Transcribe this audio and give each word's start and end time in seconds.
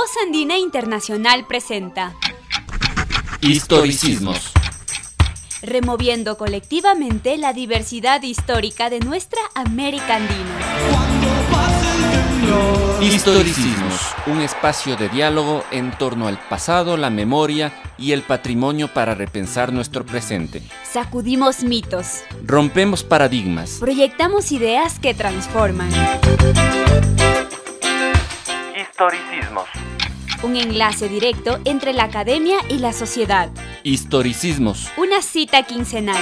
Voz 0.00 0.16
Andina 0.24 0.56
Internacional 0.56 1.46
presenta 1.46 2.14
Historicismos. 3.42 4.50
Removiendo 5.60 6.38
colectivamente 6.38 7.36
la 7.36 7.52
diversidad 7.52 8.22
histórica 8.22 8.88
de 8.88 9.00
nuestra 9.00 9.42
América 9.54 10.16
Andina. 10.16 10.58
Historicismos, 13.02 14.00
un 14.26 14.40
espacio 14.40 14.96
de 14.96 15.10
diálogo 15.10 15.64
en 15.70 15.90
torno 15.90 16.28
al 16.28 16.38
pasado, 16.48 16.96
la 16.96 17.10
memoria 17.10 17.70
y 17.98 18.12
el 18.12 18.22
patrimonio 18.22 18.88
para 18.88 19.14
repensar 19.14 19.70
nuestro 19.70 20.06
presente. 20.06 20.62
Sacudimos 20.90 21.62
mitos. 21.62 22.22
Rompemos 22.46 23.04
paradigmas. 23.04 23.76
Proyectamos 23.78 24.50
ideas 24.50 24.98
que 24.98 25.12
transforman. 25.12 25.90
Historicismos. 28.74 29.89
Un 30.42 30.56
enlace 30.56 31.10
directo 31.10 31.58
entre 31.66 31.92
la 31.92 32.04
academia 32.04 32.56
y 32.70 32.78
la 32.78 32.94
sociedad. 32.94 33.50
Historicismos. 33.82 34.88
Una 34.96 35.20
cita 35.20 35.64
quincenal. 35.64 36.16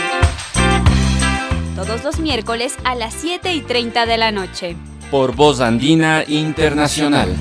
Todos 1.77 2.03
los 2.03 2.19
miércoles 2.19 2.75
a 2.83 2.97
las 2.97 3.15
7 3.15 3.55
y 3.55 3.61
30 3.61 4.07
de 4.07 4.19
la 4.19 4.33
noche. 4.33 4.75
Por 5.13 5.37
Voz 5.37 5.61
Andina 5.61 6.25
Internacional. 6.27 7.37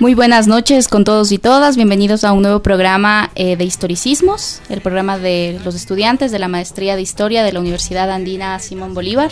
Muy 0.00 0.14
buenas 0.14 0.46
noches 0.46 0.88
con 0.88 1.04
todos 1.04 1.30
y 1.30 1.36
todas. 1.36 1.76
Bienvenidos 1.76 2.24
a 2.24 2.32
un 2.32 2.40
nuevo 2.40 2.62
programa 2.62 3.30
eh, 3.34 3.56
de 3.56 3.64
historicismos, 3.64 4.62
el 4.70 4.80
programa 4.80 5.18
de 5.18 5.60
los 5.62 5.74
estudiantes 5.74 6.32
de 6.32 6.38
la 6.38 6.48
maestría 6.48 6.96
de 6.96 7.02
historia 7.02 7.44
de 7.44 7.52
la 7.52 7.60
Universidad 7.60 8.10
Andina 8.10 8.58
Simón 8.60 8.94
Bolívar. 8.94 9.30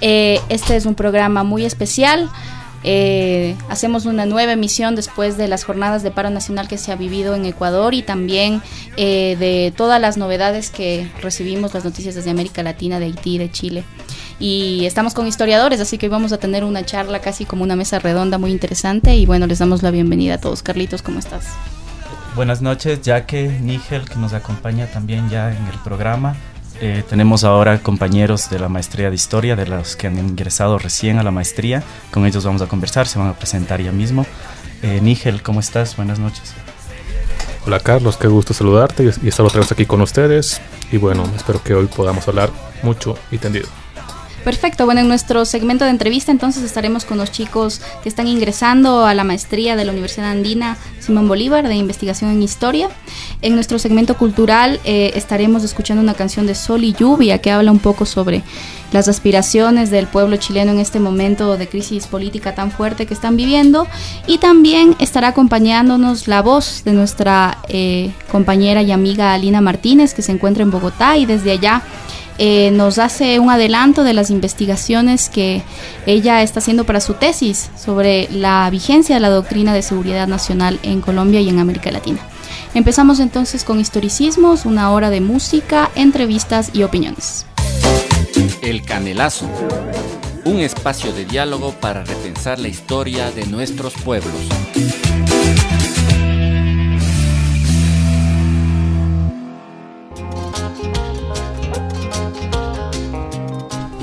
Eh, 0.00 0.40
este 0.50 0.76
es 0.76 0.86
un 0.86 0.94
programa 0.94 1.42
muy 1.42 1.64
especial. 1.64 2.30
Eh, 2.84 3.56
hacemos 3.68 4.06
una 4.06 4.24
nueva 4.24 4.52
emisión 4.52 4.94
después 4.94 5.36
de 5.36 5.48
las 5.48 5.64
jornadas 5.64 6.04
de 6.04 6.12
paro 6.12 6.30
nacional 6.30 6.68
que 6.68 6.78
se 6.78 6.92
ha 6.92 6.94
vivido 6.94 7.34
en 7.34 7.44
Ecuador 7.44 7.92
y 7.92 8.02
también 8.02 8.62
de 8.96 9.72
todas 9.76 10.00
las 10.00 10.16
novedades 10.16 10.70
que 10.70 11.10
recibimos, 11.20 11.74
las 11.74 11.84
noticias 11.84 12.14
desde 12.14 12.30
América 12.30 12.62
Latina, 12.62 13.00
de 13.00 13.06
Haití, 13.06 13.38
de 13.38 13.50
Chile 13.50 13.84
y 14.38 14.86
estamos 14.86 15.14
con 15.14 15.26
historiadores, 15.26 15.80
así 15.80 15.98
que 15.98 16.06
hoy 16.06 16.10
vamos 16.10 16.32
a 16.32 16.38
tener 16.38 16.64
una 16.64 16.84
charla 16.84 17.20
casi 17.20 17.44
como 17.44 17.64
una 17.64 17.76
mesa 17.76 17.98
redonda 17.98 18.38
muy 18.38 18.52
interesante 18.52 19.16
y 19.16 19.26
bueno, 19.26 19.46
les 19.46 19.58
damos 19.58 19.82
la 19.82 19.90
bienvenida 19.90 20.34
a 20.34 20.38
todos. 20.38 20.62
Carlitos, 20.62 21.02
¿cómo 21.02 21.18
estás? 21.18 21.46
Buenas 22.36 22.62
noches, 22.62 23.00
Jaque, 23.04 23.48
Nigel, 23.60 24.08
que 24.08 24.16
nos 24.16 24.32
acompaña 24.32 24.86
también 24.86 25.28
ya 25.28 25.50
en 25.50 25.66
el 25.66 25.78
programa. 25.82 26.36
Eh, 26.80 27.02
tenemos 27.08 27.42
ahora 27.42 27.78
compañeros 27.82 28.50
de 28.50 28.60
la 28.60 28.68
maestría 28.68 29.08
de 29.08 29.16
historia, 29.16 29.56
de 29.56 29.66
los 29.66 29.96
que 29.96 30.06
han 30.06 30.16
ingresado 30.16 30.78
recién 30.78 31.18
a 31.18 31.24
la 31.24 31.32
maestría. 31.32 31.82
Con 32.12 32.24
ellos 32.24 32.44
vamos 32.44 32.62
a 32.62 32.66
conversar, 32.66 33.08
se 33.08 33.18
van 33.18 33.28
a 33.28 33.34
presentar 33.34 33.82
ya 33.82 33.90
mismo. 33.90 34.24
Eh, 34.82 35.00
Nigel, 35.02 35.42
¿cómo 35.42 35.58
estás? 35.58 35.96
Buenas 35.96 36.20
noches. 36.20 36.54
Hola 37.66 37.80
Carlos, 37.80 38.16
qué 38.16 38.28
gusto 38.28 38.54
saludarte 38.54 39.10
y 39.22 39.28
estar 39.28 39.44
otra 39.44 39.60
vez 39.60 39.72
aquí 39.72 39.84
con 39.84 40.00
ustedes. 40.00 40.60
Y 40.92 40.96
bueno, 40.98 41.24
espero 41.34 41.60
que 41.60 41.74
hoy 41.74 41.86
podamos 41.86 42.28
hablar 42.28 42.50
mucho 42.84 43.18
y 43.32 43.38
tendido. 43.38 43.66
Perfecto, 44.48 44.86
bueno, 44.86 45.02
en 45.02 45.08
nuestro 45.08 45.44
segmento 45.44 45.84
de 45.84 45.90
entrevista 45.90 46.32
entonces 46.32 46.62
estaremos 46.62 47.04
con 47.04 47.18
los 47.18 47.30
chicos 47.30 47.82
que 48.02 48.08
están 48.08 48.26
ingresando 48.26 49.04
a 49.04 49.12
la 49.12 49.22
maestría 49.22 49.76
de 49.76 49.84
la 49.84 49.92
Universidad 49.92 50.30
Andina 50.30 50.78
Simón 51.00 51.28
Bolívar 51.28 51.68
de 51.68 51.74
investigación 51.74 52.30
en 52.30 52.42
historia. 52.42 52.88
En 53.42 53.54
nuestro 53.54 53.78
segmento 53.78 54.16
cultural 54.16 54.80
eh, 54.84 55.12
estaremos 55.14 55.64
escuchando 55.64 56.02
una 56.02 56.14
canción 56.14 56.46
de 56.46 56.54
Sol 56.54 56.82
y 56.84 56.94
Lluvia 56.94 57.42
que 57.42 57.50
habla 57.50 57.70
un 57.70 57.78
poco 57.78 58.06
sobre 58.06 58.42
las 58.90 59.06
aspiraciones 59.06 59.90
del 59.90 60.06
pueblo 60.06 60.38
chileno 60.38 60.72
en 60.72 60.78
este 60.78 60.98
momento 60.98 61.58
de 61.58 61.68
crisis 61.68 62.06
política 62.06 62.54
tan 62.54 62.70
fuerte 62.70 63.04
que 63.04 63.12
están 63.12 63.36
viviendo 63.36 63.86
y 64.26 64.38
también 64.38 64.96
estará 64.98 65.28
acompañándonos 65.28 66.26
la 66.26 66.40
voz 66.40 66.84
de 66.86 66.94
nuestra 66.94 67.58
eh, 67.68 68.12
compañera 68.32 68.80
y 68.80 68.92
amiga 68.92 69.34
Alina 69.34 69.60
Martínez 69.60 70.14
que 70.14 70.22
se 70.22 70.32
encuentra 70.32 70.62
en 70.62 70.70
Bogotá 70.70 71.18
y 71.18 71.26
desde 71.26 71.50
allá 71.50 71.82
eh, 72.38 72.70
nos 72.70 72.98
hace 72.98 73.40
un 73.40 73.50
adelanto 73.50 74.04
de 74.04 74.14
las 74.14 74.30
investigaciones 74.30 75.28
que 75.28 75.62
ella 76.06 76.42
está 76.42 76.60
haciendo 76.60 76.84
para 76.84 77.00
su 77.00 77.14
tesis 77.14 77.70
sobre 77.76 78.28
la 78.30 78.68
vigencia 78.70 79.16
de 79.16 79.20
la 79.20 79.30
doctrina 79.30 79.74
de 79.74 79.82
seguridad 79.82 80.28
nacional 80.28 80.78
en 80.82 81.00
Colombia 81.00 81.40
y 81.40 81.48
en 81.48 81.58
América 81.58 81.90
Latina. 81.90 82.20
Empezamos 82.74 83.18
entonces 83.18 83.64
con 83.64 83.80
historicismos, 83.80 84.64
una 84.64 84.92
hora 84.92 85.10
de 85.10 85.20
música, 85.20 85.90
entrevistas 85.94 86.70
y 86.72 86.84
opiniones. 86.84 87.44
El 88.62 88.82
Canelazo, 88.82 89.48
un 90.44 90.60
espacio 90.60 91.12
de 91.12 91.24
diálogo 91.24 91.72
para 91.72 92.04
repensar 92.04 92.58
la 92.58 92.68
historia 92.68 93.30
de 93.32 93.46
nuestros 93.46 93.94
pueblos. 93.94 94.32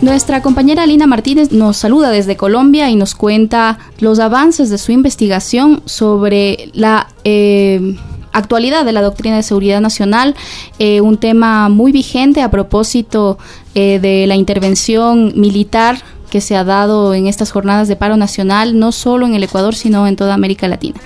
Nuestra 0.06 0.44
compañera 0.44 0.86
Lina 0.86 1.08
Martínez 1.08 1.52
nos 1.52 1.78
saluda 1.78 2.12
desde 2.12 2.38
Colombia 2.38 2.92
y 2.92 2.96
nos 2.96 3.16
cuenta 3.16 3.80
los 3.98 4.20
avances 4.20 4.70
de 4.70 4.78
su 4.78 4.92
investigación 4.92 5.82
sobre 5.86 6.70
la 6.74 7.08
eh, 7.24 7.98
actualidad 8.32 8.86
de 8.86 8.92
la 8.92 9.02
doctrina 9.02 9.36
de 9.36 9.42
seguridad 9.42 9.82
nacional, 9.82 10.36
eh, 10.78 11.02
un 11.02 11.18
tema 11.18 11.70
muy 11.70 11.92
vigente 11.92 12.44
a 12.44 12.52
propósito 12.52 13.40
eh, 13.74 13.98
de 14.00 14.28
la 14.28 14.36
intervención 14.36 15.34
militar 15.36 15.98
que 16.30 16.40
se 16.40 16.56
ha 16.56 16.64
dado 16.64 17.16
en 17.16 17.26
estas 17.26 17.52
jornadas 17.52 17.88
de 17.88 17.96
paro 17.96 18.16
nacional, 18.16 18.78
no 18.78 18.92
solo 18.92 19.26
en 19.26 19.34
el 19.34 19.42
Ecuador, 19.42 19.74
sino 19.74 20.06
en 20.06 20.18
toda 20.18 20.36
América 20.36 20.68
Latina. 20.68 21.02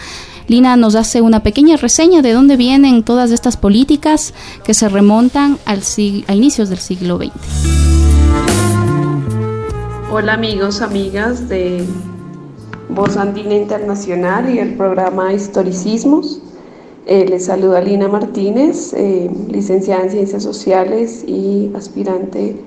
Lina 0.50 0.76
nos 0.76 0.96
hace 0.96 1.22
una 1.22 1.42
pequeña 1.42 1.78
reseña 1.78 2.22
de 2.22 2.34
dónde 2.34 2.58
vienen 2.58 3.04
todas 3.04 3.32
estas 3.32 3.56
políticas 3.56 4.34
que 4.66 4.74
se 4.74 4.90
remontan 4.90 5.58
al 5.64 5.84
a 6.28 6.34
inicios 6.34 6.68
del 6.68 6.80
siglo 6.80 7.18
XX. 7.18 8.19
Hola 10.12 10.34
amigos, 10.34 10.82
amigas 10.82 11.50
de 11.50 11.86
Voz 12.90 13.16
Andina 13.16 13.54
Internacional 13.54 14.50
y 14.50 14.58
el 14.58 14.74
programa 14.74 15.32
Historicismos. 15.32 16.42
Eh, 17.06 17.28
les 17.30 17.46
saluda 17.46 17.80
Lina 17.80 18.08
Martínez, 18.08 18.92
eh, 18.96 19.30
licenciada 19.50 20.06
en 20.06 20.10
Ciencias 20.10 20.42
Sociales 20.42 21.24
y 21.28 21.72
aspirante 21.76 22.60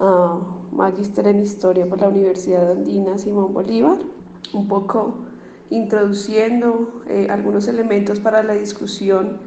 a 0.00 0.40
magíster 0.72 1.28
en 1.28 1.38
Historia 1.38 1.88
por 1.88 2.00
la 2.00 2.08
Universidad 2.08 2.72
Andina 2.72 3.16
Simón 3.16 3.54
Bolívar. 3.54 3.98
Un 4.52 4.66
poco 4.66 5.18
introduciendo 5.70 7.04
eh, 7.06 7.28
algunos 7.30 7.68
elementos 7.68 8.18
para 8.18 8.42
la 8.42 8.54
discusión 8.54 9.38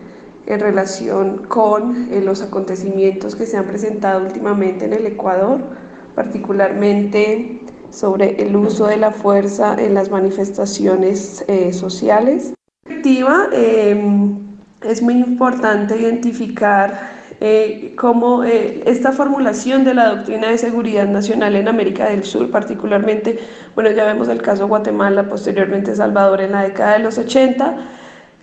en 0.45 0.59
relación 0.61 1.47
con 1.49 2.07
los 2.23 2.41
acontecimientos 2.41 3.35
que 3.35 3.45
se 3.45 3.57
han 3.57 3.65
presentado 3.65 4.25
últimamente 4.25 4.85
en 4.85 4.93
el 4.93 5.05
Ecuador 5.05 5.84
particularmente 6.15 7.59
sobre 7.91 8.41
el 8.41 8.55
uso 8.55 8.87
de 8.87 8.97
la 8.97 9.11
fuerza 9.11 9.75
en 9.77 9.93
las 9.93 10.09
manifestaciones 10.09 11.45
eh, 11.47 11.73
sociales. 11.73 12.53
Eh, 12.87 14.37
es 14.83 15.01
muy 15.01 15.15
importante 15.15 15.99
identificar 15.99 17.15
eh, 17.41 17.93
cómo 17.97 18.43
eh, 18.43 18.83
esta 18.85 19.11
formulación 19.11 19.83
de 19.83 19.93
la 19.93 20.15
doctrina 20.15 20.49
de 20.49 20.57
seguridad 20.57 21.07
nacional 21.07 21.55
en 21.55 21.67
América 21.67 22.09
del 22.09 22.23
Sur, 22.23 22.49
particularmente, 22.49 23.39
bueno, 23.73 23.91
ya 23.91 24.05
vemos 24.05 24.29
el 24.29 24.41
caso 24.41 24.67
Guatemala, 24.67 25.27
posteriormente 25.27 25.95
Salvador 25.95 26.41
en 26.41 26.53
la 26.53 26.63
década 26.63 26.93
de 26.93 26.99
los 26.99 27.17
80, 27.17 27.77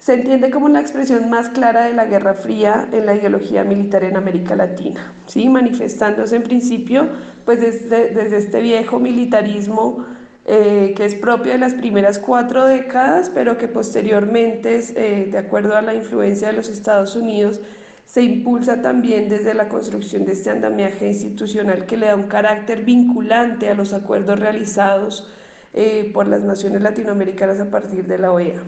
se 0.04 0.14
entiende 0.14 0.50
como 0.50 0.68
la 0.68 0.80
expresión 0.80 1.30
más 1.30 1.48
clara 1.50 1.84
de 1.84 1.92
la 1.92 2.06
Guerra 2.06 2.34
Fría 2.34 2.88
en 2.90 3.06
la 3.06 3.14
ideología 3.14 3.62
militar 3.62 4.02
en 4.02 4.16
América 4.16 4.56
Latina, 4.56 5.12
¿sí? 5.28 5.48
manifestándose 5.48 6.34
en 6.34 6.42
principio 6.42 7.08
pues 7.44 7.60
desde, 7.60 8.36
este 8.36 8.60
viejo 8.60 8.98
militarismo 8.98 10.04
eh, 10.44 10.92
que 10.96 11.04
es 11.04 11.14
propio 11.14 11.52
de 11.52 11.58
las 11.58 11.74
primeras 11.74 12.18
cuatro 12.18 12.66
décadas, 12.66 13.30
pero 13.32 13.56
que 13.56 13.68
posteriormente, 13.68 14.80
eh, 14.96 15.28
de 15.30 15.38
acuerdo 15.38 15.76
a 15.76 15.82
la 15.82 15.94
influencia 15.94 16.48
de 16.48 16.54
los 16.54 16.68
Estados 16.68 17.14
Unidos, 17.14 17.60
se 18.04 18.24
impulsa 18.24 18.82
también 18.82 19.28
desde 19.28 19.54
la 19.54 19.68
construcción 19.68 20.24
de 20.24 20.32
este 20.32 20.50
andamiaje 20.50 21.06
institucional 21.06 21.86
que 21.86 21.96
le 21.96 22.06
da 22.06 22.16
un 22.16 22.26
carácter 22.26 22.84
vinculante 22.84 23.68
a 23.68 23.74
los 23.74 23.92
acuerdos 23.92 24.40
realizados 24.40 25.30
eh, 25.72 26.10
por 26.12 26.26
las 26.26 26.42
naciones 26.42 26.82
latinoamericanas 26.82 27.60
a 27.60 27.70
partir 27.70 28.08
de 28.08 28.18
la 28.18 28.32
OEA. 28.32 28.64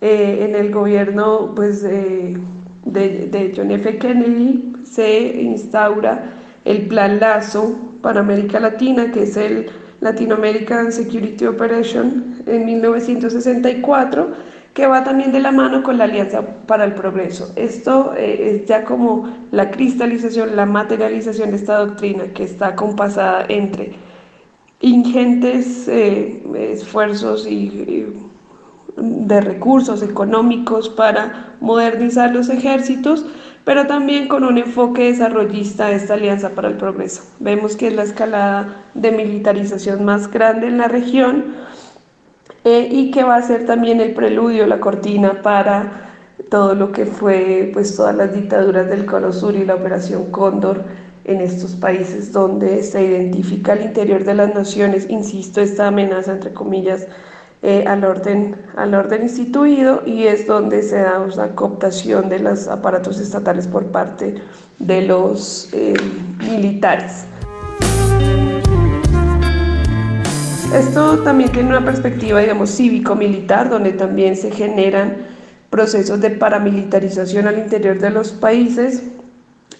Eh, 0.00 0.46
en 0.48 0.54
el 0.54 0.72
gobierno 0.72 1.52
pues, 1.54 1.82
de, 1.82 2.38
de 2.84 3.52
John 3.54 3.70
F. 3.70 3.98
Kennedy 3.98 4.72
se 4.84 5.42
instaura 5.42 6.32
el 6.64 6.88
Plan 6.88 7.20
Lazo 7.20 7.74
para 8.02 8.20
América 8.20 8.60
Latina, 8.60 9.10
que 9.12 9.24
es 9.24 9.36
el 9.36 9.70
Latin 10.00 10.32
American 10.32 10.92
Security 10.92 11.46
Operation 11.46 12.42
en 12.46 12.64
1964, 12.64 14.28
que 14.72 14.86
va 14.86 15.04
también 15.04 15.32
de 15.32 15.40
la 15.40 15.52
mano 15.52 15.82
con 15.82 15.98
la 15.98 16.04
Alianza 16.04 16.42
para 16.66 16.84
el 16.84 16.94
Progreso. 16.94 17.52
Esto 17.56 18.14
eh, 18.16 18.62
es 18.62 18.68
ya 18.68 18.84
como 18.84 19.28
la 19.50 19.70
cristalización, 19.70 20.56
la 20.56 20.64
materialización 20.64 21.50
de 21.50 21.56
esta 21.56 21.78
doctrina 21.78 22.24
que 22.32 22.44
está 22.44 22.74
compasada 22.74 23.44
entre 23.48 23.92
ingentes 24.80 25.86
eh, 25.88 26.42
esfuerzos 26.72 27.46
y, 27.46 28.06
de 28.96 29.40
recursos 29.40 30.02
económicos 30.02 30.88
para 30.88 31.54
modernizar 31.60 32.32
los 32.32 32.48
ejércitos, 32.48 33.24
pero 33.64 33.86
también 33.86 34.28
con 34.28 34.44
un 34.44 34.58
enfoque 34.58 35.04
desarrollista 35.04 35.88
de 35.88 35.96
esta 35.96 36.14
Alianza 36.14 36.50
para 36.50 36.68
el 36.68 36.76
Progreso. 36.76 37.22
Vemos 37.38 37.76
que 37.76 37.88
es 37.88 37.94
la 37.94 38.02
escalada 38.02 38.84
de 38.94 39.12
militarización 39.12 40.04
más 40.04 40.30
grande 40.30 40.66
en 40.66 40.78
la 40.78 40.88
región 40.88 41.56
eh, 42.64 42.88
y 42.90 43.10
que 43.10 43.22
va 43.22 43.36
a 43.36 43.42
ser 43.42 43.66
también 43.66 44.00
el 44.00 44.12
preludio, 44.12 44.66
la 44.66 44.80
cortina 44.80 45.42
para 45.42 46.08
todo 46.50 46.74
lo 46.74 46.92
que 46.92 47.06
fue 47.06 47.70
pues 47.72 47.96
todas 47.96 48.16
las 48.16 48.34
dictaduras 48.34 48.88
del 48.88 49.06
Cono 49.06 49.32
Sur 49.32 49.54
y 49.54 49.64
la 49.64 49.76
Operación 49.76 50.30
Cóndor 50.30 50.84
en 51.24 51.40
estos 51.40 51.76
países 51.76 52.32
donde 52.32 52.82
se 52.82 53.02
identifica 53.04 53.72
al 53.72 53.82
interior 53.82 54.24
de 54.24 54.34
las 54.34 54.54
naciones, 54.54 55.08
insisto, 55.10 55.60
esta 55.60 55.86
amenaza 55.86 56.32
entre 56.32 56.52
comillas 56.52 57.06
eh, 57.62 57.84
al, 57.86 58.04
orden, 58.04 58.56
al 58.74 58.94
orden 58.94 59.22
instituido 59.22 60.02
y 60.06 60.24
es 60.24 60.46
donde 60.46 60.82
se 60.82 60.96
da 60.96 61.20
una 61.20 61.54
cooptación 61.54 62.30
de 62.30 62.38
los 62.38 62.68
aparatos 62.68 63.20
estatales 63.20 63.66
por 63.66 63.84
parte 63.86 64.36
de 64.78 65.02
los 65.02 65.68
eh, 65.72 65.92
militares. 66.38 67.24
Esto 70.74 71.18
también 71.18 71.50
tiene 71.50 71.68
una 71.68 71.84
perspectiva, 71.84 72.40
digamos, 72.40 72.70
cívico-militar, 72.70 73.68
donde 73.68 73.92
también 73.92 74.36
se 74.36 74.50
generan 74.52 75.26
procesos 75.68 76.20
de 76.20 76.30
paramilitarización 76.30 77.46
al 77.46 77.58
interior 77.58 77.98
de 77.98 78.10
los 78.10 78.30
países 78.32 79.02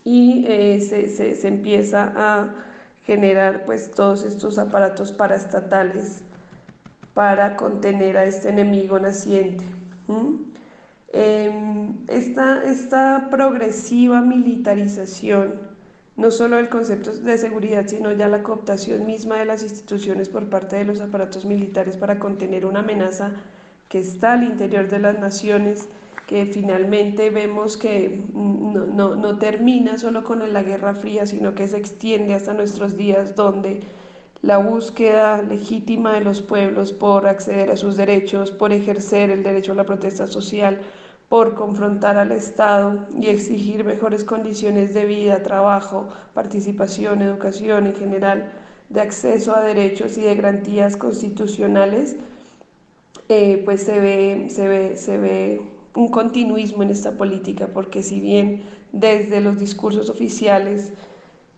y 0.04 0.44
eh, 0.48 0.80
se, 0.80 1.08
se, 1.08 1.48
empieza 1.48 2.12
a 2.14 2.54
generar 3.04 3.64
pues 3.64 3.90
todos 3.92 4.24
estos 4.24 4.58
aparatos 4.58 5.12
paraestatales 5.12 6.24
para 7.20 7.54
contener 7.54 8.16
a 8.16 8.24
este 8.24 8.48
enemigo 8.48 8.98
naciente. 8.98 9.62
Em, 11.12 12.06
esta, 12.08 12.64
esta 12.64 13.28
progresiva 13.30 14.22
militarización 14.22 15.68
no 16.16 16.30
solo 16.30 16.58
el 16.58 16.70
concepto 16.70 17.12
de 17.12 17.36
seguridad, 17.36 17.86
sino 17.88 18.10
ya 18.12 18.26
la 18.26 18.42
cooptación 18.42 19.06
misma 19.06 19.36
de 19.36 19.44
las 19.44 19.62
instituciones 19.62 20.30
por 20.30 20.48
parte 20.48 20.76
de 20.76 20.86
los 20.86 21.02
aparatos 21.02 21.44
militares 21.44 21.98
para 21.98 22.18
contener 22.18 22.64
una 22.64 22.80
amenaza 22.80 23.34
que 23.90 23.98
está 23.98 24.32
al 24.32 24.42
interior 24.42 24.88
de 24.88 25.00
las 25.00 25.18
naciones, 25.18 25.90
que 26.26 26.46
finalmente 26.46 27.28
vemos 27.28 27.76
que 27.76 28.24
no, 28.32 29.14
no 29.14 29.38
termina 29.38 29.98
solo 29.98 30.24
con 30.24 30.50
la 30.50 30.62
Guerra 30.62 30.94
Fría, 30.94 31.26
sino 31.26 31.54
que 31.54 31.68
se 31.68 31.76
extiende 31.76 32.32
hasta 32.32 32.54
nuestros 32.54 32.96
días, 32.96 33.34
donde 33.34 33.80
la 34.42 34.58
búsqueda 34.58 35.42
legítima 35.42 36.14
de 36.14 36.22
los 36.22 36.40
pueblos 36.40 36.92
por 36.92 37.26
acceder 37.26 37.70
a 37.70 37.76
sus 37.76 37.96
derechos, 37.96 38.50
por 38.50 38.72
ejercer 38.72 39.30
el 39.30 39.42
derecho 39.42 39.72
a 39.72 39.74
la 39.74 39.84
protesta 39.84 40.26
social, 40.26 40.82
por 41.28 41.54
confrontar 41.54 42.16
al 42.16 42.32
Estado 42.32 43.06
y 43.18 43.28
exigir 43.28 43.84
mejores 43.84 44.24
condiciones 44.24 44.94
de 44.94 45.04
vida, 45.04 45.42
trabajo, 45.42 46.08
participación, 46.34 47.22
educación 47.22 47.86
en 47.86 47.94
general, 47.94 48.52
de 48.88 49.00
acceso 49.00 49.54
a 49.54 49.60
derechos 49.60 50.18
y 50.18 50.22
de 50.22 50.34
garantías 50.34 50.96
constitucionales, 50.96 52.16
eh, 53.28 53.62
pues 53.64 53.84
se 53.84 54.00
ve, 54.00 54.46
se, 54.50 54.66
ve, 54.66 54.96
se 54.96 55.18
ve 55.18 55.60
un 55.94 56.08
continuismo 56.08 56.82
en 56.82 56.90
esta 56.90 57.16
política, 57.16 57.68
porque 57.72 58.02
si 58.02 58.20
bien 58.20 58.64
desde 58.92 59.40
los 59.40 59.56
discursos 59.56 60.10
oficiales 60.10 60.92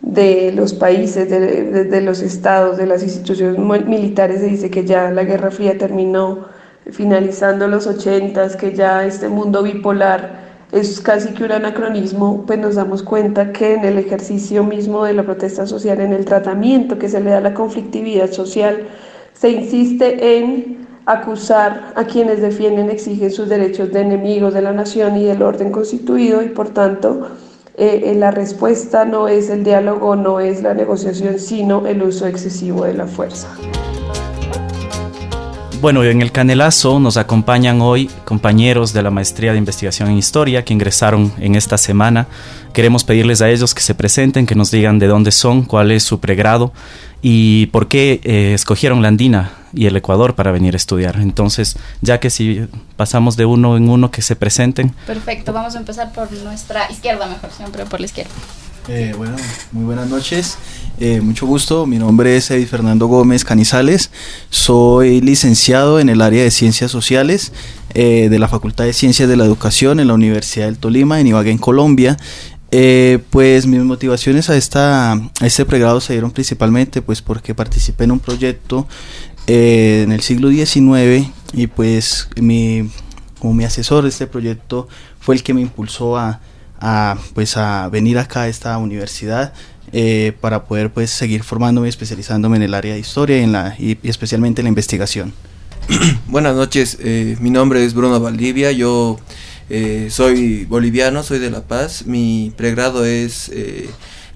de 0.02 0.52
los 0.52 0.74
países, 0.74 1.30
de, 1.30 2.00
los 2.00 2.20
estados, 2.20 2.76
de 2.76 2.86
las 2.86 3.02
instituciones 3.02 3.58
militares 3.86 4.40
se 4.40 4.46
dice 4.46 4.70
que 4.70 4.84
ya 4.84 5.10
la 5.10 5.22
Guerra 5.24 5.50
Fría 5.50 5.78
terminó, 5.78 6.46
finalizando 6.90 7.68
los 7.68 7.86
ochentas, 7.86 8.56
que 8.56 8.74
ya 8.74 9.06
este 9.06 9.28
mundo 9.28 9.62
bipolar 9.62 10.42
es 10.72 11.00
casi 11.00 11.34
que 11.34 11.44
un 11.44 11.52
anacronismo, 11.52 12.44
pues 12.46 12.58
nos 12.58 12.74
damos 12.74 13.02
cuenta 13.02 13.52
que 13.52 13.74
en 13.74 13.84
el 13.84 13.98
ejercicio 13.98 14.64
mismo 14.64 15.04
de 15.04 15.12
la 15.12 15.22
protesta 15.22 15.66
social, 15.66 16.00
en 16.00 16.12
el 16.12 16.24
tratamiento 16.24 16.98
que 16.98 17.08
se 17.08 17.20
le 17.20 17.30
da 17.30 17.38
a 17.38 17.42
la 17.42 17.54
conflictividad 17.54 18.30
social, 18.32 18.88
se 19.34 19.50
insiste 19.50 20.38
en 20.38 20.86
acusar 21.04 21.92
a 21.94 22.04
quienes 22.04 22.40
defienden, 22.40 22.90
exigen 22.90 23.30
sus 23.30 23.48
derechos 23.48 23.92
de 23.92 24.00
enemigos 24.00 24.54
de 24.54 24.62
la 24.62 24.72
nación 24.72 25.16
y 25.16 25.24
del 25.24 25.42
orden 25.42 25.70
constituido 25.70 26.42
y 26.42 26.48
por 26.48 26.70
tanto 26.70 27.28
eh, 27.76 28.02
eh, 28.04 28.14
la 28.14 28.30
respuesta 28.30 29.04
no 29.04 29.28
es 29.28 29.48
el 29.48 29.64
diálogo, 29.64 30.14
no 30.14 30.40
es 30.40 30.62
la 30.62 30.74
negociación, 30.74 31.38
sino 31.38 31.86
el 31.86 32.02
uso 32.02 32.26
excesivo 32.26 32.84
de 32.84 32.94
la 32.94 33.06
fuerza. 33.06 33.48
Bueno, 35.82 36.04
en 36.04 36.22
el 36.22 36.30
Canelazo 36.30 37.00
nos 37.00 37.16
acompañan 37.16 37.80
hoy 37.80 38.08
compañeros 38.24 38.92
de 38.92 39.02
la 39.02 39.10
Maestría 39.10 39.50
de 39.50 39.58
Investigación 39.58 40.08
en 40.08 40.16
Historia 40.16 40.64
que 40.64 40.72
ingresaron 40.72 41.32
en 41.40 41.56
esta 41.56 41.76
semana. 41.76 42.28
Queremos 42.72 43.02
pedirles 43.02 43.42
a 43.42 43.50
ellos 43.50 43.74
que 43.74 43.80
se 43.80 43.96
presenten, 43.96 44.46
que 44.46 44.54
nos 44.54 44.70
digan 44.70 45.00
de 45.00 45.08
dónde 45.08 45.32
son, 45.32 45.64
cuál 45.64 45.90
es 45.90 46.04
su 46.04 46.20
pregrado 46.20 46.72
y 47.20 47.66
por 47.66 47.88
qué 47.88 48.20
eh, 48.22 48.54
escogieron 48.54 49.02
la 49.02 49.08
Andina 49.08 49.54
y 49.72 49.86
el 49.86 49.96
Ecuador 49.96 50.36
para 50.36 50.52
venir 50.52 50.74
a 50.74 50.76
estudiar. 50.76 51.16
Entonces, 51.16 51.76
ya 52.00 52.20
que 52.20 52.30
si 52.30 52.64
pasamos 52.96 53.36
de 53.36 53.46
uno 53.46 53.76
en 53.76 53.88
uno, 53.88 54.12
que 54.12 54.22
se 54.22 54.36
presenten. 54.36 54.94
Perfecto, 55.04 55.52
vamos 55.52 55.74
a 55.74 55.78
empezar 55.78 56.12
por 56.12 56.30
nuestra 56.30 56.88
izquierda, 56.92 57.26
mejor 57.26 57.50
siempre 57.50 57.86
por 57.86 57.98
la 57.98 58.06
izquierda. 58.06 58.30
Eh, 58.88 59.14
bueno, 59.16 59.36
muy 59.70 59.84
buenas 59.84 60.08
noches. 60.08 60.58
Eh, 60.98 61.20
mucho 61.20 61.46
gusto. 61.46 61.86
Mi 61.86 61.98
nombre 61.98 62.36
es 62.36 62.50
Edith 62.50 62.68
Fernando 62.68 63.06
Gómez 63.06 63.44
Canizales. 63.44 64.10
Soy 64.50 65.20
licenciado 65.20 66.00
en 66.00 66.08
el 66.08 66.20
área 66.20 66.42
de 66.42 66.50
Ciencias 66.50 66.90
Sociales 66.90 67.52
eh, 67.94 68.28
de 68.28 68.38
la 68.40 68.48
Facultad 68.48 68.84
de 68.84 68.92
Ciencias 68.92 69.28
de 69.28 69.36
la 69.36 69.44
Educación 69.44 70.00
en 70.00 70.08
la 70.08 70.14
Universidad 70.14 70.66
del 70.66 70.78
Tolima, 70.78 71.20
en 71.20 71.28
Ibagué, 71.28 71.52
en 71.52 71.58
Colombia. 71.58 72.16
pues 73.30 73.66
mis 73.66 73.80
motivaciones 73.82 74.50
a, 74.50 74.56
esta, 74.56 75.12
a 75.12 75.46
este 75.46 75.64
pregrado 75.64 76.00
se 76.00 76.14
dieron 76.14 76.32
principalmente 76.32 77.02
pues 77.02 77.22
porque 77.22 77.54
participé 77.54 78.04
en 78.04 78.12
un 78.12 78.18
proyecto 78.18 78.88
en 79.46 80.10
el 80.10 80.22
siglo 80.22 80.48
XIX 80.50 81.28
y 81.52 81.66
pues 81.68 82.28
mi, 82.40 82.90
como 83.38 83.54
mi 83.54 83.64
asesor 83.64 84.02
de 84.02 84.08
este 84.08 84.26
proyecto 84.26 84.88
fue 85.20 85.34
el 85.34 85.42
que 85.42 85.52
me 85.54 85.60
impulsó 85.60 86.16
a, 86.16 86.40
a, 86.82 87.16
pues 87.32 87.56
a 87.56 87.88
venir 87.88 88.18
acá 88.18 88.42
a 88.42 88.48
esta 88.48 88.76
universidad 88.76 89.52
eh, 89.92 90.32
para 90.40 90.64
poder 90.64 90.92
pues 90.92 91.10
seguir 91.10 91.44
formándome, 91.44 91.88
especializándome 91.88 92.56
en 92.56 92.64
el 92.64 92.74
área 92.74 92.94
de 92.94 93.00
historia 93.00 93.38
y, 93.38 93.44
en 93.44 93.52
la, 93.52 93.76
y, 93.78 93.96
especialmente 94.02 94.60
en 94.60 94.64
la 94.64 94.70
investigación. 94.70 95.32
Buenas 96.26 96.56
noches, 96.56 96.98
eh, 97.00 97.36
mi 97.40 97.50
nombre 97.50 97.84
es 97.84 97.94
Bruno 97.94 98.18
Valdivia, 98.18 98.72
yo 98.72 99.18
eh, 99.70 100.08
soy 100.10 100.64
boliviano, 100.64 101.22
soy 101.22 101.38
de 101.38 101.50
La 101.50 101.62
Paz, 101.62 102.04
mi 102.06 102.52
pregrado 102.56 103.04
es 103.04 103.50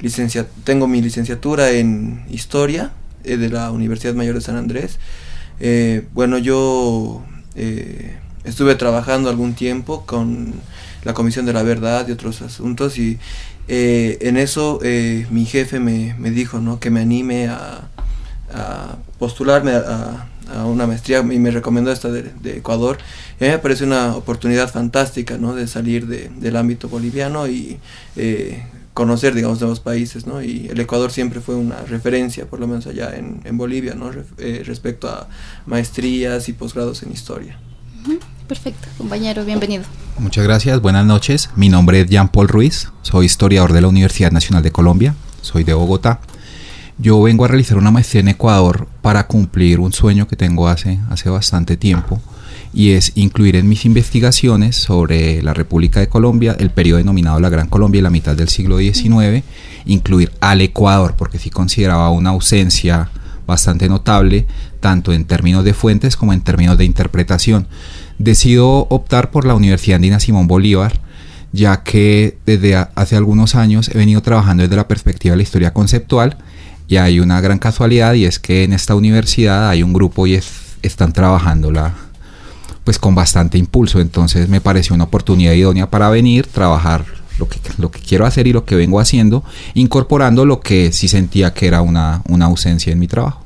licencia, 0.01 0.47
tengo 0.63 0.87
mi 0.87 1.03
licenciatura 1.03 1.73
en 1.73 2.25
historia 2.31 2.93
de 3.25 3.49
la 3.49 3.73
Universidad 3.73 4.15
Mayor 4.15 4.37
de 4.37 4.41
San 4.41 4.57
Andrés. 4.57 5.01
bueno, 6.13 6.39
yo 6.39 7.25
estuve 8.45 8.77
trabajando 8.77 9.31
algún 9.31 9.55
tiempo 9.55 10.07
con 10.07 10.55
la 11.07 11.15
Comisión 11.15 11.47
de 11.47 11.53
la 11.53 11.63
Verdad 11.63 12.09
y 12.09 12.11
otros 12.11 12.43
asuntos 12.43 12.99
y 12.99 13.17
eh, 13.69 14.19
en 14.23 14.37
eso 14.37 14.81
eh, 14.83 15.25
mi 15.31 15.47
jefe 15.47 15.79
me, 15.79 16.15
dijo 16.33 16.59
¿no? 16.59 16.81
que 16.81 16.91
me 16.91 17.01
anime 17.01 17.47
a, 17.47 17.89
postularme 19.19 19.71
a, 19.73 20.27
una 20.65 20.87
maestría 20.87 21.21
y 21.21 21.39
me 21.39 21.51
recomendó 21.53 21.93
esta 21.93 22.11
de, 22.11 22.57
Ecuador. 22.57 22.99
Y 23.39 23.45
a 23.45 23.49
mí 23.49 23.53
me 23.53 23.59
parece 23.59 23.85
una 23.85 24.17
oportunidad 24.17 24.69
fantástica 24.69 25.39
¿no? 25.39 25.55
de 25.55 25.69
salir 25.69 26.07
del 26.07 26.57
ámbito 26.57 26.89
boliviano 26.89 27.47
y 27.47 27.79
eh, 28.17 28.65
conocer, 28.93 29.35
digamos, 29.35 29.61
nuevos 29.61 29.79
países, 29.79 30.27
¿no? 30.27 30.43
Y 30.43 30.69
el 30.69 30.81
Ecuador 30.81 31.13
siempre 31.13 31.41
fue 31.41 31.55
una 31.55 31.83
referencia, 31.83 32.47
por 32.47 32.61
lo 32.61 32.67
menos 32.67 32.87
allá 32.87 33.15
en, 33.15 33.57
Bolivia, 33.59 33.95
¿no? 33.95 34.11
respecto 34.65 35.09
a 35.09 35.29
maestrías 35.67 36.49
y 36.49 36.53
posgrados 36.53 37.03
en 37.03 37.13
historia. 37.13 37.59
Perfecto, 38.47 38.87
compañero, 38.97 39.45
bienvenido. 39.45 39.83
Muchas 40.19 40.45
gracias, 40.45 40.81
buenas 40.81 41.05
noches. 41.05 41.51
Mi 41.57 41.69
nombre 41.69 42.01
es 42.01 42.09
Jean 42.09 42.29
Paul 42.29 42.47
Ruiz, 42.47 42.93
soy 43.03 43.27
historiador 43.27 43.73
de 43.73 43.81
la 43.81 43.89
Universidad 43.89 44.31
Nacional 44.31 44.63
de 44.63 44.71
Colombia, 44.71 45.17
soy 45.41 45.65
de 45.65 45.75
Bogotá. 45.75 46.21
Yo 46.97 47.21
vengo 47.21 47.45
a 47.45 47.49
realizar 47.49 47.77
una 47.77 47.91
maestría 47.91 48.21
en 48.21 48.29
Ecuador 48.29 48.87
para 49.03 49.27
cumplir 49.27 49.81
un 49.81 49.93
sueño 49.93 50.29
que 50.29 50.37
tengo 50.37 50.69
hace, 50.69 51.01
hace 51.11 51.29
bastante 51.29 51.77
tiempo 51.77 52.21
y 52.73 52.93
es 52.93 53.13
incluir 53.17 53.57
en 53.57 53.69
mis 53.69 53.85
investigaciones 53.85 54.77
sobre 54.77 55.43
la 55.43 55.53
República 55.53 55.99
de 55.99 56.09
Colombia, 56.09 56.57
el 56.59 56.71
periodo 56.71 56.99
denominado 56.99 57.41
la 57.41 57.49
Gran 57.49 57.69
Colombia 57.69 57.99
y 57.99 58.03
la 58.03 58.11
mitad 58.11 58.37
del 58.37 58.49
siglo 58.49 58.79
XIX, 58.79 59.43
incluir 59.87 60.31
al 60.41 60.61
Ecuador, 60.61 61.15
porque 61.19 61.41
sí 61.41 61.51
consideraba 61.51 62.11
una 62.11 62.31
ausencia 62.31 63.11
bastante 63.47 63.89
notable, 63.89 64.47
tanto 64.81 65.13
en 65.13 65.25
términos 65.25 65.65
de 65.65 65.75
fuentes 65.75 66.17
como 66.17 66.33
en 66.33 66.43
términos 66.43 66.79
de 66.79 66.85
interpretación. 66.85 67.67
Decido 68.19 68.87
optar 68.91 69.31
por 69.31 69.45
la 69.45 69.55
Universidad 69.55 69.97
Andina 69.97 70.21
Simón 70.21 70.47
Bolívar, 70.47 71.01
ya 71.53 71.83
que 71.83 72.39
desde 72.47 72.77
hace 72.77 73.17
algunos 73.17 73.55
años 73.55 73.91
he 73.93 73.99
venido 73.99 74.23
trabajando 74.23 74.63
desde 74.63 74.77
la 74.77 74.89
perspectiva 74.89 75.33
de 75.33 75.39
la 75.39 75.43
historia 75.43 75.73
conceptual 75.73 76.37
y 76.89 76.97
hay 76.97 77.21
una 77.21 77.41
gran 77.41 77.59
casualidad 77.59 78.15
y 78.15 78.25
es 78.25 78.39
que 78.39 78.65
en 78.65 78.73
esta 78.73 78.95
universidad 78.95 79.69
hay 79.69 79.83
un 79.83 79.93
grupo 79.93 80.27
y 80.27 80.41
están 80.83 81.13
trabajándola 81.13 81.95
pues 82.85 83.01
con 83.01 83.17
bastante 83.17 83.59
impulso, 83.59 84.01
entonces 84.01 84.49
me 84.49 84.61
pareció 84.61 84.95
una 84.95 85.05
oportunidad 85.05 85.53
idónea 85.55 85.91
para 85.91 86.09
venir, 86.09 86.47
trabajar 86.47 87.05
lo 87.39 87.49
que, 87.49 87.59
lo 87.79 87.91
que 87.91 87.99
quiero 87.99 88.27
hacer 88.27 88.47
y 88.47 88.53
lo 88.53 88.65
que 88.65 88.77
vengo 88.77 89.01
haciendo, 89.01 89.43
incorporando 89.75 90.45
lo 90.45 90.61
que 90.61 90.93
sí 90.93 91.09
sentía 91.09 91.53
que 91.53 91.67
era 91.67 91.83
una, 91.83 92.23
ausencia 92.43 92.93
en 92.93 93.01
mi 93.01 93.09
trabajo. 93.09 93.45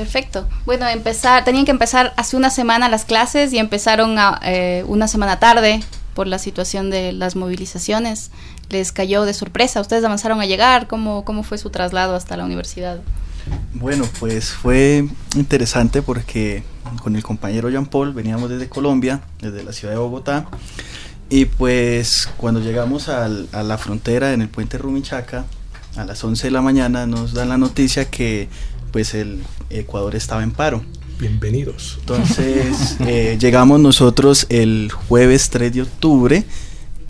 Perfecto. 0.00 0.48
Bueno, 0.64 0.88
empezar, 0.88 1.44
tenían 1.44 1.66
que 1.66 1.72
empezar 1.72 2.14
hace 2.16 2.34
una 2.34 2.48
semana 2.48 2.88
las 2.88 3.04
clases 3.04 3.52
y 3.52 3.58
empezaron 3.58 4.16
eh, 4.42 4.82
una 4.88 5.06
semana 5.08 5.38
tarde 5.38 5.80
por 6.14 6.26
la 6.26 6.38
situación 6.38 6.88
de 6.88 7.12
las 7.12 7.36
movilizaciones. 7.36 8.30
Les 8.70 8.92
cayó 8.92 9.26
de 9.26 9.34
sorpresa. 9.34 9.78
Ustedes 9.78 10.02
avanzaron 10.02 10.40
a 10.40 10.46
llegar. 10.46 10.86
¿Cómo, 10.86 11.26
cómo 11.26 11.42
fue 11.42 11.58
su 11.58 11.68
traslado 11.68 12.16
hasta 12.16 12.38
la 12.38 12.46
universidad? 12.46 13.00
Bueno, 13.74 14.08
pues 14.18 14.52
fue 14.52 15.06
interesante 15.36 16.00
porque 16.00 16.62
con 17.02 17.14
el 17.14 17.22
compañero 17.22 17.68
Jean 17.68 17.84
Paul 17.84 18.14
veníamos 18.14 18.48
desde 18.48 18.70
Colombia, 18.70 19.20
desde 19.42 19.62
la 19.62 19.74
ciudad 19.74 19.92
de 19.92 20.00
Bogotá, 20.00 20.46
y 21.28 21.44
pues 21.44 22.30
cuando 22.38 22.60
llegamos 22.60 23.10
a 23.10 23.28
la 23.28 23.78
frontera 23.78 24.32
en 24.32 24.40
el 24.40 24.48
puente 24.48 24.78
Rumichaca, 24.78 25.44
a 25.96 26.04
las 26.04 26.22
11 26.22 26.46
de 26.46 26.50
la 26.50 26.62
mañana 26.62 27.06
nos 27.06 27.34
dan 27.34 27.48
la 27.48 27.58
noticia 27.58 28.10
que 28.10 28.48
pues 28.90 29.14
el 29.14 29.42
Ecuador 29.70 30.14
estaba 30.14 30.42
en 30.42 30.52
paro. 30.52 30.82
Bienvenidos. 31.18 31.98
Entonces 32.00 32.96
eh, 33.00 33.36
llegamos 33.40 33.80
nosotros 33.80 34.46
el 34.48 34.90
jueves 34.90 35.50
3 35.50 35.74
de 35.74 35.82
octubre 35.82 36.44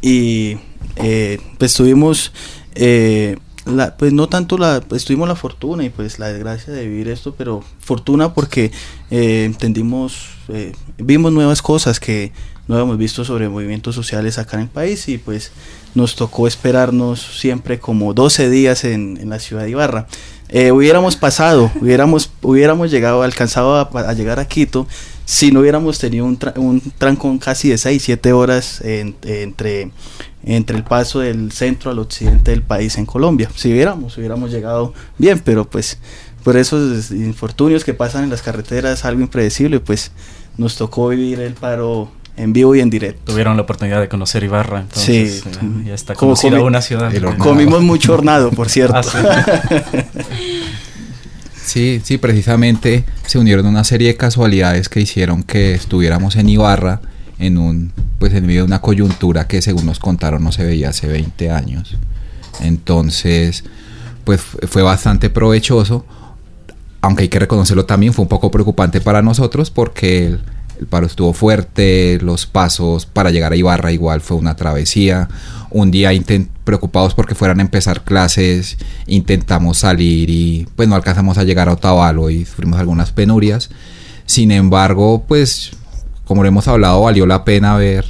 y 0.02 0.58
eh, 0.96 1.38
pues 1.58 1.74
tuvimos, 1.74 2.32
eh, 2.74 3.38
la, 3.66 3.96
pues 3.96 4.12
no 4.12 4.28
tanto 4.28 4.58
la, 4.58 4.80
pues 4.80 5.04
tuvimos 5.04 5.28
la 5.28 5.36
fortuna 5.36 5.84
y 5.84 5.90
pues 5.90 6.18
la 6.18 6.28
desgracia 6.28 6.72
de 6.72 6.86
vivir 6.86 7.08
esto, 7.08 7.34
pero 7.36 7.62
fortuna 7.78 8.34
porque 8.34 8.72
entendimos, 9.10 10.28
vimos 10.98 11.32
nuevas 11.32 11.62
cosas 11.62 12.00
que 12.00 12.32
no 12.70 12.76
habíamos 12.76 12.98
visto 12.98 13.24
sobre 13.24 13.48
movimientos 13.48 13.96
sociales 13.96 14.38
acá 14.38 14.56
en 14.56 14.62
el 14.62 14.68
país 14.68 15.08
y 15.08 15.18
pues 15.18 15.50
nos 15.96 16.14
tocó 16.14 16.46
esperarnos 16.46 17.20
siempre 17.20 17.80
como 17.80 18.14
12 18.14 18.48
días 18.48 18.84
en, 18.84 19.28
la 19.28 19.40
ciudad 19.40 19.64
de 19.64 19.70
Ibarra. 19.70 20.06
Eh, 20.52 20.72
hubiéramos 20.72 21.16
pasado, 21.16 21.70
hubiéramos, 21.80 22.30
hubiéramos 22.42 22.90
llegado, 22.90 23.22
alcanzado 23.22 23.76
a, 23.76 24.12
llegar 24.14 24.40
a 24.40 24.48
Quito 24.48 24.88
si 25.24 25.52
no 25.52 25.60
hubiéramos 25.60 26.00
tenido 26.00 26.24
un, 26.24 26.36
un 26.56 26.80
trancón 26.98 27.38
casi 27.38 27.68
de 27.68 27.78
6, 27.78 28.02
7 28.02 28.32
horas 28.32 28.80
entre, 28.82 29.92
entre 30.42 30.76
el 30.76 30.82
paso 30.82 31.20
del 31.20 31.52
centro 31.52 31.92
al 31.92 32.00
occidente 32.00 32.50
del 32.50 32.62
país 32.62 32.98
en 32.98 33.06
Colombia. 33.06 33.48
Si 33.54 33.72
hubiéramos, 33.72 34.18
hubiéramos 34.18 34.50
llegado 34.50 34.92
bien, 35.18 35.38
pero 35.38 35.70
pues 35.70 35.98
por 36.42 36.56
esos 36.56 37.12
infortunios 37.12 37.84
que 37.84 37.94
pasan 37.94 38.24
en 38.24 38.30
las 38.30 38.42
carreteras, 38.42 39.04
algo 39.04 39.20
impredecible, 39.20 39.78
pues 39.78 40.10
nos 40.56 40.74
tocó 40.74 41.08
vivir 41.08 41.38
el 41.38 41.54
paro 41.54 42.10
en 42.36 42.52
vivo 42.52 42.74
y 42.74 42.80
en 42.80 42.90
directo. 42.90 43.32
Tuvieron 43.32 43.56
la 43.56 43.62
oportunidad 43.62 44.00
de 44.00 44.08
conocer 44.08 44.44
Ibarra, 44.44 44.80
entonces 44.80 45.42
sí, 45.42 45.48
eh, 45.48 45.84
ya 45.86 45.94
está 45.94 46.14
conocida 46.14 46.62
una 46.62 46.80
ciudad. 46.82 47.12
Comimos 47.38 47.82
mucho 47.82 48.14
hornado, 48.14 48.50
por 48.50 48.68
cierto. 48.70 48.96
Ah, 48.96 49.02
sí. 51.64 52.00
sí, 52.02 52.18
precisamente 52.18 53.04
se 53.26 53.38
unieron 53.38 53.66
una 53.66 53.84
serie 53.84 54.08
de 54.08 54.16
casualidades 54.16 54.88
que 54.88 55.00
hicieron 55.00 55.42
que 55.42 55.74
estuviéramos 55.74 56.36
en 56.36 56.48
Ibarra 56.48 57.00
en 57.38 57.58
un 57.58 57.92
pues 58.18 58.34
en 58.34 58.46
medio 58.46 58.60
de 58.60 58.66
una 58.66 58.80
coyuntura 58.80 59.46
que 59.46 59.62
según 59.62 59.86
nos 59.86 59.98
contaron 59.98 60.44
no 60.44 60.52
se 60.52 60.64
veía 60.64 60.90
hace 60.90 61.06
20 61.08 61.50
años. 61.50 61.96
Entonces, 62.60 63.64
pues 64.24 64.40
fue 64.40 64.82
bastante 64.82 65.30
provechoso, 65.30 66.04
aunque 67.00 67.22
hay 67.22 67.28
que 67.28 67.38
reconocerlo 67.38 67.86
también, 67.86 68.12
fue 68.12 68.24
un 68.24 68.28
poco 68.28 68.50
preocupante 68.50 69.00
para 69.00 69.22
nosotros 69.22 69.70
porque 69.70 70.26
el, 70.26 70.40
el 70.80 70.86
paro 70.86 71.06
estuvo 71.06 71.34
fuerte, 71.34 72.18
los 72.22 72.46
pasos 72.46 73.04
para 73.04 73.30
llegar 73.30 73.52
a 73.52 73.56
Ibarra 73.56 73.92
igual 73.92 74.22
fue 74.22 74.38
una 74.38 74.56
travesía. 74.56 75.28
Un 75.70 75.90
día 75.90 76.10
preocupados 76.64 77.14
porque 77.14 77.34
fueran 77.34 77.58
a 77.58 77.62
empezar 77.62 78.02
clases, 78.02 78.78
intentamos 79.06 79.76
salir 79.76 80.30
y 80.30 80.66
pues 80.76 80.88
no 80.88 80.94
alcanzamos 80.94 81.36
a 81.36 81.44
llegar 81.44 81.68
a 81.68 81.74
Otavalo 81.74 82.30
y 82.30 82.46
sufrimos 82.46 82.80
algunas 82.80 83.12
penurias. 83.12 83.68
Sin 84.24 84.52
embargo, 84.52 85.22
pues 85.28 85.72
como 86.24 86.42
lo 86.42 86.48
hemos 86.48 86.66
hablado, 86.66 87.02
valió 87.02 87.26
la 87.26 87.44
pena 87.44 87.74
haber, 87.74 88.06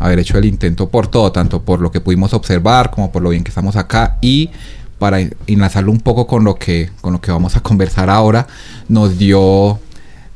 haber 0.00 0.18
hecho 0.18 0.38
el 0.38 0.44
intento 0.44 0.88
por 0.88 1.06
todo, 1.06 1.30
tanto 1.30 1.62
por 1.62 1.80
lo 1.80 1.92
que 1.92 2.00
pudimos 2.00 2.34
observar 2.34 2.90
como 2.90 3.12
por 3.12 3.22
lo 3.22 3.30
bien 3.30 3.44
que 3.44 3.50
estamos 3.50 3.76
acá 3.76 4.18
y 4.20 4.50
para 4.98 5.20
enlazarlo 5.46 5.92
un 5.92 6.00
poco 6.00 6.26
con 6.26 6.42
lo 6.42 6.56
que 6.56 6.90
con 7.00 7.12
lo 7.12 7.20
que 7.20 7.30
vamos 7.30 7.54
a 7.54 7.60
conversar 7.60 8.10
ahora, 8.10 8.48
nos 8.88 9.18
dio 9.18 9.78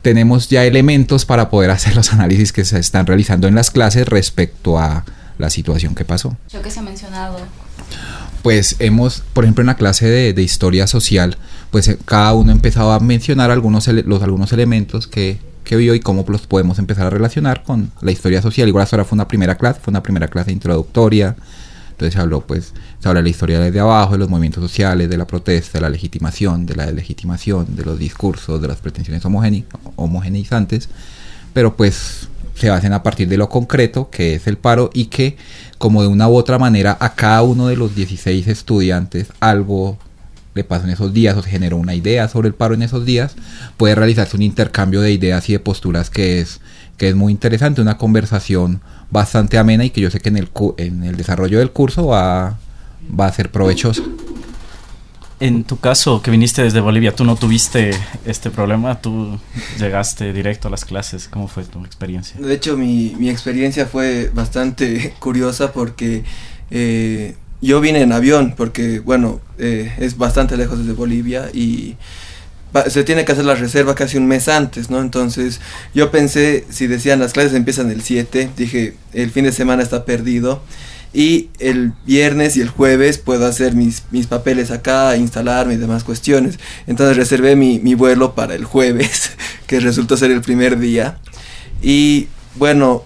tenemos 0.02 0.48
ya 0.48 0.64
elementos 0.64 1.24
para 1.24 1.48
poder 1.48 1.70
hacer 1.70 1.96
los 1.96 2.12
análisis 2.12 2.52
que 2.52 2.64
se 2.64 2.78
están 2.78 3.06
realizando 3.06 3.48
en 3.48 3.54
las 3.54 3.70
clases 3.70 4.06
respecto 4.06 4.78
a 4.78 5.04
la 5.38 5.48
situación 5.48 5.94
que 5.94 6.04
pasó. 6.04 6.36
Yo 6.50 6.60
que 6.60 6.70
se 6.70 6.80
ha 6.80 6.82
mencionado. 6.82 7.38
Pues 8.42 8.76
hemos, 8.80 9.22
por 9.32 9.44
ejemplo, 9.44 9.62
en 9.62 9.68
la 9.68 9.76
clase 9.76 10.08
de, 10.08 10.42
historia 10.42 10.88
social, 10.88 11.38
pues 11.70 11.86
eh, 11.86 11.98
cada 12.04 12.34
uno 12.34 12.50
ha 12.50 12.54
empezado 12.54 12.92
a 12.92 12.98
mencionar 12.98 13.52
algunos, 13.52 13.86
los, 13.86 14.22
algunos 14.22 14.52
elementos 14.52 15.06
que, 15.06 15.38
que 15.62 15.76
vio 15.76 15.94
y 15.94 16.00
cómo 16.00 16.24
los 16.26 16.48
podemos 16.48 16.80
empezar 16.80 17.06
a 17.06 17.10
relacionar 17.10 17.62
con 17.62 17.92
la 18.00 18.10
historia 18.10 18.42
social. 18.42 18.66
Igual 18.66 18.88
ahora 18.90 19.04
fue 19.04 19.14
una 19.16 19.28
primera 19.28 19.56
clase, 19.56 19.80
fue 19.80 19.92
una 19.92 20.02
primera 20.02 20.26
clase 20.26 20.50
introductoria, 20.50 21.36
entonces 22.02 22.14
se 22.14 22.20
habló, 22.20 22.40
pues, 22.40 22.72
se 22.98 23.08
habla 23.08 23.20
de 23.20 23.24
la 23.24 23.28
historia 23.28 23.60
desde 23.60 23.80
abajo, 23.80 24.12
de 24.12 24.18
los 24.18 24.28
movimientos 24.28 24.62
sociales, 24.62 25.08
de 25.08 25.16
la 25.16 25.26
protesta, 25.26 25.78
de 25.78 25.82
la 25.82 25.88
legitimación, 25.88 26.66
de 26.66 26.74
la 26.74 26.86
deslegitimación, 26.86 27.76
de 27.76 27.84
los 27.84 27.98
discursos, 27.98 28.60
de 28.60 28.68
las 28.68 28.78
pretensiones 28.78 29.24
homogeneizantes, 29.96 30.88
pero 31.52 31.76
pues 31.76 32.28
se 32.54 32.70
hacen 32.70 32.92
a 32.92 33.02
partir 33.02 33.28
de 33.28 33.36
lo 33.36 33.48
concreto, 33.48 34.10
que 34.10 34.34
es 34.34 34.46
el 34.46 34.58
paro, 34.58 34.90
y 34.92 35.06
que 35.06 35.36
como 35.78 36.02
de 36.02 36.08
una 36.08 36.28
u 36.28 36.34
otra 36.34 36.58
manera 36.58 36.96
a 37.00 37.14
cada 37.14 37.42
uno 37.42 37.68
de 37.68 37.76
los 37.76 37.94
16 37.94 38.46
estudiantes 38.48 39.28
algo 39.40 39.98
le 40.54 40.64
pasó 40.64 40.84
en 40.84 40.90
esos 40.90 41.14
días 41.14 41.36
o 41.36 41.42
se 41.42 41.50
generó 41.50 41.78
una 41.78 41.94
idea 41.94 42.28
sobre 42.28 42.48
el 42.48 42.54
paro 42.54 42.74
en 42.74 42.82
esos 42.82 43.06
días, 43.06 43.36
puede 43.76 43.94
realizarse 43.94 44.36
un 44.36 44.42
intercambio 44.42 45.00
de 45.00 45.12
ideas 45.12 45.48
y 45.48 45.52
de 45.52 45.60
posturas 45.60 46.10
que 46.10 46.40
es, 46.40 46.60
que 46.98 47.08
es 47.08 47.14
muy 47.14 47.32
interesante, 47.32 47.80
una 47.80 47.96
conversación 47.96 48.82
bastante 49.12 49.58
amena 49.58 49.84
y 49.84 49.90
que 49.90 50.00
yo 50.00 50.10
sé 50.10 50.18
que 50.18 50.30
en 50.30 50.38
el, 50.38 50.50
en 50.78 51.04
el 51.04 51.16
desarrollo 51.16 51.58
del 51.58 51.70
curso 51.70 52.06
va, 52.06 52.58
va 53.08 53.26
a 53.26 53.32
ser 53.32 53.50
provechoso. 53.50 54.02
En 55.38 55.64
tu 55.64 55.78
caso, 55.78 56.22
que 56.22 56.30
viniste 56.30 56.62
desde 56.62 56.80
Bolivia, 56.80 57.14
¿tú 57.14 57.24
no 57.24 57.36
tuviste 57.36 57.90
este 58.24 58.50
problema? 58.50 59.00
¿Tú 59.00 59.38
llegaste 59.78 60.32
directo 60.32 60.68
a 60.68 60.70
las 60.70 60.84
clases? 60.84 61.28
¿Cómo 61.28 61.48
fue 61.48 61.64
tu 61.64 61.84
experiencia? 61.84 62.40
De 62.40 62.54
hecho, 62.54 62.76
mi, 62.76 63.14
mi 63.18 63.28
experiencia 63.28 63.86
fue 63.86 64.30
bastante 64.32 65.14
curiosa 65.18 65.72
porque 65.72 66.24
eh, 66.70 67.34
yo 67.60 67.80
vine 67.80 68.02
en 68.02 68.12
avión, 68.12 68.54
porque, 68.56 69.00
bueno, 69.00 69.40
eh, 69.58 69.92
es 69.98 70.16
bastante 70.16 70.56
lejos 70.56 70.78
desde 70.78 70.92
Bolivia 70.92 71.50
y 71.52 71.96
se 72.88 73.04
tiene 73.04 73.24
que 73.24 73.32
hacer 73.32 73.44
la 73.44 73.54
reserva 73.54 73.94
casi 73.94 74.16
un 74.16 74.26
mes 74.26 74.48
antes, 74.48 74.90
¿no? 74.90 75.00
Entonces 75.00 75.60
yo 75.94 76.10
pensé, 76.10 76.64
si 76.70 76.86
decían 76.86 77.20
las 77.20 77.32
clases 77.32 77.54
empiezan 77.54 77.90
el 77.90 78.02
7, 78.02 78.50
dije, 78.56 78.94
el 79.12 79.30
fin 79.30 79.44
de 79.44 79.52
semana 79.52 79.82
está 79.82 80.04
perdido. 80.04 80.62
Y 81.14 81.50
el 81.58 81.92
viernes 82.06 82.56
y 82.56 82.62
el 82.62 82.70
jueves 82.70 83.18
puedo 83.18 83.44
hacer 83.44 83.74
mis, 83.74 84.04
mis 84.10 84.26
papeles 84.26 84.70
acá, 84.70 85.14
instalarme 85.16 85.74
y 85.74 85.76
demás 85.76 86.04
cuestiones. 86.04 86.58
Entonces 86.86 87.18
reservé 87.18 87.54
mi, 87.54 87.78
mi 87.80 87.94
vuelo 87.94 88.34
para 88.34 88.54
el 88.54 88.64
jueves, 88.64 89.32
que 89.66 89.80
resultó 89.80 90.16
ser 90.16 90.30
el 90.30 90.40
primer 90.40 90.78
día. 90.78 91.18
Y 91.82 92.28
bueno, 92.54 93.04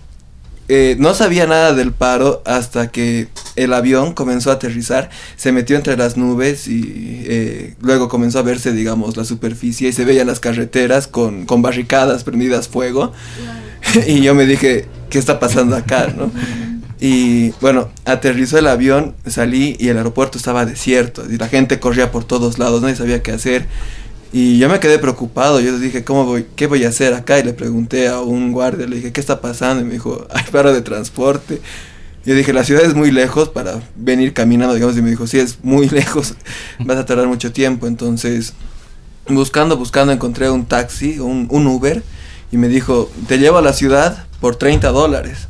eh, 0.68 0.96
no 0.99 1.14
sabía 1.14 1.46
nada 1.46 1.75
del 1.75 1.92
paro 1.92 2.42
hasta 2.44 2.88
que 2.88 3.28
el 3.56 3.72
avión 3.72 4.12
comenzó 4.12 4.50
a 4.50 4.54
aterrizar, 4.54 5.10
se 5.36 5.52
metió 5.52 5.76
entre 5.76 5.96
las 5.96 6.16
nubes 6.16 6.68
y 6.68 7.25
eh, 7.26 7.75
luego 7.80 8.08
comenzó 8.08 8.38
a 8.38 8.42
verse, 8.42 8.72
digamos, 8.72 9.16
la 9.16 9.25
superficie 9.25 9.88
y 9.88 9.92
se 9.92 10.04
veían 10.04 10.26
las 10.26 10.40
carreteras 10.40 11.06
con, 11.06 11.46
con 11.46 11.62
barricadas 11.62 12.22
prendidas 12.25 12.68
fuego. 12.68 13.12
y 14.06 14.20
yo 14.20 14.34
me 14.34 14.46
dije, 14.46 14.86
¿qué 15.10 15.18
está 15.18 15.40
pasando 15.40 15.76
acá? 15.76 16.12
¿no? 16.16 16.30
Y 17.00 17.50
bueno, 17.60 17.90
aterrizó 18.04 18.58
el 18.58 18.66
avión, 18.66 19.14
salí 19.26 19.76
y 19.78 19.88
el 19.88 19.98
aeropuerto 19.98 20.38
estaba 20.38 20.64
desierto 20.64 21.25
y 21.30 21.36
la 21.36 21.48
gente 21.48 21.78
corría 21.78 22.10
por 22.10 22.25
todos 22.25 22.58
lados, 22.58 22.82
nadie 22.82 22.96
sabía 22.96 23.22
qué 23.22 23.32
hacer. 23.32 23.66
Y 24.32 24.58
yo 24.58 24.68
me 24.68 24.80
quedé 24.80 24.98
preocupado, 24.98 25.60
yo 25.60 25.78
dije, 25.78 26.04
¿cómo 26.04 26.25
voy, 26.25 26.46
¿qué 26.56 26.66
voy 26.66 26.84
a 26.84 26.88
hacer 26.88 27.14
acá? 27.14 27.38
Y 27.38 27.42
le 27.42 27.52
pregunté 27.52 28.08
a 28.08 28.20
un 28.20 28.52
guardia, 28.52 28.86
le 28.86 28.96
dije, 28.96 29.12
¿qué 29.12 29.20
está 29.20 29.40
pasando? 29.40 29.82
Y 29.82 29.86
me 29.86 29.92
dijo, 29.94 30.26
hay 30.30 30.44
paro 30.50 30.72
de 30.72 30.82
transporte. 30.82 31.60
Yo 32.26 32.35
dije, 32.35 32.52
la 32.52 32.64
ciudad 32.64 32.85
es 32.85 32.97
muy 32.97 33.12
lejos 33.12 33.49
para 33.50 33.80
venir 33.95 34.33
caminando, 34.33 34.75
digamos, 34.75 34.99
y 34.99 35.02
me 35.02 35.11
dijo, 35.11 35.28
sí, 35.28 35.38
es 35.38 35.62
muy 35.62 35.88
lejos, 35.90 36.35
vas 36.80 36.99
a 36.99 37.06
tardar 37.06 37.28
mucho 37.28 37.52
tiempo. 37.52 37.87
Entonces, 37.87 38.52
buscando, 39.28 39.76
buscando, 39.76 40.12
encontré 40.12 40.50
un 40.50 40.66
taxi, 40.66 41.21
un, 41.21 41.47
un 41.50 41.66
Uber, 41.68 42.02
y 42.50 42.56
me 42.56 42.66
dijo, 42.66 43.09
te 43.28 43.38
llevo 43.38 43.59
a 43.59 43.62
la 43.62 43.73
ciudad 43.73 44.26
por 44.40 44.56
30 44.56 44.88
dólares. 44.88 45.47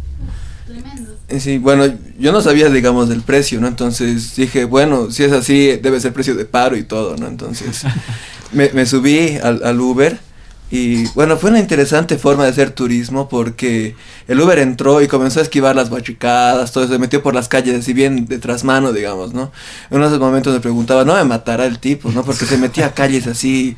Sí, 1.41 1.59
bueno, 1.59 1.93
yo 2.19 2.31
no 2.31 2.43
sabía, 2.43 2.69
digamos, 2.69 3.09
del 3.09 3.23
precio, 3.23 3.61
¿no? 3.61 3.67
Entonces 3.67 4.37
dije, 4.37 4.65
bueno, 4.65 5.11
si 5.11 5.25
es 5.25 5.33
así, 5.33 5.77
debe 5.83 5.99
ser 5.99 6.13
precio 6.13 6.35
de 6.35 6.45
paro 6.45 6.77
y 6.77 6.85
todo, 6.85 7.17
¿no? 7.17 7.27
Entonces 7.27 7.83
me, 8.53 8.71
me 8.75 8.85
subí 8.85 9.39
al, 9.43 9.65
al 9.65 9.81
Uber 9.81 10.21
y 10.69 11.07
bueno, 11.11 11.37
fue 11.37 11.51
una 11.51 11.61
interesante 11.61 12.19
forma 12.19 12.43
de 12.43 12.51
hacer 12.51 12.73
turismo 12.73 13.29
porque 13.29 13.95
el 14.27 14.41
Uber 14.41 14.59
entró 14.59 15.01
y 15.01 15.07
comenzó 15.07 15.39
a 15.39 15.45
esquivar 15.45 15.77
las 15.77 15.91
bachicadas, 15.91 16.73
todo 16.73 16.89
se 16.89 16.99
metió 16.99 17.23
por 17.23 17.35
las 17.35 17.47
calles, 17.47 17.79
así 17.79 17.93
bien 17.93 18.27
de 18.27 18.41
mano, 18.65 18.93
digamos, 18.93 19.33
¿no? 19.33 19.53
En 19.91 19.99
unos 19.99 20.19
momentos 20.19 20.53
me 20.53 20.59
preguntaba, 20.59 21.05
¿no 21.05 21.15
me 21.15 21.23
matará 21.23 21.67
el 21.67 21.79
tipo, 21.79 22.11
no? 22.11 22.25
Porque 22.25 22.47
se 22.47 22.59
metía 22.59 22.87
a 22.87 22.95
calles 22.95 23.29
así, 23.29 23.77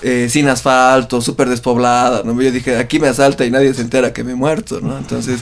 eh, 0.00 0.28
sin 0.30 0.48
asfalto, 0.48 1.20
súper 1.20 1.50
despoblada, 1.50 2.22
¿no? 2.24 2.40
Yo 2.40 2.50
dije, 2.50 2.78
aquí 2.78 2.98
me 2.98 3.08
asalta 3.08 3.44
y 3.44 3.50
nadie 3.50 3.74
se 3.74 3.82
entera 3.82 4.14
que 4.14 4.24
me 4.24 4.32
he 4.32 4.36
muerto, 4.36 4.80
¿no? 4.80 4.96
Entonces 4.96 5.40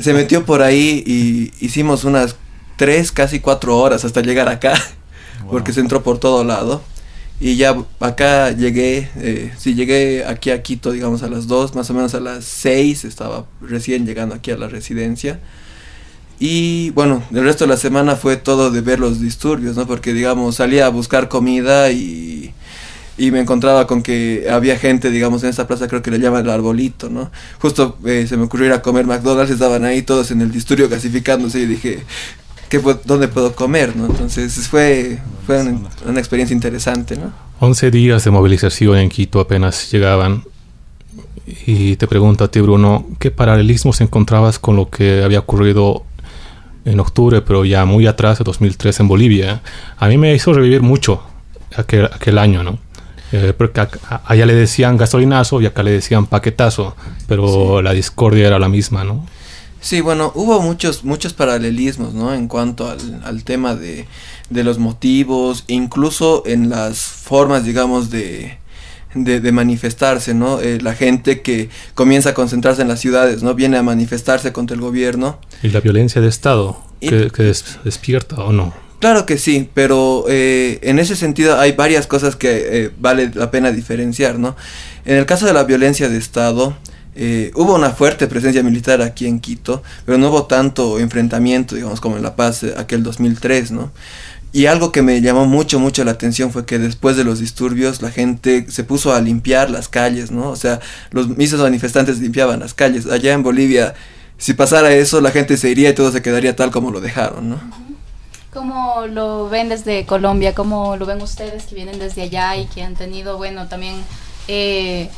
se 0.00 0.14
metió 0.14 0.44
por 0.44 0.62
ahí 0.62 1.04
y 1.06 1.52
hicimos 1.64 2.02
unas 2.02 2.34
tres, 2.76 3.12
casi 3.12 3.38
cuatro 3.38 3.78
horas 3.78 4.04
hasta 4.04 4.20
llegar 4.20 4.48
acá, 4.48 4.74
porque 5.48 5.72
se 5.72 5.78
entró 5.78 6.02
por 6.02 6.18
todo 6.18 6.42
lado. 6.42 6.82
Y 7.40 7.56
ya 7.56 7.74
acá 8.00 8.50
llegué, 8.50 9.08
eh, 9.16 9.52
sí, 9.56 9.74
llegué 9.74 10.26
aquí 10.26 10.50
a 10.50 10.62
Quito, 10.62 10.92
digamos, 10.92 11.22
a 11.22 11.28
las 11.28 11.46
2, 11.46 11.74
más 11.74 11.88
o 11.88 11.94
menos 11.94 12.14
a 12.14 12.20
las 12.20 12.44
6, 12.44 13.06
estaba 13.06 13.46
recién 13.62 14.04
llegando 14.04 14.34
aquí 14.34 14.50
a 14.50 14.58
la 14.58 14.68
residencia. 14.68 15.40
Y 16.38 16.90
bueno, 16.90 17.22
el 17.32 17.42
resto 17.42 17.64
de 17.64 17.68
la 17.68 17.76
semana 17.78 18.16
fue 18.16 18.36
todo 18.36 18.70
de 18.70 18.82
ver 18.82 19.00
los 19.00 19.20
disturbios, 19.20 19.76
¿no? 19.76 19.86
Porque, 19.86 20.12
digamos, 20.12 20.56
salía 20.56 20.86
a 20.86 20.88
buscar 20.90 21.28
comida 21.28 21.90
y, 21.90 22.52
y 23.20 23.30
me 23.30 23.40
encontraba 23.40 23.86
con 23.86 24.02
que 24.02 24.46
había 24.50 24.78
gente, 24.78 25.10
digamos, 25.10 25.42
en 25.42 25.50
esta 25.50 25.66
plaza, 25.66 25.88
creo 25.88 26.00
que 26.00 26.10
le 26.10 26.18
llaman 26.18 26.44
el 26.44 26.50
arbolito, 26.50 27.10
¿no? 27.10 27.30
Justo 27.58 27.98
eh, 28.06 28.26
se 28.26 28.38
me 28.38 28.44
ocurrió 28.44 28.68
ir 28.68 28.72
a 28.72 28.80
comer 28.80 29.04
McDonald's, 29.06 29.50
estaban 29.50 29.84
ahí 29.84 30.00
todos 30.00 30.30
en 30.30 30.40
el 30.40 30.50
disturbio 30.50 30.88
clasificándose 30.88 31.60
y 31.60 31.66
dije, 31.66 32.04
dónde 33.04 33.28
puedo 33.28 33.54
comer, 33.54 33.96
¿no? 33.96 34.06
Entonces 34.06 34.68
fue, 34.68 35.18
fue 35.46 35.62
una, 36.06 36.20
experiencia 36.20 36.54
interesante, 36.54 37.16
¿no? 37.16 37.32
11 37.60 37.90
días 37.90 38.24
de 38.24 38.30
movilización 38.30 38.98
en 38.98 39.08
Quito 39.08 39.40
apenas 39.40 39.90
llegaban. 39.90 40.44
Y 41.66 41.96
te 41.96 42.06
pregunto 42.06 42.44
a 42.44 42.50
ti, 42.50 42.60
Bruno, 42.60 43.06
¿qué 43.18 43.30
paralelismos 43.30 44.00
encontrabas 44.00 44.58
con 44.58 44.76
lo 44.76 44.88
que 44.88 45.22
había 45.22 45.40
ocurrido 45.40 46.04
en 46.84 47.00
octubre, 47.00 47.42
pero 47.42 47.64
ya 47.64 47.84
muy 47.84 48.06
atrás, 48.06 48.38
de 48.38 48.44
2003 48.44 49.00
en 49.00 49.08
Bolivia? 49.08 49.62
A 49.98 50.06
mí 50.06 50.16
me 50.16 50.32
hizo 50.34 50.52
revivir 50.52 50.82
mucho 50.82 51.22
aquel, 51.76 52.04
aquel 52.04 52.38
año, 52.38 52.62
¿no? 52.62 52.78
Eh, 53.32 53.52
porque 53.56 53.86
allá 54.24 54.46
le 54.46 54.54
decían 54.54 54.96
gasolinazo 54.96 55.60
y 55.60 55.66
acá 55.66 55.82
le 55.82 55.92
decían 55.92 56.26
paquetazo, 56.26 56.96
pero 57.28 57.80
la 57.80 57.92
discordia 57.92 58.46
era 58.46 58.58
la 58.58 58.68
misma, 58.68 59.04
¿no? 59.04 59.24
Sí, 59.80 60.00
bueno, 60.00 60.30
hubo 60.34 60.60
muchos, 60.60 61.04
muchos 61.04 61.32
paralelismos, 61.32 62.12
¿no? 62.12 62.34
En 62.34 62.48
cuanto 62.48 62.88
al, 62.88 63.22
al 63.24 63.44
tema 63.44 63.74
de, 63.74 64.06
de, 64.50 64.64
los 64.64 64.78
motivos, 64.78 65.64
incluso 65.68 66.42
en 66.46 66.68
las 66.68 66.98
formas, 66.98 67.64
digamos, 67.64 68.10
de, 68.10 68.58
de, 69.14 69.52
manifestarse, 69.52 70.34
¿no? 70.34 70.60
Eh, 70.60 70.80
la 70.80 70.94
gente 70.94 71.40
que 71.40 71.68
comienza 71.94 72.30
a 72.30 72.34
concentrarse 72.34 72.82
en 72.82 72.88
las 72.88 73.00
ciudades, 73.00 73.42
¿no? 73.42 73.54
Viene 73.54 73.78
a 73.78 73.82
manifestarse 73.82 74.52
contra 74.52 74.74
el 74.74 74.80
gobierno. 74.80 75.38
¿Y 75.62 75.68
la 75.68 75.80
violencia 75.80 76.20
de 76.20 76.28
Estado? 76.28 76.78
que, 77.00 77.54
despierta 77.84 78.36
o 78.36 78.52
no? 78.52 78.74
Claro 79.00 79.24
que 79.24 79.38
sí, 79.38 79.68
pero 79.72 80.26
eh, 80.28 80.78
en 80.82 80.98
ese 80.98 81.16
sentido 81.16 81.58
hay 81.58 81.72
varias 81.72 82.06
cosas 82.06 82.36
que 82.36 82.84
eh, 82.84 82.90
vale 82.98 83.30
la 83.34 83.50
pena 83.50 83.72
diferenciar, 83.72 84.38
¿no? 84.38 84.56
En 85.06 85.16
el 85.16 85.24
caso 85.24 85.46
de 85.46 85.54
la 85.54 85.64
violencia 85.64 86.10
de 86.10 86.18
Estado, 86.18 86.76
eh, 87.22 87.50
hubo 87.54 87.74
una 87.74 87.90
fuerte 87.90 88.26
presencia 88.28 88.62
militar 88.62 89.02
aquí 89.02 89.26
en 89.26 89.40
Quito, 89.40 89.82
pero 90.06 90.16
no 90.16 90.30
hubo 90.30 90.46
tanto 90.46 90.98
enfrentamiento, 90.98 91.74
digamos, 91.74 92.00
como 92.00 92.16
en 92.16 92.22
La 92.22 92.34
Paz 92.34 92.62
eh, 92.62 92.72
aquel 92.78 93.02
2003, 93.02 93.72
¿no? 93.72 93.92
Y 94.54 94.64
algo 94.64 94.90
que 94.90 95.02
me 95.02 95.20
llamó 95.20 95.44
mucho, 95.44 95.78
mucho 95.78 96.02
la 96.02 96.12
atención 96.12 96.50
fue 96.50 96.64
que 96.64 96.78
después 96.78 97.18
de 97.18 97.24
los 97.24 97.38
disturbios 97.38 98.00
la 98.00 98.10
gente 98.10 98.64
se 98.70 98.84
puso 98.84 99.12
a 99.14 99.20
limpiar 99.20 99.68
las 99.68 99.90
calles, 99.90 100.30
¿no? 100.30 100.48
O 100.48 100.56
sea, 100.56 100.80
los 101.10 101.28
mismos 101.36 101.60
manifestantes 101.60 102.20
limpiaban 102.20 102.60
las 102.60 102.72
calles. 102.72 103.04
Allá 103.04 103.34
en 103.34 103.42
Bolivia, 103.42 103.92
si 104.38 104.54
pasara 104.54 104.90
eso, 104.94 105.20
la 105.20 105.30
gente 105.30 105.58
se 105.58 105.68
iría 105.68 105.90
y 105.90 105.94
todo 105.94 106.10
se 106.12 106.22
quedaría 106.22 106.56
tal 106.56 106.70
como 106.70 106.90
lo 106.90 107.02
dejaron, 107.02 107.50
¿no? 107.50 107.60
¿Cómo 108.50 109.06
lo 109.06 109.50
ven 109.50 109.68
desde 109.68 110.06
Colombia? 110.06 110.54
¿Cómo 110.54 110.96
lo 110.96 111.04
ven 111.04 111.20
ustedes 111.20 111.64
que 111.64 111.74
vienen 111.74 111.98
desde 111.98 112.22
allá 112.22 112.56
y 112.56 112.64
que 112.64 112.82
han 112.82 112.94
tenido, 112.94 113.36
bueno, 113.36 113.68
también... 113.68 113.96
Eh, 114.48 115.10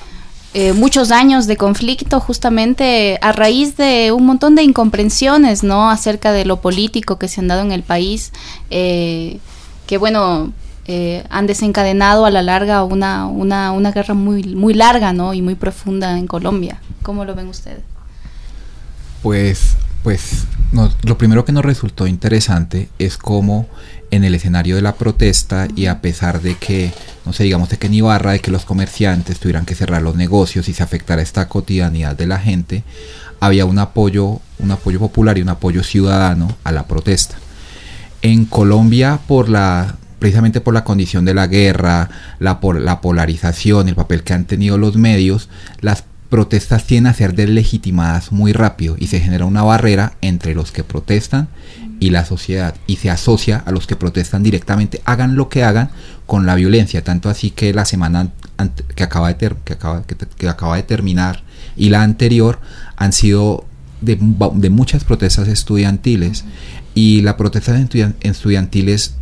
eh, 0.54 0.74
muchos 0.74 1.10
años 1.10 1.46
de 1.46 1.56
conflicto 1.56 2.20
justamente 2.20 3.18
a 3.22 3.32
raíz 3.32 3.76
de 3.76 4.12
un 4.12 4.26
montón 4.26 4.54
de 4.54 4.62
incomprensiones, 4.62 5.62
¿no? 5.62 5.90
Acerca 5.90 6.32
de 6.32 6.44
lo 6.44 6.60
político 6.60 7.18
que 7.18 7.28
se 7.28 7.40
han 7.40 7.48
dado 7.48 7.62
en 7.62 7.72
el 7.72 7.82
país, 7.82 8.32
eh, 8.68 9.38
que 9.86 9.96
bueno, 9.96 10.52
eh, 10.86 11.24
han 11.30 11.46
desencadenado 11.46 12.26
a 12.26 12.30
la 12.30 12.42
larga 12.42 12.84
una, 12.84 13.26
una, 13.26 13.72
una 13.72 13.92
guerra 13.92 14.14
muy, 14.14 14.42
muy 14.42 14.74
larga, 14.74 15.12
¿no? 15.12 15.32
Y 15.32 15.40
muy 15.40 15.54
profunda 15.54 16.18
en 16.18 16.26
Colombia. 16.26 16.80
¿Cómo 17.02 17.24
lo 17.24 17.34
ven 17.34 17.48
ustedes? 17.48 17.82
Pues, 19.22 19.76
pues 20.02 20.46
lo 21.02 21.18
primero 21.18 21.44
que 21.44 21.52
nos 21.52 21.64
resultó 21.64 22.06
interesante 22.06 22.88
es 22.98 23.16
cómo 23.16 23.68
en 24.10 24.24
el 24.24 24.34
escenario 24.34 24.76
de 24.76 24.82
la 24.82 24.94
protesta 24.94 25.68
y 25.74 25.86
a 25.86 26.00
pesar 26.00 26.42
de 26.42 26.56
que, 26.56 26.92
no 27.24 27.32
sé, 27.32 27.44
digamos 27.44 27.68
de 27.68 27.78
que 27.78 27.86
en 27.86 27.94
Ibarra, 27.94 28.32
de 28.32 28.40
que 28.40 28.50
los 28.50 28.64
comerciantes 28.64 29.38
tuvieran 29.38 29.64
que 29.64 29.74
cerrar 29.74 30.02
los 30.02 30.16
negocios 30.16 30.68
y 30.68 30.74
se 30.74 30.82
afectara 30.82 31.22
esta 31.22 31.48
cotidianidad 31.48 32.16
de 32.16 32.26
la 32.26 32.38
gente, 32.38 32.84
había 33.40 33.64
un 33.64 33.78
apoyo, 33.78 34.40
un 34.58 34.70
apoyo 34.70 34.98
popular 34.98 35.38
y 35.38 35.42
un 35.42 35.48
apoyo 35.48 35.82
ciudadano 35.82 36.56
a 36.64 36.72
la 36.72 36.86
protesta. 36.86 37.36
En 38.22 38.44
Colombia, 38.44 39.20
por 39.26 39.48
la 39.48 39.96
precisamente 40.18 40.60
por 40.60 40.72
la 40.72 40.84
condición 40.84 41.24
de 41.24 41.34
la 41.34 41.48
guerra, 41.48 42.08
la, 42.38 42.60
por, 42.60 42.80
la 42.80 43.00
polarización, 43.00 43.88
el 43.88 43.96
papel 43.96 44.22
que 44.22 44.32
han 44.32 44.44
tenido 44.44 44.78
los 44.78 44.94
medios, 44.94 45.48
las 45.80 46.04
protestas 46.32 46.86
tienden 46.86 47.10
a 47.10 47.14
ser 47.14 47.34
deslegitimadas 47.34 48.32
muy 48.32 48.54
rápido 48.54 48.96
y 48.98 49.08
se 49.08 49.20
genera 49.20 49.44
una 49.44 49.62
barrera 49.64 50.14
entre 50.22 50.54
los 50.54 50.72
que 50.72 50.82
protestan 50.82 51.48
y 52.00 52.08
la 52.08 52.24
sociedad 52.24 52.74
y 52.86 52.96
se 52.96 53.10
asocia 53.10 53.62
a 53.66 53.70
los 53.70 53.86
que 53.86 53.96
protestan 53.96 54.42
directamente, 54.42 55.02
hagan 55.04 55.36
lo 55.36 55.50
que 55.50 55.62
hagan 55.62 55.90
con 56.24 56.46
la 56.46 56.54
violencia, 56.54 57.04
tanto 57.04 57.28
así 57.28 57.50
que 57.50 57.74
la 57.74 57.84
semana 57.84 58.30
que 58.94 59.02
acaba 59.02 59.30
de, 59.30 59.54
que 59.62 59.74
acaba, 59.74 60.04
que, 60.04 60.48
acaba 60.48 60.76
de 60.76 60.84
terminar 60.84 61.42
y 61.76 61.90
la 61.90 62.02
anterior 62.02 62.60
han 62.96 63.12
sido 63.12 63.66
de, 64.00 64.16
muchas 64.16 65.04
protestas 65.04 65.48
estudiantiles 65.48 66.46
y 66.94 67.20
las 67.20 67.34
protestas 67.34 67.78
estudiantiles 68.22 69.16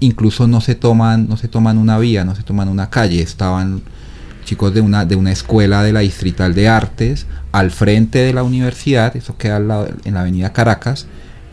incluso 0.00 0.46
no 0.46 0.62
se 0.62 0.74
toman 0.76 1.28
no 1.28 1.36
se 1.36 1.48
toman 1.48 1.76
una 1.76 1.98
vía, 1.98 2.24
no 2.24 2.34
se 2.34 2.42
toman 2.42 2.70
una 2.70 2.88
calle, 2.88 3.20
estaban 3.20 3.82
chicos 4.44 4.74
de 4.74 4.80
una 4.80 5.04
de 5.04 5.16
una 5.16 5.32
escuela 5.32 5.82
de 5.82 5.92
la 5.92 6.00
Distrital 6.00 6.54
de 6.54 6.68
Artes 6.68 7.26
al 7.52 7.70
frente 7.70 8.18
de 8.18 8.32
la 8.32 8.42
universidad, 8.42 9.16
eso 9.16 9.36
queda 9.36 9.56
en 9.56 10.14
la 10.14 10.20
avenida 10.20 10.52
Caracas, 10.52 11.06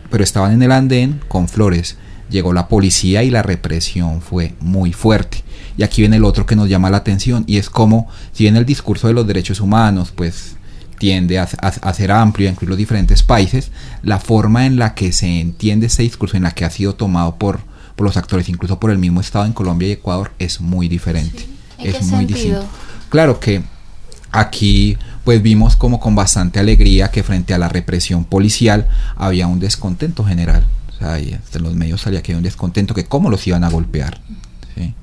pero 0.10 0.23
estaban 0.23 0.51
en 0.51 0.62
el 0.62 0.71
andén 0.71 1.21
con 1.27 1.47
flores. 1.47 1.97
Llegó 2.30 2.54
la 2.54 2.67
policía 2.67 3.23
y 3.23 3.30
la 3.30 3.43
represión 3.43 4.21
fue 4.21 4.54
muy 4.60 4.93
fuerte. 4.93 5.43
Y 5.77 5.84
aquí 5.84 6.01
viene 6.01 6.17
el 6.17 6.25
otro 6.25 6.45
que 6.45 6.56
nos 6.56 6.69
llama 6.69 6.89
la 6.89 6.97
atención 6.97 7.43
y 7.47 7.58
es 7.58 7.69
como, 7.69 8.08
si 8.34 8.43
bien 8.43 8.56
el 8.56 8.65
discurso 8.65 9.08
de 9.08 9.13
los 9.13 9.27
derechos 9.27 9.60
humanos, 9.60 10.12
pues 10.15 10.56
tiende 10.97 11.39
a, 11.39 11.47
ser 11.93 12.12
amplio, 12.12 12.47
a 12.47 12.51
incluir 12.51 12.69
los 12.69 12.77
diferentes 12.77 13.23
países, 13.23 13.71
la 14.04 14.19
forma 14.19 14.67
en 14.67 14.77
la 14.77 14.93
que 14.93 15.12
se 15.12 15.39
entiende 15.39 15.88
este 15.88 16.04
discurso, 16.04 16.38
en 16.38 16.43
la 16.43 16.51
que 16.51 16.63
ha 16.63 16.69
sido 16.69 16.93
tomado 16.93 17.38
por, 17.38 17.62
por 17.95 18.06
los 18.06 18.17
actores, 18.17 18.49
incluso 18.49 18.80
por 18.80 18.91
el 18.91 18.99
mismo 18.99 19.19
Estado 19.19 19.45
en 19.45 19.54
Colombia 19.54 19.88
y 19.88 19.93
Ecuador, 19.93 20.32
es 20.38 20.62
muy 20.62 20.88
diferente. 20.88 21.47
Es 21.84 22.04
muy 22.08 22.26
distinto. 22.26 22.65
Claro 23.10 23.39
que 23.39 23.62
aquí 24.32 24.98
pues 25.24 25.41
vimos 25.41 25.76
como 25.76 26.00
con 26.00 26.15
bastante 26.15 26.60
alegría 26.60 27.12
que 27.12 27.24
frente 27.24 27.54
a 27.54 27.58
la 27.58 27.70
represión 27.70 28.24
policial 28.24 28.88
había 29.15 29.48
un 29.48 29.60
descontento 29.60 30.24
general. 30.24 30.65
O 30.89 30.94
sea, 30.94 31.20
en 31.20 31.63
los 31.63 31.76
medios 31.76 32.02
salía 32.02 32.22
que 32.22 32.32
había 32.32 32.38
un 32.38 32.44
descontento, 32.44 32.94
que 32.94 33.06
cómo 33.06 33.30
los 33.30 33.46
iban 33.48 33.63
a 33.63 33.70
golpear. 33.70 34.20
En 34.76 34.96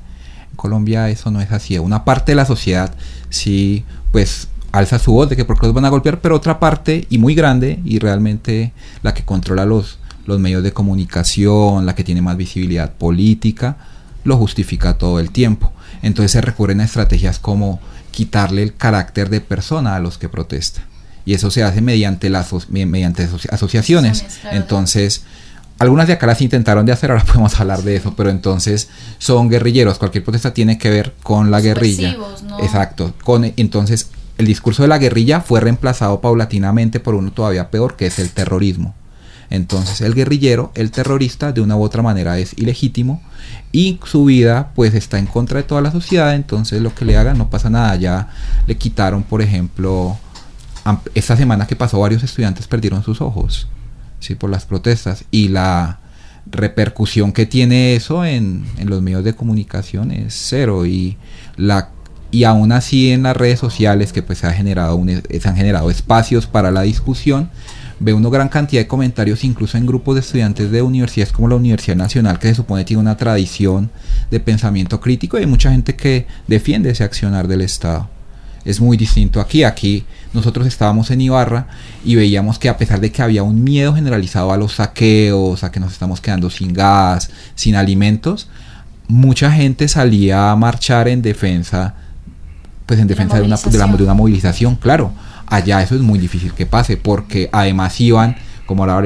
Colombia 0.56 1.08
eso 1.08 1.30
no 1.30 1.40
es 1.40 1.52
así. 1.52 1.78
Una 1.78 2.04
parte 2.04 2.32
de 2.32 2.36
la 2.36 2.44
sociedad 2.44 2.94
sí, 3.30 3.84
pues 4.10 4.48
alza 4.72 4.98
su 4.98 5.12
voz 5.12 5.28
de 5.28 5.36
que 5.36 5.44
por 5.44 5.58
qué 5.58 5.66
los 5.66 5.74
van 5.74 5.84
a 5.84 5.88
golpear, 5.88 6.20
pero 6.20 6.34
otra 6.34 6.58
parte, 6.58 7.06
y 7.10 7.18
muy 7.18 7.34
grande, 7.34 7.80
y 7.84 7.98
realmente 7.98 8.72
la 9.02 9.14
que 9.14 9.24
controla 9.24 9.64
los, 9.64 9.98
los 10.26 10.38
medios 10.38 10.62
de 10.62 10.72
comunicación, 10.72 11.86
la 11.86 11.94
que 11.94 12.04
tiene 12.04 12.22
más 12.22 12.36
visibilidad 12.36 12.92
política, 12.92 13.76
lo 14.24 14.36
justifica 14.36 14.98
todo 14.98 15.20
el 15.20 15.30
tiempo. 15.30 15.72
Entonces 16.02 16.32
se 16.32 16.40
recurren 16.40 16.80
a 16.80 16.84
estrategias 16.84 17.38
como 17.38 17.80
quitarle 18.10 18.62
el 18.62 18.74
carácter 18.74 19.30
de 19.30 19.40
persona 19.40 19.96
a 19.96 20.00
los 20.00 20.18
que 20.18 20.28
protestan. 20.28 20.84
Y 21.24 21.34
eso 21.34 21.50
se 21.50 21.62
hace 21.62 21.80
mediante, 21.80 22.30
las 22.30 22.50
mediante 22.70 23.28
asociaciones. 23.50 24.24
Entonces, 24.50 25.22
algunas 25.78 26.06
de 26.06 26.14
acá 26.14 26.26
las 26.26 26.40
intentaron 26.40 26.86
de 26.86 26.92
hacer, 26.92 27.10
ahora 27.10 27.24
podemos 27.26 27.58
hablar 27.60 27.82
de 27.82 27.96
eso, 27.96 28.14
pero 28.16 28.30
entonces 28.30 28.88
son 29.18 29.48
guerrilleros, 29.48 29.98
cualquier 29.98 30.24
protesta 30.24 30.52
tiene 30.52 30.78
que 30.78 30.90
ver 30.90 31.14
con 31.22 31.50
la 31.50 31.60
guerrilla. 31.60 32.16
¿no? 32.44 32.60
Exacto, 32.60 33.14
con 33.22 33.44
entonces 33.56 34.08
el 34.38 34.46
discurso 34.46 34.82
de 34.82 34.88
la 34.88 34.98
guerrilla 34.98 35.40
fue 35.40 35.60
reemplazado 35.60 36.20
paulatinamente 36.20 37.00
por 37.00 37.14
uno 37.14 37.32
todavía 37.32 37.70
peor, 37.70 37.96
que 37.96 38.06
es 38.06 38.18
el 38.18 38.30
terrorismo. 38.30 38.94
Entonces 39.50 40.00
el 40.02 40.14
guerrillero, 40.14 40.72
el 40.74 40.90
terrorista, 40.90 41.52
de 41.52 41.60
una 41.60 41.76
u 41.76 41.82
otra 41.82 42.02
manera 42.02 42.38
es 42.38 42.52
ilegítimo 42.58 43.22
y 43.72 43.98
su 44.04 44.26
vida 44.26 44.72
pues 44.74 44.94
está 44.94 45.18
en 45.18 45.26
contra 45.26 45.58
de 45.58 45.62
toda 45.62 45.80
la 45.80 45.90
sociedad, 45.90 46.34
entonces 46.34 46.82
lo 46.82 46.94
que 46.94 47.04
le 47.04 47.16
hagan 47.16 47.38
no 47.38 47.48
pasa 47.48 47.70
nada. 47.70 47.96
Ya 47.96 48.28
le 48.66 48.76
quitaron, 48.76 49.22
por 49.22 49.40
ejemplo, 49.40 50.18
esta 51.14 51.36
semana 51.36 51.66
que 51.66 51.76
pasó 51.76 52.00
varios 52.00 52.22
estudiantes 52.22 52.66
perdieron 52.66 53.02
sus 53.02 53.20
ojos, 53.20 53.68
¿sí? 54.20 54.34
por 54.34 54.50
las 54.50 54.64
protestas 54.64 55.24
y 55.30 55.48
la 55.48 56.00
repercusión 56.50 57.32
que 57.32 57.46
tiene 57.46 57.94
eso 57.94 58.24
en, 58.24 58.64
los 58.84 59.02
medios 59.02 59.24
de 59.24 59.34
comunicación 59.34 60.10
es 60.10 60.34
cero 60.34 60.86
y 60.86 61.16
la 61.56 61.90
y 62.30 62.44
aún 62.44 62.72
así 62.72 63.10
en 63.10 63.22
las 63.22 63.36
redes 63.36 63.58
sociales 63.58 64.12
que 64.12 64.22
pues 64.22 64.38
se, 64.38 64.46
ha 64.46 64.52
generado 64.52 65.02
se 65.06 65.48
han 65.48 65.56
generado 65.56 65.90
espacios 65.90 66.46
para 66.46 66.70
la 66.70 66.82
discusión 66.82 67.50
ve 68.00 68.12
uno 68.12 68.30
gran 68.30 68.48
cantidad 68.48 68.82
de 68.82 68.86
comentarios 68.86 69.44
incluso 69.44 69.76
en 69.76 69.86
grupos 69.86 70.14
de 70.14 70.20
estudiantes 70.20 70.70
de 70.70 70.82
universidades 70.82 71.32
como 71.32 71.48
la 71.48 71.56
Universidad 71.56 71.96
Nacional 71.96 72.38
que 72.38 72.48
se 72.48 72.54
supone 72.54 72.84
tiene 72.84 73.00
una 73.00 73.16
tradición 73.16 73.90
de 74.30 74.40
pensamiento 74.40 75.00
crítico 75.00 75.36
y 75.36 75.40
hay 75.40 75.46
mucha 75.46 75.70
gente 75.70 75.96
que 75.96 76.26
defiende 76.46 76.90
ese 76.90 77.04
accionar 77.04 77.48
del 77.48 77.62
Estado. 77.62 78.08
Es 78.64 78.80
muy 78.80 78.96
distinto 78.96 79.40
aquí. 79.40 79.64
Aquí 79.64 80.04
nosotros 80.34 80.66
estábamos 80.66 81.10
en 81.10 81.22
Ibarra 81.22 81.68
y 82.04 82.16
veíamos 82.16 82.58
que 82.58 82.68
a 82.68 82.76
pesar 82.76 83.00
de 83.00 83.10
que 83.10 83.22
había 83.22 83.42
un 83.42 83.64
miedo 83.64 83.94
generalizado 83.94 84.52
a 84.52 84.58
los 84.58 84.74
saqueos, 84.74 85.64
a 85.64 85.72
que 85.72 85.80
nos 85.80 85.92
estamos 85.92 86.20
quedando 86.20 86.50
sin 86.50 86.74
gas, 86.74 87.30
sin 87.54 87.76
alimentos, 87.76 88.48
mucha 89.06 89.50
gente 89.50 89.88
salía 89.88 90.50
a 90.50 90.56
marchar 90.56 91.08
en 91.08 91.22
defensa, 91.22 91.94
pues 92.84 93.00
en 93.00 93.06
defensa 93.06 93.36
de 93.36 93.42
una, 93.42 93.56
de, 93.56 93.96
de 93.96 94.04
una 94.04 94.14
movilización, 94.14 94.76
claro 94.76 95.12
Allá 95.50 95.82
eso 95.82 95.94
es 95.94 96.02
muy 96.02 96.18
difícil 96.18 96.52
que 96.52 96.66
pase 96.66 96.96
porque 96.96 97.48
además 97.52 98.00
iban, 98.00 98.36
como 98.66 98.84
ahora 98.84 98.96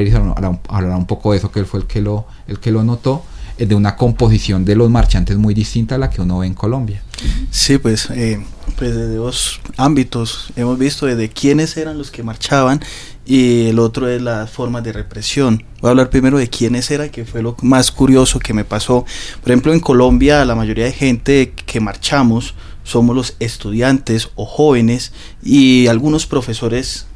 hablará 0.69 0.97
un 0.97 1.07
poco 1.07 1.33
de 1.33 1.39
eso, 1.39 1.53
que 1.53 1.61
él 1.61 1.67
fue 1.67 1.81
el 1.81 1.87
que 1.87 2.01
lo, 2.01 2.27
el 2.49 2.59
que 2.59 2.73
lo 2.73 2.83
notó, 2.83 3.25
eh, 3.59 3.67
de 3.67 3.75
una 3.75 3.97
composición 3.97 4.65
de 4.65 4.75
los 4.75 4.91
marchantes 4.91 5.37
muy 5.37 5.55
distinta 5.55 5.95
a 5.95 5.99
la 5.99 6.11
que 6.11 6.21
uno 6.21 6.39
ve 6.39 6.47
en 6.47 6.55
Colombia. 6.55 7.03
Sí, 7.51 7.79
pues, 7.79 8.09
eh, 8.11 8.43
pues 8.77 8.95
de 8.95 9.15
dos 9.15 9.61
ámbitos 9.77 10.49
hemos 10.57 10.79
visto 10.79 11.07
de 11.07 11.29
quiénes 11.29 11.77
eran 11.77 11.97
los 11.99 12.11
que 12.11 12.23
marchaban 12.23 12.81
y 13.25 13.69
el 13.69 13.79
otro 13.79 14.09
es 14.09 14.21
las 14.21 14.51
formas 14.51 14.83
de 14.83 14.93
represión. 14.93 15.63
Voy 15.81 15.89
a 15.89 15.91
hablar 15.91 16.11
primero 16.11 16.39
de 16.39 16.49
quiénes 16.49 16.91
eran, 16.91 17.11
que 17.11 17.25
fue 17.25 17.43
lo 17.43 17.57
más 17.63 17.93
curioso 17.93 18.39
que 18.41 18.55
me 18.55 18.65
pasó. 18.65 19.05
Por 19.43 19.53
ejemplo, 19.53 19.73
en 19.73 19.81
Colombia 19.81 20.45
la 20.45 20.55
mayoría 20.55 20.87
de 20.87 20.93
gente 20.93 21.53
que 21.53 21.79
marchamos 21.79 22.55
somos 22.85 23.14
los 23.14 23.35
estudiantes 23.40 24.31
o 24.35 24.45
jóvenes 24.45 25.12
y 25.42 25.87
algunos 25.87 26.27
profesores, 26.27 27.07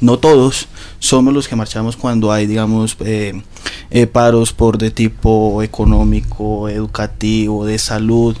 no 0.00 0.18
todos, 0.18 0.68
somos 0.98 1.34
los 1.34 1.48
que 1.48 1.56
marchamos 1.56 1.96
cuando 1.96 2.32
hay, 2.32 2.46
digamos, 2.46 2.96
eh, 3.00 3.42
eh, 3.90 4.06
paros 4.06 4.52
por 4.52 4.78
de 4.78 4.90
tipo 4.90 5.62
económico, 5.62 6.68
educativo, 6.68 7.66
de 7.66 7.78
salud. 7.78 8.36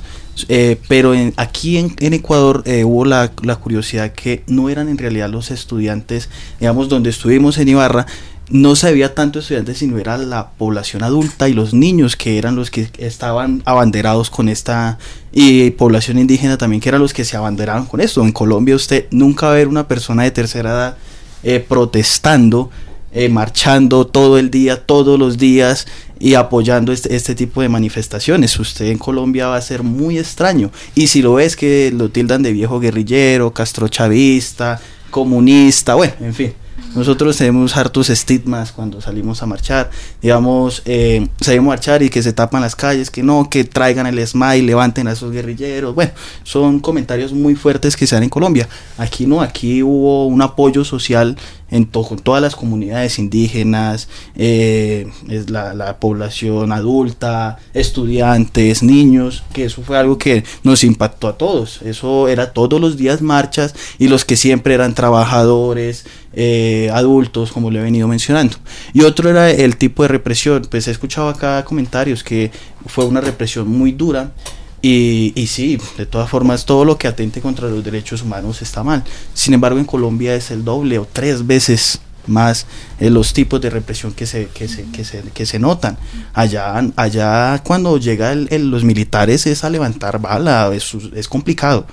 Eh, 0.48 0.80
pero 0.86 1.14
en, 1.14 1.34
aquí 1.36 1.78
en, 1.78 2.12
Ecuador 2.14 2.62
hubo 2.84 3.04
la, 3.04 3.32
la, 3.42 3.56
curiosidad 3.56 4.12
que 4.12 4.44
no 4.46 4.70
eran 4.70 4.88
en 4.88 4.96
realidad 4.96 5.28
los 5.28 5.50
estudiantes, 5.50 6.28
digamos, 6.60 6.88
donde 6.88 7.10
estuvimos 7.10 7.58
en 7.58 7.68
Ibarra, 7.68 8.06
no 8.50 8.76
se 8.76 9.08
tanto 9.10 9.40
estudiantes, 9.40 9.78
sino 9.78 9.98
era 9.98 10.16
la 10.16 10.50
población 10.50 11.02
adulta 11.02 11.48
y 11.48 11.52
los 11.52 11.74
niños 11.74 12.16
que 12.16 12.38
eran 12.38 12.56
los 12.56 12.70
que 12.70 12.88
estaban 12.98 13.62
abanderados 13.66 14.30
con 14.30 14.48
esta 14.48 14.98
y 15.32 15.70
población 15.72 16.18
indígena 16.18 16.56
también 16.56 16.80
que 16.80 16.88
eran 16.88 17.02
los 17.02 17.12
que 17.12 17.24
se 17.24 17.36
abanderaron 17.36 17.86
con 17.86 18.00
esto. 18.00 18.22
En 18.22 18.32
Colombia 18.32 18.74
usted 18.74 19.06
nunca 19.10 19.46
va 19.46 19.52
a 19.52 19.56
ver 19.56 19.68
una 19.68 19.86
persona 19.86 20.22
de 20.22 20.30
tercera 20.30 20.70
edad 20.70 20.96
eh, 21.42 21.60
protestando, 21.60 22.70
eh, 23.12 23.28
marchando 23.28 24.06
todo 24.06 24.38
el 24.38 24.50
día, 24.50 24.84
todos 24.84 25.18
los 25.18 25.36
días 25.36 25.86
y 26.18 26.34
apoyando 26.34 26.92
este, 26.92 27.14
este, 27.14 27.34
tipo 27.34 27.60
de 27.60 27.68
manifestaciones. 27.68 28.58
Usted 28.58 28.86
en 28.86 28.98
Colombia 28.98 29.48
va 29.48 29.56
a 29.56 29.60
ser 29.60 29.82
muy 29.82 30.18
extraño. 30.18 30.70
Y 30.94 31.08
si 31.08 31.20
lo 31.22 31.34
ves 31.34 31.54
que 31.54 31.92
lo 31.94 32.08
tildan 32.08 32.42
de 32.42 32.52
viejo 32.52 32.80
guerrillero, 32.80 33.52
castrochavista, 33.52 34.80
comunista, 35.10 35.94
bueno, 35.94 36.14
en 36.20 36.34
fin. 36.34 36.52
Nosotros 36.94 37.36
tenemos 37.36 37.76
hartos 37.76 38.10
estigmas 38.10 38.72
cuando 38.72 39.00
salimos 39.00 39.42
a 39.42 39.46
marchar. 39.46 39.90
Digamos, 40.22 40.82
eh, 40.84 41.28
salimos 41.40 41.66
a 41.66 41.68
marchar 41.68 42.02
y 42.02 42.10
que 42.10 42.22
se 42.22 42.32
tapan 42.32 42.62
las 42.62 42.74
calles, 42.74 43.10
que 43.10 43.22
no, 43.22 43.48
que 43.50 43.64
traigan 43.64 44.06
el 44.06 44.26
smile, 44.26 44.62
levanten 44.62 45.06
a 45.06 45.12
esos 45.12 45.32
guerrilleros. 45.32 45.94
Bueno, 45.94 46.12
son 46.42 46.80
comentarios 46.80 47.32
muy 47.32 47.54
fuertes 47.54 47.96
que 47.96 48.06
se 48.06 48.16
dan 48.16 48.24
en 48.24 48.30
Colombia. 48.30 48.68
Aquí 48.96 49.26
no, 49.26 49.40
aquí 49.42 49.82
hubo 49.82 50.26
un 50.26 50.42
apoyo 50.42 50.84
social 50.84 51.36
en 51.70 51.84
con 51.84 52.18
todas 52.18 52.40
las 52.40 52.56
comunidades 52.56 53.18
indígenas, 53.18 54.08
eh, 54.36 55.06
es 55.28 55.50
la, 55.50 55.74
la, 55.74 55.98
población 55.98 56.72
adulta, 56.72 57.58
estudiantes, 57.74 58.82
niños, 58.82 59.42
que 59.52 59.64
eso 59.64 59.82
fue 59.82 59.98
algo 59.98 60.16
que 60.16 60.44
nos 60.62 60.84
impactó 60.84 61.28
a 61.28 61.36
todos. 61.36 61.82
Eso 61.82 62.28
era 62.28 62.52
todos 62.52 62.80
los 62.80 62.96
días 62.96 63.20
marchas 63.20 63.74
y 63.98 64.08
los 64.08 64.24
que 64.24 64.36
siempre 64.36 64.74
eran 64.74 64.94
trabajadores, 64.94 66.06
eh, 66.32 66.90
adultos, 66.92 67.52
como 67.52 67.70
le 67.70 67.80
he 67.80 67.82
venido 67.82 68.06
mencionando. 68.06 68.56
Y 68.92 69.02
otro 69.02 69.28
era 69.28 69.50
el 69.50 69.76
tipo 69.76 70.02
de 70.02 70.08
represión. 70.08 70.66
Pues 70.70 70.88
he 70.88 70.90
escuchado 70.90 71.28
acá 71.28 71.64
comentarios 71.64 72.22
que 72.22 72.50
fue 72.86 73.04
una 73.04 73.20
represión 73.20 73.68
muy 73.68 73.92
dura 73.92 74.32
y, 74.80 75.32
y, 75.34 75.46
sí, 75.48 75.78
de 75.96 76.06
todas 76.06 76.30
formas, 76.30 76.64
todo 76.64 76.84
lo 76.84 76.98
que 76.98 77.08
atente 77.08 77.40
contra 77.40 77.68
los 77.68 77.82
derechos 77.84 78.22
humanos 78.22 78.62
está 78.62 78.84
mal. 78.84 79.02
Sin 79.34 79.54
embargo, 79.54 79.78
en 79.78 79.84
Colombia 79.84 80.34
es 80.34 80.50
el 80.50 80.64
doble 80.64 80.98
o 80.98 81.06
tres 81.10 81.46
veces 81.46 82.00
más 82.28 82.66
eh, 83.00 83.10
los 83.10 83.32
tipos 83.32 83.60
de 83.60 83.70
represión 83.70 84.12
que 84.12 84.26
se, 84.26 84.46
que 84.48 84.68
se, 84.68 84.84
que 84.90 85.04
se, 85.04 85.22
que 85.22 85.46
se 85.46 85.58
notan. 85.58 85.98
Allá, 86.34 86.74
allá 86.96 87.62
cuando 87.64 87.98
llega 87.98 88.32
el, 88.32 88.70
los 88.70 88.84
militares 88.84 89.46
es 89.46 89.64
a 89.64 89.70
levantar 89.70 90.20
bala, 90.20 90.70
es, 90.74 90.94
es 91.14 91.28
complicado. 91.28 91.86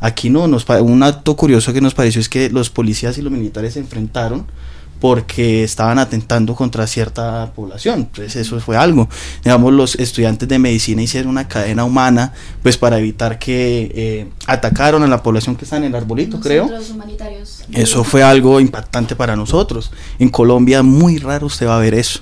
Aquí 0.00 0.30
no, 0.30 0.46
nos, 0.48 0.66
un 0.68 1.02
acto 1.02 1.36
curioso 1.36 1.74
que 1.74 1.82
nos 1.82 1.92
pareció 1.92 2.22
es 2.22 2.30
que 2.30 2.48
los 2.48 2.70
policías 2.70 3.18
y 3.18 3.22
los 3.22 3.32
militares 3.32 3.74
se 3.74 3.80
enfrentaron 3.80 4.46
porque 5.00 5.64
estaban 5.64 5.98
atentando 5.98 6.54
contra 6.54 6.86
cierta 6.86 7.52
población. 7.54 8.08
Pues 8.14 8.36
eso 8.36 8.60
fue 8.60 8.76
algo. 8.76 9.08
Digamos, 9.42 9.72
los 9.72 9.94
estudiantes 9.96 10.48
de 10.48 10.58
medicina 10.58 11.02
hicieron 11.02 11.30
una 11.30 11.48
cadena 11.48 11.84
humana, 11.84 12.32
pues 12.62 12.76
para 12.76 12.98
evitar 12.98 13.38
que 13.38 13.90
eh, 13.94 14.28
atacaron 14.46 15.02
a 15.02 15.06
la 15.06 15.22
población 15.22 15.56
que 15.56 15.64
está 15.64 15.78
en 15.78 15.84
el 15.84 15.94
arbolito, 15.94 16.38
creo. 16.38 16.70
Eso 17.72 18.04
fue 18.04 18.22
algo 18.22 18.60
impactante 18.60 19.16
para 19.16 19.36
nosotros. 19.36 19.90
En 20.18 20.28
Colombia 20.28 20.82
muy 20.82 21.18
raro 21.18 21.46
usted 21.46 21.66
va 21.66 21.76
a 21.76 21.80
ver 21.80 21.94
eso. 21.94 22.20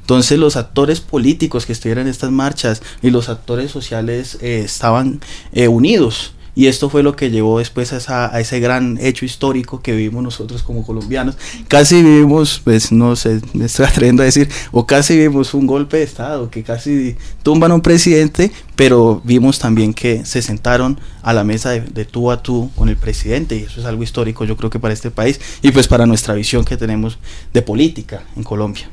Entonces 0.00 0.38
los 0.38 0.56
actores 0.56 1.00
políticos 1.00 1.66
que 1.66 1.72
estuvieron 1.72 2.06
en 2.06 2.10
estas 2.10 2.30
marchas 2.30 2.82
y 3.02 3.10
los 3.10 3.28
actores 3.28 3.70
sociales 3.70 4.38
eh, 4.40 4.62
estaban 4.64 5.20
eh, 5.52 5.68
unidos 5.68 6.32
y 6.54 6.66
esto 6.66 6.90
fue 6.90 7.02
lo 7.02 7.16
que 7.16 7.30
llevó 7.30 7.58
después 7.58 7.92
a, 8.10 8.40
ese 8.40 8.60
gran 8.60 8.98
hecho 9.00 9.24
histórico 9.24 9.80
que 9.80 9.92
vivimos 9.92 10.22
nosotros 10.22 10.62
como 10.62 10.84
colombianos. 10.84 11.36
Casi 11.68 12.02
vivimos, 12.02 12.60
pues 12.62 12.92
no 12.92 13.16
sé, 13.16 13.40
me 13.52 13.66
estoy 13.66 13.86
atreviendo 13.88 14.22
a 14.22 14.26
decir, 14.26 14.48
o 14.72 14.86
casi 14.86 15.16
vimos 15.16 15.54
un 15.54 15.66
golpe 15.66 15.98
de 15.98 16.02
Estado, 16.04 16.50
que 16.50 16.62
casi 16.62 17.16
tumban 17.42 17.70
a 17.70 17.74
un 17.74 17.80
presidente, 17.80 18.50
pero 18.76 19.20
vimos 19.24 19.58
también 19.58 19.94
que 19.94 20.24
se 20.24 20.42
sentaron 20.42 21.00
a 21.22 21.32
la 21.32 21.44
mesa 21.44 21.70
de, 21.70 21.80
de, 21.80 22.04
tú 22.04 22.30
a 22.30 22.42
tú 22.42 22.70
con 22.76 22.88
el 22.88 22.96
presidente, 22.96 23.56
y 23.56 23.62
eso 23.64 23.80
es 23.80 23.86
algo 23.86 24.02
histórico 24.02 24.44
yo 24.44 24.56
creo 24.56 24.70
que 24.70 24.78
para 24.78 24.94
este 24.94 25.10
país 25.10 25.40
y 25.62 25.70
pues 25.70 25.88
para 25.88 26.06
nuestra 26.06 26.34
visión 26.34 26.64
que 26.64 26.76
tenemos 26.76 27.18
de 27.52 27.62
política 27.62 28.22
en 28.36 28.42
Colombia. 28.42 28.88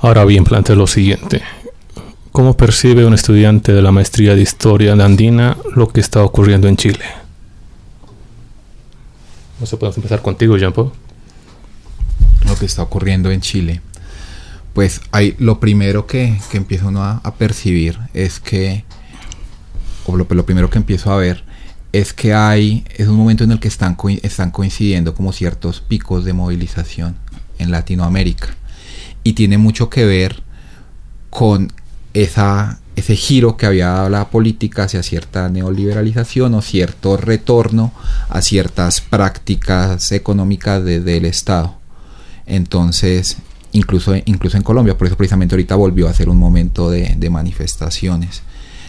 Ahora 0.00 0.24
bien, 0.24 0.44
planteo 0.44 0.76
lo 0.76 0.86
siguiente. 0.86 1.42
¿Cómo 2.36 2.54
percibe 2.54 3.06
un 3.06 3.14
estudiante 3.14 3.72
de 3.72 3.80
la 3.80 3.92
maestría 3.92 4.34
de 4.34 4.42
Historia 4.42 4.92
Andina 4.92 5.56
lo 5.74 5.88
que 5.88 6.00
está 6.00 6.22
ocurriendo 6.22 6.68
en 6.68 6.76
Chile? 6.76 7.06
No 9.58 9.64
sé, 9.64 9.78
podemos 9.78 9.96
empezar 9.96 10.20
contigo, 10.20 10.58
Jean 10.58 10.74
Paul. 10.74 10.92
Lo 12.44 12.54
que 12.58 12.66
está 12.66 12.82
ocurriendo 12.82 13.30
en 13.30 13.40
Chile. 13.40 13.80
Pues 14.74 15.00
hay, 15.12 15.34
lo 15.38 15.60
primero 15.60 16.06
que, 16.06 16.38
que 16.50 16.58
empieza 16.58 16.88
uno 16.88 17.02
a, 17.04 17.34
percibir 17.38 17.98
es 18.12 18.38
que, 18.38 18.84
o 20.04 20.14
lo, 20.14 20.26
lo, 20.28 20.44
primero 20.44 20.68
que 20.68 20.76
empiezo 20.76 21.10
a 21.10 21.16
ver 21.16 21.42
es 21.94 22.12
que 22.12 22.34
hay, 22.34 22.84
es 22.96 23.08
un 23.08 23.16
momento 23.16 23.44
en 23.44 23.52
el 23.52 23.60
que 23.60 23.68
están, 23.68 23.96
están 24.22 24.50
coincidiendo 24.50 25.14
como 25.14 25.32
ciertos 25.32 25.80
picos 25.80 26.26
de 26.26 26.34
movilización 26.34 27.16
en 27.58 27.70
Latinoamérica. 27.70 28.48
Y 29.24 29.32
tiene 29.32 29.56
mucho 29.56 29.88
que 29.88 30.04
ver 30.04 30.42
con 31.30 31.72
esa, 32.22 32.78
ese 32.96 33.14
giro 33.14 33.56
que 33.56 33.66
había 33.66 33.88
dado 33.88 34.08
la 34.08 34.30
política 34.30 34.84
hacia 34.84 35.02
cierta 35.02 35.48
neoliberalización 35.50 36.54
o 36.54 36.62
cierto 36.62 37.18
retorno 37.18 37.92
a 38.30 38.40
ciertas 38.40 39.02
prácticas 39.02 40.12
económicas 40.12 40.82
del 40.82 41.26
Estado. 41.26 41.74
Entonces, 42.46 43.36
incluso, 43.72 44.14
incluso 44.24 44.56
en 44.56 44.62
Colombia. 44.62 44.96
Por 44.96 45.08
eso 45.08 45.16
precisamente 45.16 45.54
ahorita 45.54 45.74
volvió 45.74 46.08
a 46.08 46.14
ser 46.14 46.30
un 46.30 46.38
momento 46.38 46.90
de, 46.90 47.14
de 47.18 47.30
manifestaciones. 47.30 48.42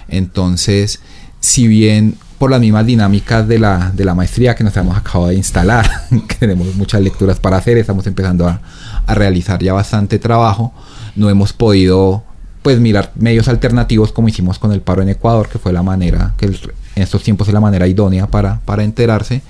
Entonces, 0.08 1.02
si 1.42 1.68
bien 1.68 2.16
por 2.38 2.50
las 2.50 2.62
mismas 2.62 2.86
dinámicas 2.86 3.46
de 3.48 3.60
la, 3.60 3.92
de 3.94 4.06
la 4.06 4.16
maestría 4.16 4.56
que 4.56 4.63
nos 4.63 4.78
hemos 4.78 4.96
acabado 4.96 5.28
de 5.28 5.36
instalar, 5.36 5.90
que 6.30 6.36
tenemos 6.36 6.74
muchas 6.76 7.02
lecturas 7.02 7.40
para 7.40 7.58
hacer, 7.58 7.78
estamos 7.78 8.08
empezando 8.08 8.48
a, 8.48 8.62
a 9.06 9.16
realizar 9.16 9.62
ya 9.62 9.74
bastante 9.74 10.18
trabajo, 10.18 10.72
no 11.16 11.30
hemos 11.30 11.52
podido 11.52 12.24
pues 12.67 12.82
mirar 12.82 13.13
medios 13.15 13.47
alternativos 13.47 14.12
como 14.12 14.27
hicimos 14.27 14.60
con 14.60 14.73
el 14.73 14.82
paro 14.82 15.01
en 15.01 15.08
Ecuador, 15.08 15.47
que 15.47 15.58
fue 15.58 15.71
la 15.71 15.84
manera, 15.84 16.34
que 16.36 16.47
en 16.47 16.53
estos 16.95 17.23
tiempos 17.23 17.47
es 17.47 17.53
la 17.53 17.62
manera 17.62 17.88
idónea 17.88 18.27
para, 18.27 18.60
para 18.65 18.84
enterarse, 18.84 19.41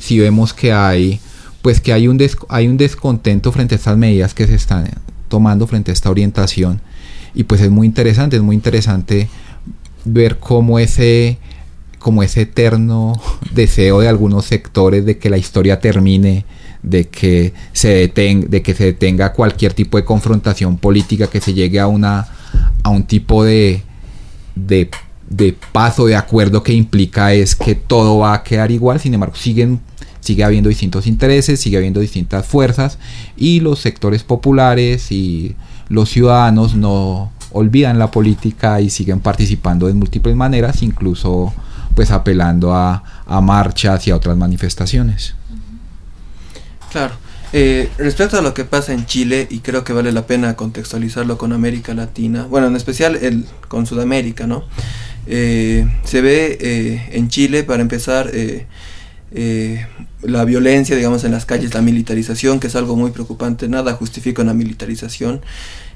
si 0.00 0.18
vemos 0.18 0.52
que 0.52 0.72
hay 0.72 1.20
pues 1.62 1.80
que 1.80 1.92
hay 1.92 2.08
un, 2.08 2.20
hay 2.48 2.66
un 2.66 2.76
descontento 2.76 3.52
frente 3.52 3.76
a 3.76 3.78
estas 3.78 3.96
medidas 3.96 4.34
que 4.34 4.48
se 4.48 4.56
están 4.56 4.90
tomando 5.28 5.68
frente 5.68 5.92
a 5.92 5.94
esta 5.94 6.10
orientación. 6.10 6.80
Y 7.32 7.44
pues 7.44 7.60
es 7.60 7.70
muy 7.70 7.86
interesante, 7.86 8.34
es 8.34 8.42
muy 8.42 8.56
interesante 8.56 9.28
ver 10.04 10.40
cómo 10.40 10.80
ese 10.80 11.38
como 12.00 12.24
ese 12.24 12.40
eterno 12.40 13.12
deseo 13.54 14.00
de 14.00 14.08
algunos 14.08 14.46
sectores 14.46 15.04
de 15.04 15.18
que 15.18 15.30
la 15.30 15.38
historia 15.38 15.78
termine, 15.78 16.44
de 16.82 17.06
que 17.06 17.52
se 17.72 17.90
detenga, 17.90 18.48
de 18.48 18.62
que 18.62 18.74
se 18.74 18.86
detenga 18.86 19.32
cualquier 19.32 19.74
tipo 19.74 19.96
de 19.96 20.04
confrontación 20.04 20.76
política, 20.76 21.28
que 21.28 21.40
se 21.40 21.54
llegue 21.54 21.78
a 21.78 21.86
una 21.86 22.26
a 22.82 22.90
un 22.90 23.04
tipo 23.04 23.44
de, 23.44 23.82
de, 24.54 24.90
de 25.28 25.56
paso 25.72 26.06
de 26.06 26.16
acuerdo 26.16 26.62
que 26.62 26.72
implica 26.72 27.32
es 27.32 27.54
que 27.54 27.74
todo 27.74 28.18
va 28.18 28.34
a 28.34 28.42
quedar 28.42 28.70
igual, 28.70 29.00
sin 29.00 29.14
embargo 29.14 29.36
siguen 29.36 29.80
sigue 30.24 30.42
habiendo 30.42 30.70
distintos 30.70 31.06
intereses, 31.06 31.60
sigue 31.60 31.76
habiendo 31.76 32.00
distintas 32.00 32.46
fuerzas 32.46 32.98
y 33.36 33.60
los 33.60 33.78
sectores 33.80 34.22
populares 34.22 35.12
y 35.12 35.54
los 35.88 36.08
ciudadanos 36.08 36.74
no 36.74 37.30
olvidan 37.52 37.98
la 37.98 38.10
política 38.10 38.80
y 38.80 38.88
siguen 38.88 39.20
participando 39.20 39.86
de 39.86 39.92
múltiples 39.92 40.34
maneras, 40.34 40.82
incluso 40.82 41.52
pues 41.94 42.10
apelando 42.10 42.74
a, 42.74 43.04
a 43.26 43.40
marchas 43.42 44.06
y 44.08 44.10
a 44.10 44.16
otras 44.16 44.36
manifestaciones. 44.36 45.34
Claro. 46.90 47.14
Eh, 47.56 47.88
respecto 47.98 48.36
a 48.36 48.42
lo 48.42 48.52
que 48.52 48.64
pasa 48.64 48.92
en 48.92 49.06
Chile, 49.06 49.46
y 49.48 49.60
creo 49.60 49.84
que 49.84 49.92
vale 49.92 50.10
la 50.10 50.26
pena 50.26 50.56
contextualizarlo 50.56 51.38
con 51.38 51.52
América 51.52 51.94
Latina, 51.94 52.48
bueno, 52.50 52.66
en 52.66 52.74
especial 52.74 53.14
el, 53.14 53.46
con 53.68 53.86
Sudamérica, 53.86 54.48
¿no? 54.48 54.64
Eh, 55.28 55.86
se 56.02 56.20
ve 56.20 56.58
eh, 56.60 57.10
en 57.12 57.28
Chile, 57.28 57.62
para 57.62 57.80
empezar, 57.80 58.28
eh, 58.34 58.66
eh, 59.36 59.86
la 60.22 60.44
violencia, 60.44 60.96
digamos, 60.96 61.24
en 61.24 61.32
las 61.32 61.44
calles, 61.44 61.74
la 61.74 61.82
militarización, 61.82 62.60
que 62.60 62.68
es 62.68 62.76
algo 62.76 62.96
muy 62.96 63.10
preocupante, 63.10 63.68
nada 63.68 63.92
justifica 63.94 64.42
una 64.42 64.54
militarización. 64.54 65.40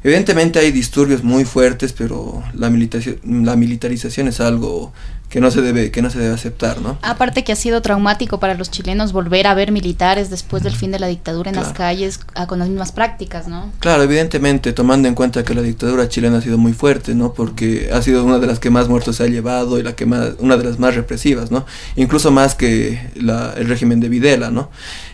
Evidentemente 0.02 0.58
hay 0.58 0.70
disturbios 0.70 1.22
muy 1.24 1.44
fuertes, 1.44 1.92
pero 1.92 2.42
la, 2.54 2.70
militarización, 2.70 3.44
la 3.44 3.56
militarización 3.56 4.28
es 4.28 4.40
algo 4.40 4.92
que 5.28 5.40
no 5.40 5.50
se 5.50 5.60
debe 5.60 5.90
que 5.90 6.00
no 6.00 6.10
se 6.10 6.18
debe 6.18 6.34
aceptar, 6.34 6.80
¿no? 6.80 6.98
Aparte 7.02 7.44
que 7.44 7.52
ha 7.52 7.56
sido 7.56 7.82
traumático 7.82 8.40
para 8.40 8.54
los 8.54 8.70
chilenos 8.70 9.12
volver 9.12 9.46
a 9.46 9.54
ver 9.54 9.72
militares 9.72 10.30
después 10.30 10.62
del 10.62 10.74
fin 10.74 10.90
de 10.90 10.98
la 10.98 11.06
dictadura 11.06 11.50
en 11.50 11.54
claro. 11.54 11.68
las 11.68 11.76
calles 11.76 12.20
a, 12.34 12.46
con 12.46 12.58
las 12.58 12.68
mismas 12.68 12.92
prácticas, 12.92 13.46
¿no? 13.46 13.70
Claro, 13.80 14.02
evidentemente, 14.02 14.72
tomando 14.72 15.06
en 15.08 15.14
cuenta 15.14 15.44
que 15.44 15.54
la 15.54 15.62
dictadura 15.62 16.08
chilena 16.08 16.38
ha 16.38 16.40
sido 16.40 16.56
muy 16.56 16.72
fuerte, 16.72 17.14
¿no? 17.14 17.34
Porque 17.34 17.90
ha 17.92 18.00
sido 18.00 18.24
una 18.24 18.38
de 18.38 18.46
las 18.46 18.58
que 18.58 18.70
más 18.70 18.88
muertos 18.88 19.16
se 19.16 19.24
ha 19.24 19.26
llevado 19.26 19.78
y 19.78 19.82
la 19.82 19.94
que 19.94 20.06
más 20.06 20.30
una 20.38 20.56
de 20.56 20.64
las 20.64 20.78
más 20.78 20.94
represivas, 20.94 21.50
¿no? 21.50 21.66
Incluso 21.96 22.30
más 22.30 22.54
que 22.54 23.10
la, 23.14 23.52
el 23.56 23.68
régimen 23.68 24.00
de 24.00 24.08
Videla, 24.08 24.50
¿no? 24.50 24.70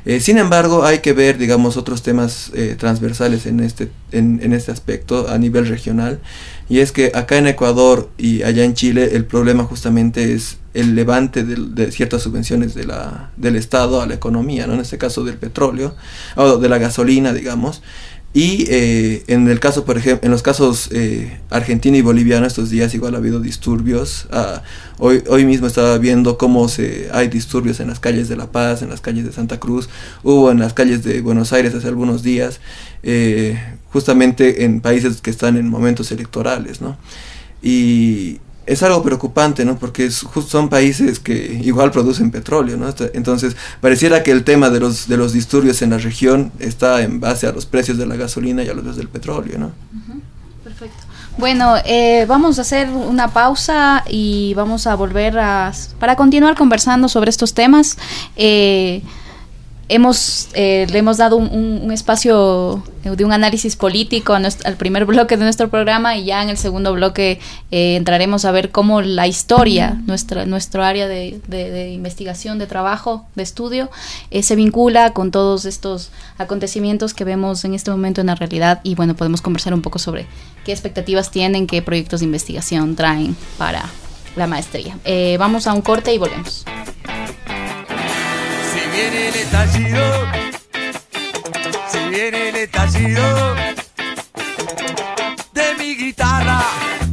Eh, 0.07 0.21
sin 0.21 0.37
embargo, 0.37 0.85
hay 0.85 0.99
que 0.99 1.13
ver, 1.13 1.39
digamos, 1.39 1.77
otros 1.77 2.03
temas 2.03 2.51
eh, 2.55 2.77
transversales 2.79 3.47
en 3.47 3.61
este 3.61 3.91
en, 4.15 4.53
este 4.53 4.71
aspecto 4.71 5.29
a 5.29 5.39
nivel 5.39 5.67
regional 5.67 6.21
y 6.69 6.79
es 6.79 6.93
que 6.93 7.13
acá 7.15 7.37
en 7.37 7.47
Ecuador 7.47 8.11
y 8.17 8.43
allá 8.43 8.65
en 8.65 8.75
Chile 8.75 9.11
el 9.13 9.25
problema 9.25 9.65
justamente 9.65 10.35
es 10.35 10.59
el 10.73 10.95
levante 10.95 11.45
de, 11.45 11.57
de, 11.57 11.93
ciertas 11.93 12.23
subvenciones 12.23 12.75
de 12.75 12.85
la, 12.85 13.31
del 13.37 13.57
Estado 13.57 14.01
a 14.01 14.07
la 14.07 14.15
economía, 14.15 14.67
¿no? 14.67 14.75
en 14.75 14.81
este 14.81 14.99
caso 14.99 15.25
del 15.25 15.37
petróleo, 15.37 15.95
o 16.37 16.59
de 16.59 16.69
la 16.69 16.79
gasolina, 16.79 17.33
digamos. 17.33 17.83
Y 18.37 18.67
eh, 18.69 19.23
en 19.29 19.49
el 19.49 19.61
caso, 19.61 19.85
por 19.85 19.97
ejemplo, 19.97 20.27
en 20.27 20.33
los 20.33 20.43
casos 20.43 20.89
eh, 20.91 21.39
argentino 21.51 21.97
y 21.97 22.01
boliviano 22.01 22.47
estos 22.47 22.69
días 22.69 22.93
igual 22.93 23.15
ha 23.15 23.19
habido 23.19 23.39
disturbios. 23.39 24.27
Ah, 24.33 24.65
hoy, 24.99 25.23
hoy 25.29 25.45
mismo 25.45 25.69
estaba 25.69 25.97
viendo 25.99 26.37
cómo 26.37 26.69
se, 26.69 27.09
hay 27.13 27.29
disturbios 27.29 27.79
en 27.79 27.87
las 27.87 28.01
calles 28.01 28.29
de 28.29 28.37
La 28.37 28.51
Paz, 28.51 28.83
en 28.83 28.91
las 28.91 29.01
calles 29.01 29.25
de 29.25 29.31
Santa 29.31 29.61
Cruz, 29.61 29.89
hubo 30.25 30.51
en 30.51 30.59
las 30.59 30.75
calles 30.75 31.05
de 31.05 31.21
Buenos 31.21 31.53
Aires 31.53 31.77
hace 31.77 31.87
algunos 31.87 32.25
días, 32.25 32.59
eh, 33.05 33.57
justamente 33.93 34.65
en 34.65 34.81
países 34.81 35.21
que 35.21 35.31
están 35.31 35.57
en 35.57 35.69
momentos 35.69 36.11
electorales, 36.11 36.81
¿no? 36.81 36.97
Y 37.63 38.41
es 38.67 38.83
algo 38.83 39.03
preocupante, 39.03 39.65
¿no? 39.65 39.77
Porque 39.77 40.07
es, 40.07 40.25
son 40.47 40.69
países 40.69 41.19
que 41.21 41.61
igual 41.63 41.91
producen 41.91 42.31
petróleo, 42.31 42.77
¿no? 42.77 42.93
Entonces, 43.13 43.57
pareciera 43.81 44.23
que 44.23 44.31
el 44.31 44.45
tema 44.45 44.71
de 44.71 44.81
los, 44.81 45.09
de 45.09 45.17
los 45.17 45.33
disturbios 45.33 45.83
en 45.83 45.91
la 45.91 45.99
región 45.99 46.53
está 46.59 47.03
en 47.03 47.21
base 47.21 47.47
a 47.47 47.53
los 47.53 47.67
precios 47.67 47.99
de 47.99 48.07
la 48.07 48.17
gasolina 48.17 48.63
y 48.63 48.69
a 48.69 48.75
los 48.75 48.83
precios 48.83 48.97
del 48.97 49.09
petróleo, 49.09 49.59
¿no? 49.59 49.73
Perfecto. 50.63 51.05
Bueno, 51.37 51.75
eh, 51.85 52.27
vamos 52.29 52.59
a 52.59 52.63
hacer 52.63 52.89
una 52.89 53.33
pausa 53.33 54.05
y 54.09 54.55
vamos 54.55 54.87
a 54.87 54.95
volver 54.95 55.39
a, 55.39 55.73
para 55.99 56.15
continuar 56.15 56.55
conversando 56.55 57.09
sobre 57.09 57.31
estos 57.31 57.55
temas. 57.55 57.99
Eh, 58.37 59.03
hemos 59.89 60.49
eh, 60.55 60.87
le 60.91 60.99
hemos 60.99 61.19
dado 61.19 61.37
un, 61.37 61.49
un, 61.49 61.81
un, 61.85 61.93
espacio 61.93 62.83
de 63.03 63.25
un 63.25 63.33
análisis 63.33 63.77
político 63.77 64.33
a 64.33 64.39
nuestro, 64.39 64.69
al 64.69 64.77
primer 64.77 65.05
bloque 65.07 65.37
de 65.37 65.45
nuestro 65.45 65.69
programa 65.69 66.17
y 66.17 66.25
ya 66.25 66.43
en 66.43 66.49
el 66.49 66.57
segundo 66.57 66.93
bloque 66.93 67.41
eh, 67.71 67.97
entraremos 67.97 68.45
a 68.45 68.53
ver 68.53 68.71
cómo 68.71 69.03
la 69.03 69.27
historia, 69.27 70.01
nuestra, 70.07 70.47
nuestro 70.47 70.83
área 70.83 71.07
de, 71.07 71.41
de, 71.49 71.71
de 71.71 71.91
investigación, 71.91 72.59
de 72.59 72.67
trabajo, 72.67 73.27
de 73.35 73.43
estudio, 73.43 73.91
eh, 74.31 74.43
se 74.43 74.57
vincula 74.57 75.13
con 75.13 75.31
todos 75.31 75.65
estos 75.65 76.11
acontecimientos 76.39 77.15
que 77.15 77.25
vemos 77.25 77.65
en 77.65 77.75
este 77.75 77.91
momento 77.91 78.21
en 78.21 78.29
la 78.29 78.35
realidad 78.35 78.81
y 78.83 78.95
bueno, 78.95 79.15
podemos 79.15 79.43
conversar 79.43 79.75
un 79.75 79.83
poco 79.83 79.99
sobre 79.99 80.27
qué 80.65 80.73
expectativas 80.73 81.31
tienen, 81.31 81.67
qué 81.67 81.83
proyectos 81.83 82.21
de 82.21 82.27
investigación 82.27 82.97
traen 82.97 83.37
para 83.59 83.85
la 84.37 84.47
maestría. 84.47 84.99
Eh, 85.05 85.37
vamos 85.39 85.67
a 85.67 85.75
un 85.75 85.83
corte 85.83 86.13
y 86.13 86.19
volvemos 86.19 86.65
viene 88.95 89.29
el 89.29 89.35
estallido, 89.35 90.05
si 91.91 91.99
viene 92.11 92.49
el 92.51 92.57
estallido 92.57 93.55
de 95.53 95.75
mi 95.79 95.97
guitarra, 95.97 96.61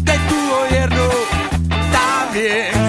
de 0.04 0.14
tu 0.30 0.50
gobierno 0.50 1.10
también. 1.92 2.81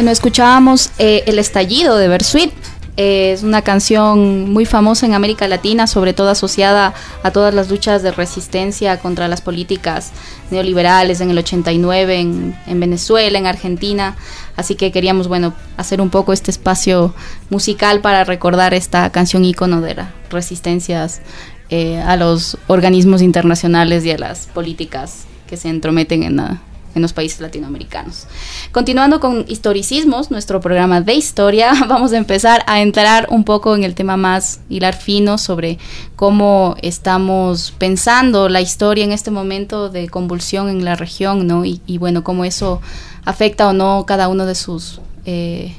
Bueno, 0.00 0.12
escuchábamos 0.12 0.92
eh, 0.98 1.24
El 1.26 1.38
estallido 1.38 1.98
de 1.98 2.08
Bersuit. 2.08 2.54
Eh, 2.96 3.32
es 3.32 3.42
una 3.42 3.60
canción 3.60 4.50
muy 4.50 4.64
famosa 4.64 5.04
en 5.04 5.12
América 5.12 5.46
Latina, 5.46 5.86
sobre 5.86 6.14
todo 6.14 6.30
asociada 6.30 6.94
a 7.22 7.30
todas 7.32 7.52
las 7.52 7.68
luchas 7.68 8.02
de 8.02 8.10
resistencia 8.10 8.98
contra 8.98 9.28
las 9.28 9.42
políticas 9.42 10.12
neoliberales 10.50 11.20
en 11.20 11.28
el 11.28 11.36
89 11.36 12.18
en, 12.18 12.56
en, 12.66 12.80
Venezuela, 12.80 13.38
en 13.38 13.46
Argentina. 13.46 14.16
Así 14.56 14.74
que 14.74 14.90
queríamos, 14.90 15.28
bueno, 15.28 15.52
hacer 15.76 16.00
un 16.00 16.08
poco 16.08 16.32
este 16.32 16.50
espacio 16.50 17.14
musical 17.50 18.00
para 18.00 18.24
recordar 18.24 18.72
esta 18.72 19.10
canción 19.12 19.44
ícono 19.44 19.82
de 19.82 19.96
las 19.96 20.08
resistencias 20.30 21.20
eh, 21.68 21.98
a 21.98 22.16
los 22.16 22.56
organismos 22.68 23.20
internacionales 23.20 24.06
y 24.06 24.12
a 24.12 24.16
las 24.16 24.46
políticas 24.46 25.26
que 25.46 25.58
se 25.58 25.68
entrometen 25.68 26.22
en 26.22 26.36
la 26.36 26.62
en 26.94 27.02
los 27.02 27.12
países 27.12 27.40
latinoamericanos. 27.40 28.26
Continuando 28.72 29.20
con 29.20 29.44
historicismos, 29.48 30.30
nuestro 30.30 30.60
programa 30.60 31.00
de 31.00 31.14
historia, 31.14 31.72
vamos 31.88 32.12
a 32.12 32.16
empezar 32.16 32.64
a 32.66 32.80
entrar 32.80 33.26
un 33.30 33.44
poco 33.44 33.76
en 33.76 33.84
el 33.84 33.94
tema 33.94 34.16
más 34.16 34.60
hilar 34.68 34.94
fino 34.94 35.38
sobre 35.38 35.78
cómo 36.16 36.76
estamos 36.82 37.72
pensando 37.78 38.48
la 38.48 38.60
historia 38.60 39.04
en 39.04 39.12
este 39.12 39.30
momento 39.30 39.88
de 39.88 40.08
convulsión 40.08 40.68
en 40.68 40.84
la 40.84 40.96
región, 40.96 41.46
¿no? 41.46 41.64
Y, 41.64 41.98
bueno, 41.98 42.24
cómo 42.24 42.44
eso 42.44 42.80
afecta 43.24 43.68
o 43.68 43.72
no 43.72 44.04
cada 44.06 44.28
uno 44.28 44.46
de 44.46 44.54
sus 44.54 45.00
eh, 45.24 45.74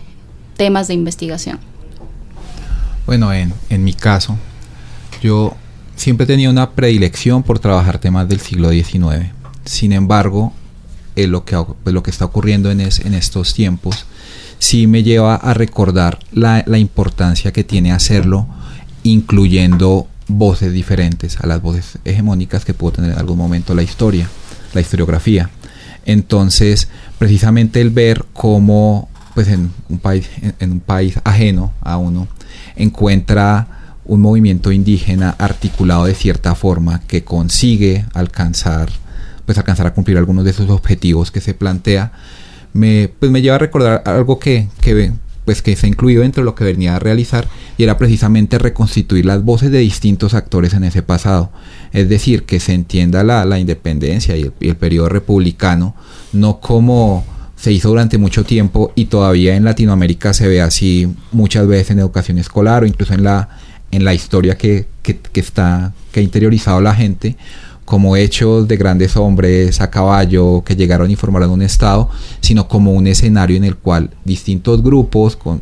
temas 0.57 0.87
de 0.87 0.93
investigación. 0.93 1.59
Bueno, 3.05 3.33
en, 3.33 3.53
en 3.69 3.83
mi 3.83 3.93
caso, 3.93 4.37
yo 5.21 5.55
siempre 5.95 6.25
tenido 6.25 6.51
una 6.51 6.71
predilección 6.71 7.43
por 7.43 7.59
trabajar 7.59 7.99
temas 7.99 8.27
del 8.27 8.39
siglo 8.39 8.71
XIX. 8.71 9.31
Sin 9.65 9.91
embargo, 9.91 10.53
eh, 11.15 11.27
lo, 11.27 11.45
que, 11.45 11.61
lo 11.85 12.03
que 12.03 12.11
está 12.11 12.25
ocurriendo 12.25 12.71
en, 12.71 12.81
es, 12.81 12.99
en 12.99 13.13
estos 13.13 13.53
tiempos 13.53 14.05
sí 14.59 14.87
me 14.87 15.03
lleva 15.03 15.35
a 15.35 15.53
recordar 15.53 16.19
la, 16.31 16.63
la 16.67 16.77
importancia 16.77 17.51
que 17.51 17.63
tiene 17.63 17.91
hacerlo 17.91 18.47
incluyendo 19.03 20.07
voces 20.27 20.71
diferentes 20.71 21.39
a 21.41 21.47
las 21.47 21.61
voces 21.61 21.97
hegemónicas 22.05 22.65
que 22.65 22.73
pudo 22.73 22.93
tener 22.93 23.11
en 23.11 23.17
algún 23.17 23.37
momento 23.37 23.73
la 23.73 23.83
historia, 23.83 24.29
la 24.73 24.81
historiografía. 24.81 25.49
Entonces, 26.05 26.87
precisamente 27.17 27.81
el 27.81 27.89
ver 27.89 28.25
cómo 28.33 29.09
pues 29.33 29.47
en 29.47 29.71
un 29.89 29.99
país, 29.99 30.29
en 30.59 30.71
un 30.71 30.79
país 30.79 31.19
ajeno 31.23 31.71
a 31.81 31.97
uno, 31.97 32.27
encuentra 32.75 33.95
un 34.05 34.21
movimiento 34.21 34.71
indígena 34.71 35.35
articulado 35.37 36.05
de 36.05 36.15
cierta 36.15 36.55
forma 36.55 37.01
que 37.07 37.23
consigue 37.23 38.05
alcanzar 38.13 38.89
pues 39.51 39.57
alcanzar 39.57 39.85
a 39.85 39.93
cumplir 39.93 40.17
algunos 40.17 40.45
de 40.45 40.51
esos 40.51 40.69
objetivos 40.69 41.29
que 41.29 41.41
se 41.41 41.53
plantea 41.53 42.13
me 42.71 43.11
pues 43.19 43.29
me 43.29 43.41
lleva 43.41 43.55
a 43.55 43.59
recordar 43.59 44.01
algo 44.05 44.39
que, 44.39 44.69
que 44.79 45.11
pues 45.43 45.61
que 45.61 45.75
se 45.75 45.87
ha 45.87 45.89
incluido 45.89 46.21
dentro 46.21 46.41
de 46.41 46.45
lo 46.45 46.55
que 46.55 46.63
venía 46.63 46.95
a 46.95 46.99
realizar 46.99 47.49
y 47.77 47.83
era 47.83 47.97
precisamente 47.97 48.57
reconstituir 48.59 49.25
las 49.25 49.43
voces 49.43 49.69
de 49.69 49.79
distintos 49.79 50.35
actores 50.35 50.73
en 50.73 50.85
ese 50.85 51.01
pasado. 51.01 51.51
Es 51.91 52.07
decir, 52.07 52.43
que 52.43 52.61
se 52.61 52.73
entienda 52.73 53.25
la, 53.25 53.43
la 53.43 53.59
independencia 53.59 54.37
y 54.37 54.43
el, 54.43 54.53
y 54.61 54.69
el 54.69 54.77
periodo 54.77 55.09
republicano 55.09 55.95
no 56.31 56.61
como 56.61 57.25
se 57.57 57.73
hizo 57.73 57.89
durante 57.89 58.17
mucho 58.17 58.45
tiempo 58.45 58.93
y 58.95 59.05
todavía 59.05 59.57
en 59.57 59.65
Latinoamérica 59.65 60.33
se 60.33 60.47
ve 60.47 60.61
así 60.61 61.13
muchas 61.33 61.67
veces 61.67 61.91
en 61.91 61.99
educación 61.99 62.37
escolar 62.37 62.83
o 62.83 62.85
incluso 62.85 63.13
en 63.13 63.23
la, 63.25 63.49
en 63.91 64.05
la 64.05 64.13
historia 64.13 64.57
que, 64.57 64.87
que, 65.01 65.19
que 65.19 65.41
está, 65.41 65.91
que 66.13 66.21
ha 66.21 66.23
interiorizado 66.23 66.79
la 66.79 66.95
gente 66.95 67.35
como 67.85 68.15
hechos 68.15 68.67
de 68.67 68.77
grandes 68.77 69.17
hombres 69.17 69.81
a 69.81 69.89
caballo 69.89 70.63
que 70.63 70.75
llegaron 70.75 71.11
y 71.11 71.15
formaron 71.15 71.51
un 71.51 71.61
estado, 71.61 72.09
sino 72.39 72.67
como 72.67 72.93
un 72.93 73.07
escenario 73.07 73.57
en 73.57 73.63
el 73.63 73.75
cual 73.75 74.11
distintos 74.23 74.81
grupos, 74.81 75.35
con 75.35 75.61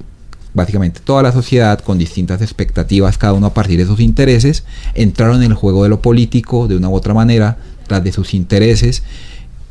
básicamente 0.54 1.00
toda 1.04 1.24
la 1.24 1.32
sociedad, 1.32 1.80
con 1.80 1.98
distintas 1.98 2.42
expectativas, 2.42 3.18
cada 3.18 3.34
uno 3.34 3.48
a 3.48 3.54
partir 3.54 3.80
de 3.80 3.86
sus 3.86 4.00
intereses, 4.00 4.64
entraron 4.94 5.42
en 5.42 5.52
el 5.52 5.58
juego 5.58 5.84
de 5.84 5.90
lo 5.90 6.02
político 6.02 6.68
de 6.68 6.76
una 6.76 6.90
u 6.90 6.96
otra 6.96 7.14
manera, 7.14 7.58
tras 7.88 8.04
de 8.04 8.12
sus 8.12 8.34
intereses. 8.34 9.04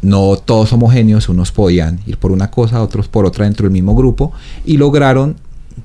No 0.00 0.37
todos 0.37 0.72
homogéneos, 0.72 1.28
unos 1.28 1.52
podían 1.52 2.00
ir 2.06 2.18
por 2.18 2.32
una 2.32 2.50
cosa, 2.50 2.82
otros 2.82 3.08
por 3.08 3.26
otra 3.26 3.44
dentro 3.44 3.64
del 3.64 3.72
mismo 3.72 3.94
grupo, 3.94 4.32
y 4.64 4.76
lograron, 4.76 5.37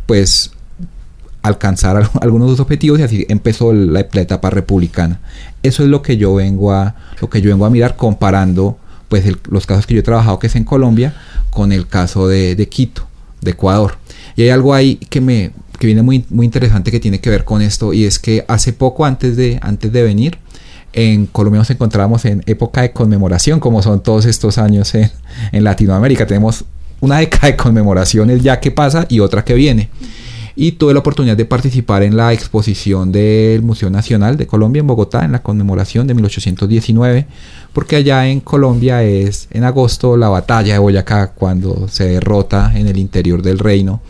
pues, 0.06 0.52
alcanzar 1.44 2.10
algunos 2.22 2.48
de 2.48 2.54
sus 2.54 2.62
objetivos 2.62 3.00
y 3.00 3.04
así 3.04 3.26
empezó 3.30 3.72
la, 3.72 4.00
etapa 4.00 4.50
republicana. 4.50 5.20
Eso 5.62 5.84
es 5.84 5.90
lo 5.90 6.02
que 6.02 6.18
yo 6.18 6.34
vengo 6.34 6.74
a 6.74 6.96
lo 7.22 7.30
que 7.30 7.42
yo 7.42 7.52
vengo 7.52 7.66
a 7.66 7.70
mirar 7.70 7.96
comparando 7.96 8.78
pues 9.10 9.26
los 9.50 9.68
casos 9.68 9.86
que 9.86 9.94
yo 9.94 10.00
he 10.00 10.04
trabajado 10.04 10.40
que 10.40 10.48
es 10.48 10.56
en 10.56 10.64
Colombia 10.64 11.14
con 11.52 11.72
el 11.72 11.86
caso 11.88 12.28
de, 12.28 12.56
de, 12.56 12.68
Quito, 12.68 13.06
de 13.42 13.52
Ecuador. 13.52 13.98
Y 14.36 14.42
hay 14.42 14.50
algo 14.50 14.74
ahí 14.74 14.96
que 14.96 15.22
me 15.22 15.52
que 15.78 15.86
viene 15.86 16.02
muy 16.02 16.26
muy 16.30 16.46
interesante 16.46 16.92
que 16.92 17.00
tiene 17.00 17.20
que 17.20 17.30
ver 17.30 17.44
con 17.44 17.62
esto 17.62 17.94
y 17.94 18.06
es 18.06 18.18
que 18.18 18.46
hace 18.48 18.74
poco 18.74 19.06
antes 19.06 19.36
de 19.36 19.60
antes 19.62 19.92
de 19.92 20.02
venir 20.02 20.38
en 20.94 21.26
Colombia 21.26 21.60
nos 21.60 21.70
encontrábamos 21.70 22.24
en 22.26 22.44
época 22.46 22.82
de 22.82 22.92
conmemoración 22.92 23.60
como 23.60 23.82
son 23.82 24.02
todos 24.02 24.26
estos 24.26 24.58
años 24.58 24.94
en, 24.96 25.12
en 25.52 25.64
Latinoamérica. 25.64 26.26
Tenemos 26.26 26.66
una 27.02 27.18
década 27.18 27.48
de 27.48 27.58
conmemoraciones 27.58 28.42
ya 28.42 28.60
que 28.60 28.72
pasa 28.72 29.06
y 29.10 29.20
otra 29.20 29.44
que 29.44 29.56
viene 29.56 29.90
y 30.56 30.74
tuve 30.74 30.94
la 30.94 31.00
oportunidad 31.00 31.36
de 31.36 31.46
participar 31.46 32.04
en 32.04 32.16
la 32.16 32.32
exposición 32.32 33.12
del 33.12 33.64
Museo 33.64 33.90
Nacional 33.90 34.38
de 34.38 34.48
Colombia 34.48 34.82
en 34.82 34.88
Bogotá 34.88 35.26
en 35.26 35.32
la 35.32 35.42
conmemoración 35.42 36.06
de 36.06 36.14
1819 36.14 37.28
porque 37.74 37.96
allá 37.96 38.28
en 38.28 38.40
Colombia 38.40 39.04
es 39.04 39.48
en 39.52 39.64
agosto 39.64 40.16
la 40.16 40.30
batalla 40.30 40.74
de 40.74 40.80
Boyacá 40.80 41.32
cuando 41.32 41.88
se 41.88 42.06
derrota 42.06 42.72
en 42.76 42.88
el 42.88 42.98
interior 42.98 43.42
del 43.42 43.60
reino 43.60 44.02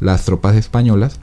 las 0.00 0.24
tropas 0.24 0.56
españolas. 0.56 1.20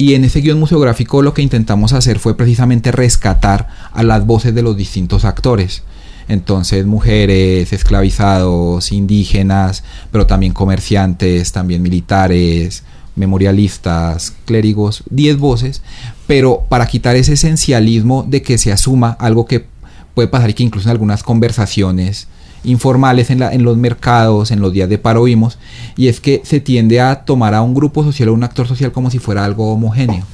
Y 0.00 0.14
en 0.14 0.22
ese 0.22 0.40
guion 0.40 0.60
museográfico 0.60 1.22
lo 1.22 1.34
que 1.34 1.42
intentamos 1.42 1.92
hacer 1.92 2.20
fue 2.20 2.36
precisamente 2.36 2.92
rescatar 2.92 3.68
a 3.92 4.04
las 4.04 4.24
voces 4.24 4.54
de 4.54 4.62
los 4.62 4.76
distintos 4.76 5.24
actores. 5.24 5.82
Entonces 6.28 6.86
mujeres, 6.86 7.72
esclavizados, 7.72 8.92
indígenas, 8.92 9.82
pero 10.12 10.26
también 10.26 10.52
comerciantes, 10.52 11.50
también 11.50 11.82
militares, 11.82 12.84
memorialistas, 13.18 14.32
clérigos, 14.44 15.04
10 15.10 15.38
voces, 15.38 15.82
pero 16.26 16.64
para 16.68 16.86
quitar 16.86 17.16
ese 17.16 17.34
esencialismo 17.34 18.24
de 18.26 18.42
que 18.42 18.58
se 18.58 18.72
asuma 18.72 19.10
algo 19.18 19.46
que 19.46 19.66
puede 20.14 20.28
pasar 20.28 20.50
y 20.50 20.54
que 20.54 20.62
incluso 20.62 20.88
en 20.88 20.92
algunas 20.92 21.22
conversaciones 21.22 22.28
informales 22.64 23.30
en, 23.30 23.40
la, 23.40 23.52
en 23.52 23.62
los 23.62 23.76
mercados, 23.76 24.50
en 24.50 24.60
los 24.60 24.72
días 24.72 24.88
de 24.88 24.98
paro 24.98 25.22
vimos, 25.24 25.58
y 25.96 26.08
es 26.08 26.20
que 26.20 26.42
se 26.44 26.60
tiende 26.60 27.00
a 27.00 27.24
tomar 27.24 27.54
a 27.54 27.62
un 27.62 27.74
grupo 27.74 28.02
social 28.02 28.30
o 28.30 28.34
un 28.34 28.44
actor 28.44 28.66
social 28.66 28.92
como 28.92 29.10
si 29.10 29.18
fuera 29.18 29.44
algo 29.44 29.72
homogéneo. 29.72 30.24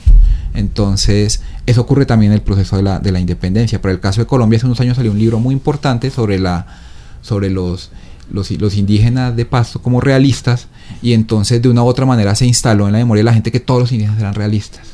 Entonces, 0.54 1.42
eso 1.66 1.80
ocurre 1.80 2.06
también 2.06 2.32
en 2.32 2.36
el 2.36 2.42
proceso 2.42 2.76
de 2.76 2.82
la, 2.82 3.00
de 3.00 3.10
la 3.12 3.20
independencia. 3.20 3.80
Por 3.82 3.90
el 3.90 4.00
caso 4.00 4.20
de 4.20 4.26
Colombia, 4.26 4.56
hace 4.56 4.66
unos 4.66 4.80
años 4.80 4.96
salió 4.96 5.10
un 5.10 5.18
libro 5.18 5.40
muy 5.40 5.52
importante 5.52 6.10
sobre, 6.10 6.38
la, 6.38 6.66
sobre 7.22 7.50
los 7.50 7.90
los, 8.30 8.50
los, 8.50 8.76
indígenas 8.76 9.37
de 9.37 9.44
Pasto 9.44 9.80
como 9.80 10.00
realistas 10.00 10.68
y 11.02 11.12
entonces 11.12 11.62
de 11.62 11.68
una 11.68 11.82
u 11.82 11.87
otra 11.87 12.06
manera 12.06 12.34
se 12.34 12.46
instaló 12.46 12.87
en 12.87 12.92
la 12.92 12.98
memoria 12.98 13.20
de 13.20 13.24
la 13.24 13.34
gente 13.34 13.52
que 13.52 13.60
todos 13.60 13.80
los 13.80 13.92
indígenas 13.92 14.20
eran 14.20 14.34
realistas. 14.34 14.88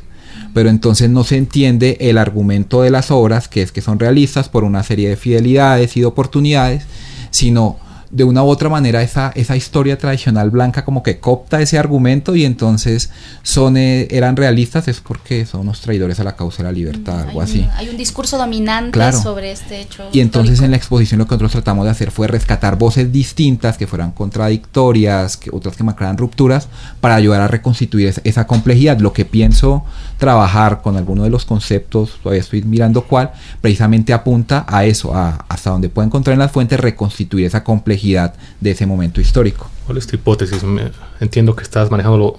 Pero 0.52 0.68
entonces 0.68 1.10
no 1.10 1.22
se 1.22 1.36
entiende 1.36 1.96
el 2.00 2.18
argumento 2.18 2.82
de 2.82 2.90
las 2.90 3.10
obras, 3.10 3.48
que 3.48 3.62
es 3.62 3.70
que 3.70 3.80
son 3.80 4.00
realistas 4.00 4.48
por 4.48 4.64
una 4.64 4.82
serie 4.82 5.08
de 5.08 5.16
fidelidades 5.16 5.96
y 5.96 6.00
de 6.00 6.06
oportunidades, 6.06 6.84
sino 7.30 7.78
de 8.10 8.24
una 8.24 8.42
u 8.42 8.48
otra 8.48 8.68
manera 8.68 9.02
esa, 9.02 9.30
esa 9.36 9.56
historia 9.56 9.96
tradicional 9.96 10.50
blanca 10.50 10.84
como 10.84 11.02
que 11.02 11.20
copta 11.20 11.60
ese 11.62 11.78
argumento 11.78 12.34
y 12.34 12.44
entonces 12.44 13.10
son 13.44 13.76
eh, 13.76 14.08
eran 14.10 14.34
realistas 14.36 14.88
es 14.88 15.00
porque 15.00 15.46
son 15.46 15.60
unos 15.60 15.80
traidores 15.80 16.18
a 16.18 16.24
la 16.24 16.34
causa 16.34 16.58
de 16.58 16.64
la 16.64 16.72
libertad, 16.72 17.14
Mm, 17.14 17.18
hay 17.20 17.28
algo 17.28 17.38
un, 17.38 17.44
así. 17.44 17.68
Hay 17.76 17.88
un 17.88 17.96
discurso 17.96 18.36
dominante 18.36 18.90
Claro. 18.92 19.20
sobre 19.20 19.52
este 19.52 19.80
hecho. 19.80 20.08
Y 20.12 20.20
entonces 20.20 20.54
histórico. 20.54 20.64
en 20.64 20.70
la 20.72 20.76
exposición 20.76 21.18
lo 21.18 21.26
que 21.26 21.34
nosotros 21.34 21.52
tratamos 21.52 21.84
de 21.84 21.92
hacer 21.92 22.10
fue 22.10 22.26
rescatar 22.26 22.76
voces 22.76 23.12
distintas 23.12 23.78
que 23.78 23.86
fueran 23.86 24.10
contradictorias, 24.10 25.36
que 25.36 25.50
otras 25.52 25.76
que 25.76 25.84
marcaran 25.84 26.18
rupturas, 26.18 26.66
para 27.00 27.14
ayudar 27.14 27.40
a 27.40 27.48
reconstituir 27.48 28.08
esa, 28.08 28.20
esa 28.24 28.46
complejidad. 28.46 28.98
Lo 28.98 29.12
que 29.12 29.24
pienso 29.24 29.84
trabajar 30.18 30.82
con 30.82 30.96
alguno 30.96 31.22
de 31.22 31.30
los 31.30 31.44
conceptos, 31.44 32.18
todavía 32.22 32.40
estoy 32.42 32.62
mirando 32.62 33.02
cuál, 33.02 33.30
precisamente 33.60 34.12
apunta 34.12 34.64
a 34.68 34.84
eso, 34.84 35.14
a 35.14 35.44
hasta 35.48 35.70
donde 35.70 35.88
puedo 35.88 36.06
encontrar 36.06 36.32
en 36.34 36.40
las 36.40 36.50
fuentes 36.50 36.80
reconstituir 36.80 37.46
esa 37.46 37.62
complejidad 37.62 37.99
de 38.60 38.70
ese 38.70 38.86
momento 38.86 39.20
histórico. 39.20 39.68
¿Cuál 39.86 39.98
es 39.98 40.06
tu 40.06 40.16
hipótesis? 40.16 40.62
Me- 40.62 40.90
Entiendo 41.20 41.54
que 41.56 41.62
estás 41.62 41.90
manejando 41.90 42.18
lo- 42.18 42.38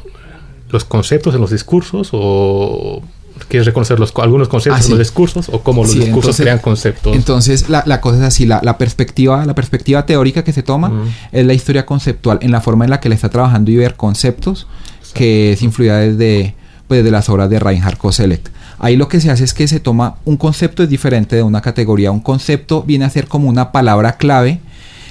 los 0.70 0.86
conceptos 0.86 1.36
en 1.36 1.42
los 1.42 1.52
discursos 1.52 2.10
o 2.14 3.02
quieres 3.48 3.66
reconocer 3.66 4.00
los, 4.00 4.14
algunos 4.18 4.48
conceptos 4.48 4.80
Ah, 4.80 4.84
sí. 4.84 4.90
los 4.92 5.00
discursos 5.00 5.50
o 5.50 5.62
cómo 5.62 5.84
los 5.84 5.92
Sí, 5.92 6.00
discursos 6.00 6.40
entonces- 6.40 6.44
crean 6.44 6.60
conceptos. 6.60 7.16
Entonces 7.16 7.70
la, 7.70 7.84
la 7.86 8.00
cosa 8.02 8.18
es 8.20 8.24
así, 8.24 8.46
la, 8.46 8.62
la 8.64 8.78
perspectiva, 8.78 9.46
la 9.46 9.56
perspectiva 9.56 10.06
teórica 10.06 10.44
que 10.44 10.54
se 10.54 10.64
toma 10.64 11.06
es 11.32 11.46
la 11.46 11.54
historia 11.54 11.86
conceptual, 11.86 12.40
en 12.42 12.52
la 12.52 12.62
forma 12.62 12.86
en 12.86 12.92
la 12.92 13.00
que 13.00 13.10
le 13.10 13.16
está 13.16 13.30
trabajando 13.30 13.70
y 13.72 13.76
ver 13.78 13.96
conceptos, 13.96 14.68
que 15.14 15.52
es 15.54 15.62
influida 15.62 15.98
desde, 15.98 16.56
pues, 16.88 17.00
desde 17.00 17.12
las 17.12 17.28
obras 17.30 17.50
de 17.50 17.60
Reinhard 17.60 17.98
Koselleck. 17.98 18.50
Ahí 18.80 18.96
lo 18.96 19.08
que 19.08 19.20
se 19.20 19.30
hace 19.30 19.44
es 19.44 19.54
que 19.54 19.68
se 19.68 19.80
toma 19.80 20.16
un 20.26 20.38
concepto 20.38 20.82
es 20.84 20.90
diferente 20.90 21.36
de 21.36 21.44
una 21.44 21.62
categoría. 21.62 22.12
Un 22.12 22.22
concepto 22.22 22.82
viene 22.84 23.06
a 23.06 23.10
ser 23.10 23.28
como 23.28 23.48
una 23.50 23.72
palabra 23.72 24.14
clave, 24.18 24.60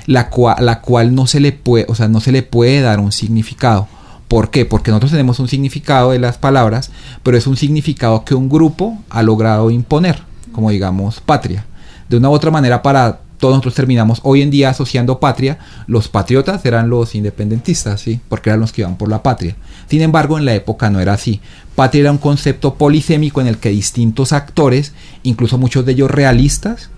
la 0.07 0.31
cual, 0.31 0.65
la 0.65 0.81
cual 0.81 1.15
no 1.15 1.27
se 1.27 1.41
le 1.41 1.53
puede, 1.53 1.87
o 1.89 1.95
sea, 1.95 2.09
no 2.09 2.21
se 2.21 2.33
le 2.33 2.43
puede 2.43 2.81
dar 2.81 3.01
un 3.01 3.12
significado. 3.12 3.89
¿Por 4.29 4.51
qué? 4.51 4.64
Porque 4.64 4.93
nosotros 4.93 5.11
tenemos 5.11 5.41
un 5.41 5.49
significado 5.49 6.12
de 6.12 6.20
las 6.20 6.39
palabras, 6.39 6.91
pero 7.22 7.37
es 7.37 7.47
un 7.47 7.57
significado 7.57 8.24
que 8.24 8.35
un 8.35 8.49
grupo 8.49 8.99
ha 9.11 9.22
logrado 9.22 9.70
imponer, 9.70 10.22
como 10.53 10.70
digamos 10.70 11.20
patria. 11.20 11.66
De 12.09 12.16
una 12.16 12.31
u 12.31 12.33
otra 12.33 12.51
manera, 12.51 12.83
para 12.83 13.20
todos 13.41 13.55
nosotros 13.55 13.74
terminamos 13.74 14.20
hoy 14.22 14.43
en 14.43 14.51
día 14.51 14.68
asociando 14.68 15.18
patria, 15.18 15.59
los 15.87 16.09
patriotas 16.09 16.64
eran 16.64 16.91
los 16.91 17.14
independentistas, 17.14 18.01
¿sí? 18.03 18.20
Porque 18.29 18.51
eran 18.51 18.61
los 18.61 18.70
que 18.70 18.83
iban 18.83 18.97
por 18.97 19.09
la 19.09 19.22
patria. 19.22 19.57
Sin 19.89 20.03
embargo, 20.03 20.39
en 20.39 20.45
la 20.45 20.55
época 20.55 20.91
no 20.91 21.01
era 21.01 21.14
así. 21.14 21.41
Patria 21.74 22.03
era 22.03 22.12
un 22.12 22.18
concepto 22.18 22.74
polisémico 22.74 23.41
en 23.41 23.47
el 23.47 23.59
que 23.59 23.70
distintos 23.70 24.33
actores, 24.33 24.93
incluso 25.22 25.59
muchos 25.59 25.87
de 25.87 25.93
ellos 25.93 26.11
realistas, 26.11 26.91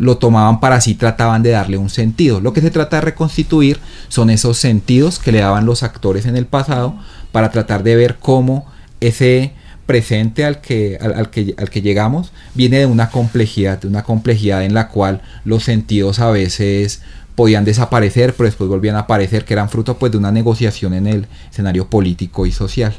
lo 0.00 0.16
tomaban 0.16 0.60
para 0.60 0.80
sí 0.80 0.94
trataban 0.94 1.42
de 1.42 1.50
darle 1.50 1.76
un 1.76 1.90
sentido. 1.90 2.40
Lo 2.40 2.52
que 2.52 2.62
se 2.62 2.70
trata 2.70 2.96
de 2.96 3.02
reconstituir 3.02 3.78
son 4.08 4.30
esos 4.30 4.56
sentidos 4.56 5.18
que 5.18 5.30
le 5.30 5.40
daban 5.40 5.66
los 5.66 5.82
actores 5.82 6.26
en 6.26 6.36
el 6.36 6.46
pasado 6.46 6.96
para 7.32 7.50
tratar 7.50 7.84
de 7.84 7.94
ver 7.96 8.16
cómo 8.18 8.66
ese 9.00 9.52
presente 9.84 10.44
al 10.44 10.60
que, 10.60 10.98
al, 11.00 11.30
que, 11.30 11.54
al 11.58 11.68
que 11.68 11.82
llegamos 11.82 12.32
viene 12.54 12.78
de 12.78 12.86
una 12.86 13.10
complejidad, 13.10 13.78
de 13.80 13.88
una 13.88 14.02
complejidad 14.02 14.64
en 14.64 14.72
la 14.72 14.88
cual 14.88 15.20
los 15.44 15.64
sentidos 15.64 16.18
a 16.18 16.30
veces 16.30 17.02
podían 17.34 17.64
desaparecer, 17.64 18.34
pero 18.34 18.46
después 18.46 18.70
volvían 18.70 18.96
a 18.96 19.00
aparecer, 19.00 19.44
que 19.44 19.52
eran 19.52 19.68
fruto 19.68 19.98
pues 19.98 20.12
de 20.12 20.18
una 20.18 20.32
negociación 20.32 20.94
en 20.94 21.06
el 21.06 21.26
escenario 21.50 21.88
político 21.88 22.46
y 22.46 22.52
social. 22.52 22.94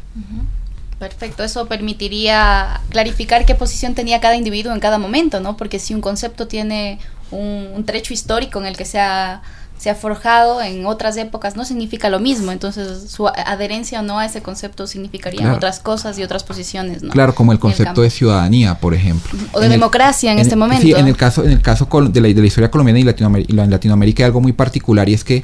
Perfecto, 1.01 1.43
eso 1.43 1.65
permitiría 1.65 2.79
clarificar 2.89 3.43
qué 3.43 3.55
posición 3.55 3.95
tenía 3.95 4.21
cada 4.21 4.35
individuo 4.35 4.71
en 4.71 4.79
cada 4.79 4.99
momento, 4.99 5.39
¿no? 5.39 5.57
Porque 5.57 5.79
si 5.79 5.95
un 5.95 6.01
concepto 6.01 6.47
tiene 6.47 6.99
un, 7.31 7.69
un 7.75 7.85
trecho 7.85 8.13
histórico 8.13 8.59
en 8.59 8.67
el 8.67 8.77
que 8.77 8.85
se 8.85 8.99
ha 8.99 9.41
se 9.81 9.89
ha 9.89 9.95
forjado 9.95 10.61
en 10.61 10.85
otras 10.85 11.17
épocas 11.17 11.55
no 11.55 11.65
significa 11.65 12.11
lo 12.11 12.19
mismo, 12.19 12.51
entonces 12.51 13.09
su 13.09 13.27
adherencia 13.27 14.01
o 14.01 14.03
no 14.03 14.19
a 14.19 14.25
ese 14.27 14.43
concepto 14.43 14.85
significaría 14.85 15.51
otras 15.51 15.79
cosas 15.79 16.19
y 16.19 16.23
otras 16.23 16.43
posiciones, 16.43 17.01
¿no? 17.01 17.09
Claro, 17.09 17.33
como 17.33 17.51
el 17.51 17.57
concepto 17.57 18.03
de 18.03 18.11
ciudadanía, 18.11 18.75
por 18.75 18.93
ejemplo. 18.93 19.39
O 19.53 19.59
de 19.59 19.69
democracia 19.69 20.31
en, 20.31 20.37
este 20.37 20.55
momento. 20.55 20.83
Sí, 20.83 20.91
en 20.91 21.07
el 21.07 21.17
caso, 21.17 21.43
en 21.43 21.53
el 21.53 21.63
caso 21.63 21.87
de 22.11 22.21
la, 22.21 22.27
de 22.27 22.41
la 22.41 22.45
historia 22.45 22.69
colombiana 22.69 22.99
y 22.99 23.03
Latinoamérica, 23.03 23.63
en 23.63 23.71
Latinoamérica 23.71 24.21
hay 24.21 24.27
algo 24.27 24.39
muy 24.39 24.53
particular 24.53 25.09
y 25.09 25.15
es 25.15 25.23
que 25.23 25.43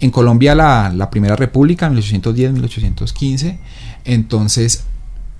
en 0.00 0.10
Colombia 0.10 0.56
la, 0.56 0.92
la 0.92 1.08
primera 1.08 1.36
república, 1.36 1.86
en 1.86 1.94
1810-1815, 1.94 3.56
entonces 4.04 4.82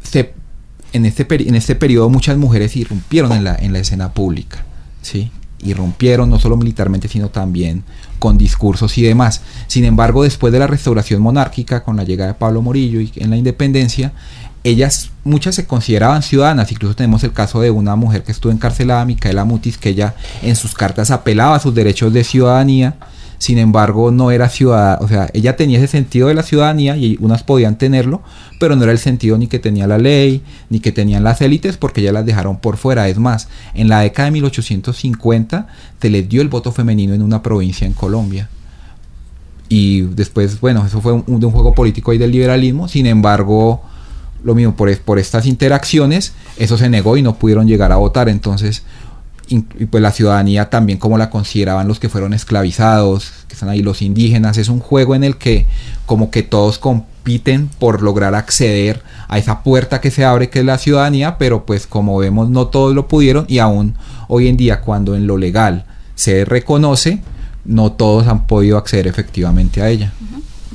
se, 0.07 0.35
en, 0.93 1.05
este 1.05 1.27
en 1.31 1.55
este 1.55 1.75
periodo 1.75 2.09
muchas 2.09 2.37
mujeres 2.37 2.77
irrumpieron 2.77 3.33
en 3.33 3.45
la, 3.45 3.55
en 3.55 3.73
la 3.73 3.79
escena 3.79 4.13
pública, 4.13 4.65
¿sí? 5.03 5.31
irrumpieron 5.63 6.29
no 6.29 6.39
solo 6.39 6.57
militarmente 6.57 7.09
sino 7.09 7.29
también 7.29 7.83
con 8.19 8.39
discursos 8.39 8.97
y 8.99 9.03
demás. 9.03 9.43
Sin 9.67 9.85
embargo, 9.85 10.23
después 10.23 10.53
de 10.53 10.59
la 10.59 10.67
restauración 10.67 11.23
monárquica, 11.23 11.83
con 11.83 11.97
la 11.97 12.05
llegada 12.05 12.33
de 12.33 12.39
Pablo 12.39 12.63
Morillo 12.63 13.01
y 13.01 13.13
en 13.17 13.31
la 13.31 13.37
independencia, 13.37 14.13
ellas, 14.65 15.11
muchas 15.23 15.55
se 15.55 15.67
consideraban 15.67 16.23
ciudadanas, 16.23 16.73
incluso 16.73 16.97
tenemos 16.97 17.23
el 17.23 17.33
caso 17.33 17.61
de 17.61 17.71
una 17.71 17.95
mujer 17.95 18.25
que 18.25 18.33
estuvo 18.33 18.51
encarcelada, 18.51 19.05
Micaela 19.05 19.45
Mutis, 19.45 19.79
que 19.79 19.91
ella 19.91 20.17
en 20.43 20.57
sus 20.57 20.75
cartas 20.75 21.13
apelaba 21.13 21.55
a 21.55 21.61
sus 21.61 21.73
derechos 21.73 22.13
de 22.13 22.25
ciudadanía, 22.25 22.97
sin 23.39 23.59
embargo 23.59 24.11
no 24.11 24.31
era 24.31 24.49
ciudadana, 24.49 24.99
o 25.01 25.09
sea, 25.09 25.29
ella 25.33 25.57
tenía 25.57 25.79
ese 25.79 25.89
sentido 25.89 26.29
de 26.29 26.35
la 26.35 26.43
ciudadanía 26.43 26.97
y 26.97 27.19
unas 27.21 27.43
podían 27.43 27.79
tenerlo, 27.79 28.23
pero 28.59 28.77
no 28.77 28.85
era 28.85 28.93
el 28.93 28.99
sentido 28.99 29.37
ni 29.39 29.47
que 29.47 29.59
tenía 29.59 29.87
la 29.87 29.99
ley, 29.99 30.43
ni 30.71 30.81
que 30.81 30.93
tenían 30.93 31.25
las 31.25 31.41
élites, 31.41 31.77
porque 31.77 32.03
ya 32.03 32.13
las 32.13 32.25
dejaron 32.25 32.59
por 32.59 32.77
fuera. 32.77 33.09
Es 33.09 33.19
más, 33.19 33.49
en 33.75 33.89
la 33.89 34.01
década 34.01 34.27
de 34.27 34.33
1850 34.33 35.67
se 36.01 36.11
les 36.11 36.29
dio 36.29 36.43
el 36.43 36.49
voto 36.49 36.73
femenino 36.73 37.15
en 37.15 37.23
una 37.23 37.43
provincia 37.43 37.87
en 37.87 37.93
Colombia. 37.93 38.49
Y 39.69 40.03
después, 40.03 40.61
bueno, 40.61 40.87
eso 40.87 41.01
fue 41.01 41.13
un, 41.13 41.51
juego 41.51 41.75
político 41.75 42.13
ahí 42.13 42.19
del 42.19 42.31
liberalismo, 42.31 42.89
sin 42.89 43.07
embargo, 43.07 43.83
lo 44.45 44.55
mismo, 44.55 44.77
por 44.77 45.19
estas 45.19 45.45
interacciones, 45.47 46.35
eso 46.57 46.79
se 46.79 46.89
negó 46.89 47.17
y 47.17 47.23
no 47.23 47.35
pudieron 47.35 47.67
llegar 47.67 47.91
a 47.91 47.97
votar, 47.97 48.29
entonces 48.29 48.85
y 49.49 49.61
pues 49.61 50.03
la 50.03 50.11
ciudadanía 50.11 50.71
también 50.71 50.99
como 50.99 51.19
la 51.19 51.31
consideraban 51.31 51.89
los 51.89 52.01
que 52.01 52.09
fueron 52.09 52.33
esclavizados, 52.33 53.33
que 53.49 53.55
están 53.55 53.69
ahí 53.69 53.83
los 53.83 54.03
indígenas, 54.03 54.59
es 54.59 54.69
un 54.69 54.81
juego 54.81 55.15
en 55.15 55.25
el 55.25 55.37
que 55.37 55.67
como 56.05 56.31
que 56.31 56.43
todos 56.43 56.79
compiten 56.79 57.69
por 57.79 58.03
lograr 58.03 58.35
acceder 58.35 59.03
a 59.29 59.39
esa 59.39 59.63
puerta 59.63 60.01
que 60.01 60.11
se 60.11 60.25
abre 60.25 60.51
que 60.51 60.61
es 60.61 60.65
la 60.65 60.79
ciudadanía, 60.79 61.39
pero 61.39 61.67
pues 61.67 61.87
como 61.87 62.19
vemos 62.19 62.51
no 62.51 62.69
todos 62.69 62.95
lo 62.95 63.09
pudieron 63.09 63.45
y 63.49 63.59
aún 63.59 63.95
hoy 64.29 64.49
en 64.49 64.57
día 64.57 64.81
cuando 64.81 65.15
en 65.15 65.27
lo 65.27 65.37
legal 65.37 65.85
se 66.15 66.45
reconoce, 66.45 67.21
no 67.65 67.93
todos 67.93 68.27
han 68.27 68.47
podido 68.47 68.79
acceder 68.79 69.07
efectivamente 69.07 69.83
a 69.83 69.89
ella. 69.89 70.13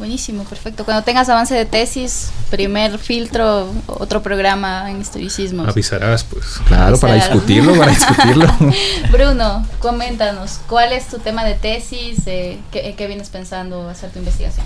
Buenísimo, 0.02 0.46
perfecto. 0.46 0.84
Cuando 0.84 1.04
tengas 1.04 1.30
avance 1.30 1.54
de 1.54 1.64
tesis, 1.64 2.32
primer 2.50 2.98
filtro, 2.98 3.72
otro 3.86 4.24
programa 4.24 4.90
en 4.90 5.00
historicismo. 5.00 5.62
Avisarás, 5.62 6.24
pues. 6.24 6.60
Claro, 6.66 7.00
para 7.00 7.14
discutirlo, 7.14 7.78
para 7.78 7.92
discutirlo. 7.92 8.48
Bruno, 9.12 9.64
coméntanos, 9.78 10.60
¿cuál 10.68 10.92
es 10.92 11.06
tu 11.06 11.20
tema 11.20 11.44
de 11.46 11.54
tesis? 11.54 12.18
Eh, 12.26 12.58
¿qué, 12.72 13.06
vienes 13.06 13.30
pensando 13.30 13.88
hacer 13.90 14.10
tu 14.10 14.18
investigación? 14.18 14.66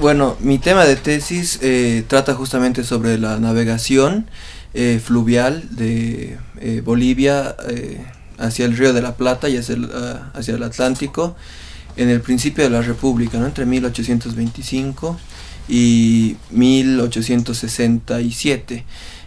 Bueno, 0.00 0.36
mi 0.40 0.58
tema 0.58 0.84
de 0.84 0.96
tesis 0.96 1.60
eh, 1.62 2.04
trata 2.08 2.34
justamente 2.34 2.82
sobre 2.82 3.16
la 3.16 3.38
navegación 3.38 4.28
eh, 4.74 5.00
fluvial 5.00 5.68
de 5.70 6.36
Bolivia 6.82 7.54
hacia 8.38 8.64
el 8.64 8.76
río 8.76 8.92
de 8.92 9.02
la 9.02 9.14
Plata 9.14 9.48
y 9.48 9.56
hacia 9.56 9.76
el, 9.76 9.88
ah, 9.94 10.32
hacia 10.34 10.56
el 10.56 10.64
Atlántico 10.64 11.36
en 11.96 12.08
el 12.08 12.20
principio 12.20 12.64
de 12.64 12.70
la 12.70 12.82
República, 12.82 13.38
¿no? 13.38 13.46
entre 13.46 13.64
1825 13.66 15.16
y 15.68 16.36
1867. 16.50 18.84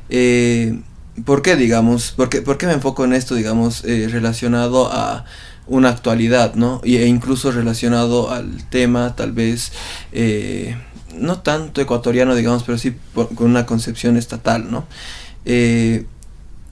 Eh, 0.10 0.82
¿Por 1.26 1.42
qué, 1.42 1.56
digamos? 1.56 2.12
¿Por 2.12 2.28
qué, 2.30 2.68
me 2.68 2.74
enfoco 2.74 3.06
en 3.06 3.14
esto, 3.14 3.34
digamos, 3.36 3.86
eh, 3.86 4.08
relacionado 4.10 4.92
a 4.92 5.24
una 5.66 5.90
actualidad, 5.90 6.54
¿no? 6.54 6.80
E 6.84 7.08
incluso 7.08 7.52
relacionado 7.52 8.30
al 8.32 8.70
tema, 8.70 9.16
tal 9.16 9.32
vez, 9.32 9.72
eh, 10.12 10.78
no 11.16 11.40
tanto 11.40 11.82
ecuatoriano, 11.82 12.36
digamos, 12.36 12.62
pero 12.64 12.78
sí 12.78 12.94
con 13.14 13.50
una 13.50 13.66
concepción 13.66 14.16
estatal, 14.16 14.70
¿no? 14.70 14.86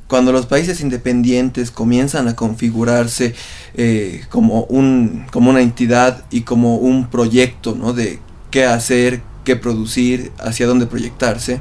Cuando 0.08 0.32
los 0.32 0.46
países 0.46 0.82
independientes 0.82 1.72
comienzan 1.72 2.28
a 2.28 2.36
configurarse 2.36 3.34
eh, 3.74 4.24
como, 4.30 4.64
un, 4.64 5.26
como 5.32 5.50
una 5.50 5.62
entidad 5.62 6.26
y 6.30 6.42
como 6.42 6.78
un 6.78 7.08
proyecto 7.08 7.76
¿no? 7.76 7.94
de 7.94 8.20
qué 8.52 8.66
hacer, 8.66 9.22
qué 9.44 9.56
producir, 9.56 10.32
hacia 10.40 10.68
dónde 10.68 10.86
proyectarse, 10.86 11.60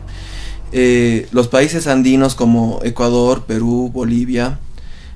eh, 0.72 1.26
los 1.32 1.49
países 1.49 1.86
andinos 1.86 2.34
como 2.34 2.80
Ecuador, 2.82 3.45
Perú, 3.47 3.90
Bolivia, 3.92 4.59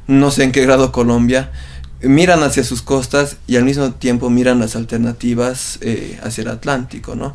no 0.06 0.30
sé 0.30 0.44
en 0.44 0.52
qué 0.52 0.62
grado 0.62 0.90
Colombia, 0.90 1.52
miran 2.00 2.42
hacia 2.42 2.64
sus 2.64 2.80
costas 2.80 3.36
y 3.46 3.56
al 3.56 3.64
mismo 3.64 3.90
tiempo 3.92 4.30
miran 4.30 4.60
las 4.60 4.76
alternativas 4.76 5.78
eh, 5.82 6.18
hacia 6.22 6.42
el 6.42 6.48
Atlántico. 6.48 7.14
¿no? 7.14 7.34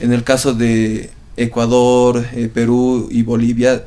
En 0.00 0.12
el 0.12 0.24
caso 0.24 0.54
de 0.54 1.10
Ecuador, 1.36 2.24
Perú 2.54 3.08
y 3.10 3.22
Bolivia, 3.22 3.84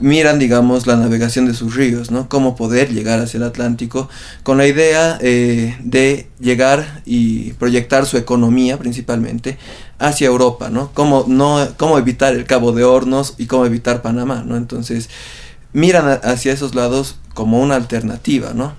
miran, 0.00 0.38
digamos, 0.38 0.86
la 0.86 0.96
navegación 0.96 1.46
de 1.46 1.54
sus 1.54 1.74
ríos, 1.74 2.10
¿no? 2.10 2.28
Cómo 2.28 2.56
poder 2.56 2.92
llegar 2.92 3.20
hacia 3.20 3.38
el 3.38 3.44
Atlántico 3.44 4.08
con 4.42 4.58
la 4.58 4.66
idea 4.66 5.18
eh, 5.20 5.76
de 5.82 6.28
llegar 6.40 7.02
y 7.04 7.52
proyectar 7.54 8.06
su 8.06 8.16
economía 8.16 8.78
principalmente 8.78 9.58
hacia 9.98 10.26
Europa, 10.26 10.70
¿no? 10.70 10.90
Cómo, 10.94 11.24
no, 11.28 11.98
evitar 11.98 12.34
el 12.34 12.44
Cabo 12.44 12.72
de 12.72 12.84
Hornos 12.84 13.34
y 13.38 13.46
cómo 13.46 13.66
evitar 13.66 14.02
Panamá, 14.02 14.44
¿no? 14.46 14.56
Entonces, 14.56 15.08
miran 15.72 16.20
hacia 16.22 16.52
esos 16.52 16.74
lados 16.74 17.18
como 17.34 17.60
una 17.60 17.76
alternativa, 17.76 18.52
¿no? 18.54 18.74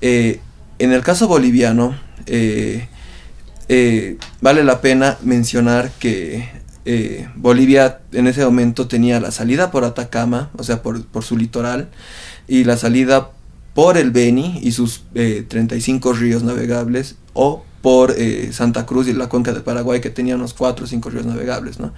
Eh, 0.00 0.40
en 0.78 0.92
el 0.92 1.02
caso 1.02 1.28
boliviano, 1.28 1.98
eh, 2.26 2.88
vale 4.40 4.64
la 4.64 4.80
pena 4.80 5.16
mencionar 5.22 5.90
que 5.98 6.63
eh, 6.86 7.28
Bolivia 7.34 8.00
en 8.12 8.26
ese 8.26 8.44
momento 8.44 8.86
tenía 8.88 9.18
la 9.18 9.30
salida 9.30 9.70
por 9.70 9.84
Atacama, 9.84 10.50
o 10.56 10.62
sea, 10.62 10.82
por, 10.82 11.02
su 11.22 11.36
litoral, 11.36 11.88
y 12.46 12.64
la 12.64 12.76
salida 12.76 13.30
por 13.74 13.96
el 13.96 14.10
Beni 14.10 14.60
y 14.62 14.72
sus 14.72 15.02
35 15.14 16.10
eh, 16.10 16.14
ríos 16.14 16.42
navegables, 16.42 17.16
o 17.32 17.64
por 17.80 18.14
eh, 18.16 18.50
Santa 18.52 18.86
Cruz 18.86 19.08
y 19.08 19.12
la 19.14 19.28
cuenca 19.28 19.52
de 19.52 19.60
Paraguay, 19.60 20.00
que 20.00 20.10
tenía 20.10 20.36
unos 20.36 20.52
4 20.52 20.84
o 20.84 20.88
5 20.88 21.10
ríos 21.10 21.26
navegables, 21.26 21.78
¿no? 21.78 21.92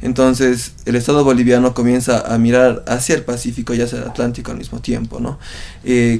Entonces, 0.00 0.72
el 0.84 0.96
Estado 0.96 1.22
boliviano 1.22 1.74
comienza 1.74 2.34
a 2.34 2.36
mirar 2.36 2.84
hacia 2.88 3.14
el 3.14 3.22
Pacífico 3.22 3.72
y 3.72 3.82
hacia 3.82 3.98
el 3.98 4.04
Atlántico 4.04 4.50
al 4.50 4.58
mismo 4.58 4.80
tiempo, 4.80 5.20
¿no? 5.20 5.38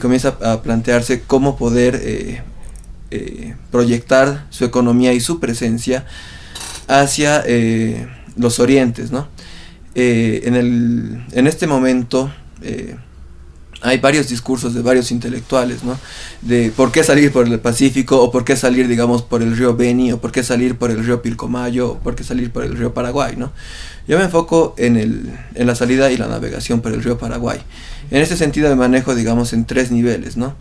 comienza 0.01 0.37
a 0.41 0.63
plantearse 0.63 1.23
cómo 1.23 1.57
poder 1.57 2.45
proyectar 3.73 4.47
su 4.51 4.65
economía 4.65 5.13
y 5.15 5.19
su 5.19 5.41
presencia 5.41 6.07
hacia 6.89 7.43
eh, 7.47 8.07
los 8.37 8.59
orientes, 8.61 9.11
¿no? 9.11 9.29
Eh, 9.95 10.43
en, 10.45 10.55
el, 10.55 11.25
en 11.33 11.47
este 11.47 11.67
momento 11.67 12.33
eh, 12.63 12.97
hay 13.83 13.99
varios 13.99 14.29
discursos 14.29 14.73
de 14.75 14.81
varios 14.81 15.11
intelectuales, 15.11 15.85
¿no? 15.85 15.99
De 16.41 16.73
por 16.75 16.93
qué 16.93 17.05
salir 17.05 17.33
por 17.33 17.47
el 17.47 17.61
Pacífico, 17.61 18.23
o 18.23 18.31
por 18.31 18.45
qué 18.45 18.57
salir, 18.57 18.89
digamos, 18.89 19.23
por 19.23 19.43
el 19.43 19.57
río 19.57 19.77
Beni, 19.77 20.13
o 20.13 20.21
por 20.21 20.33
qué 20.33 20.43
salir 20.43 20.77
por 20.77 20.91
el 20.91 21.05
río 21.05 21.21
Pilcomayo, 21.21 21.93
o 21.93 21.99
por 21.99 22.15
qué 22.15 22.25
salir 22.25 22.51
por 22.51 22.65
el 22.65 22.77
río 22.77 22.95
Paraguay, 22.95 23.35
¿no? 23.37 23.53
Yo 24.09 24.19
me 24.19 24.25
enfoco 24.25 24.75
en, 24.79 24.97
el, 24.97 25.39
en 25.55 25.67
la 25.67 25.75
salida 25.75 26.11
y 26.11 26.17
la 26.17 26.27
navegación 26.27 26.81
por 26.81 26.93
el 26.93 27.03
río 27.03 27.19
Paraguay. 27.19 27.61
En 28.11 28.23
este 28.23 28.37
sentido 28.37 28.69
me 28.71 28.77
manejo, 28.77 29.15
digamos, 29.15 29.53
en 29.53 29.65
tres 29.65 29.91
niveles, 29.91 30.37
¿no? 30.37 30.55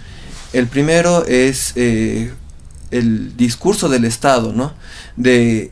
El 0.53 0.67
primero 0.67 1.25
es 1.25 1.73
el 2.91 3.35
discurso 3.37 3.89
del 3.89 4.05
Estado, 4.05 4.53
¿no? 4.53 4.73
De 5.15 5.71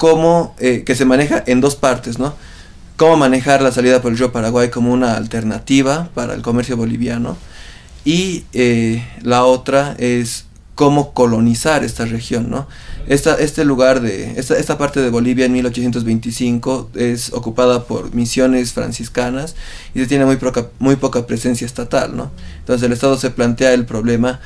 cómo, 0.00 0.54
eh, 0.58 0.82
que 0.86 0.94
se 0.94 1.04
maneja 1.04 1.44
en 1.46 1.60
dos 1.60 1.76
partes, 1.76 2.18
¿no? 2.18 2.34
Cómo 2.96 3.18
manejar 3.18 3.60
la 3.60 3.70
salida 3.70 4.00
por 4.00 4.12
el 4.12 4.16
río 4.16 4.32
Paraguay 4.32 4.70
como 4.70 4.94
una 4.94 5.14
alternativa 5.14 6.08
para 6.14 6.32
el 6.32 6.40
comercio 6.40 6.74
boliviano 6.74 7.36
y 8.02 8.46
eh, 8.54 9.06
la 9.20 9.44
otra 9.44 9.94
es 9.98 10.46
cómo 10.74 11.12
colonizar 11.12 11.84
esta 11.84 12.06
región, 12.06 12.48
¿no? 12.48 12.66
Esta, 13.08 13.34
este 13.34 13.66
lugar 13.66 14.00
de, 14.00 14.40
esta, 14.40 14.56
esta 14.56 14.78
parte 14.78 15.02
de 15.02 15.10
Bolivia 15.10 15.44
en 15.44 15.52
1825 15.52 16.92
es 16.94 17.34
ocupada 17.34 17.84
por 17.84 18.14
misiones 18.14 18.72
franciscanas 18.72 19.54
y 19.94 19.98
se 19.98 20.06
tiene 20.06 20.24
muy 20.24 20.38
muy 20.78 20.96
poca 20.96 21.26
presencia 21.26 21.66
estatal, 21.66 22.16
¿no? 22.16 22.30
Entonces 22.60 22.86
el 22.86 22.94
Estado 22.94 23.18
se 23.18 23.28
plantea 23.28 23.74
el 23.74 23.84
problema 23.84 24.40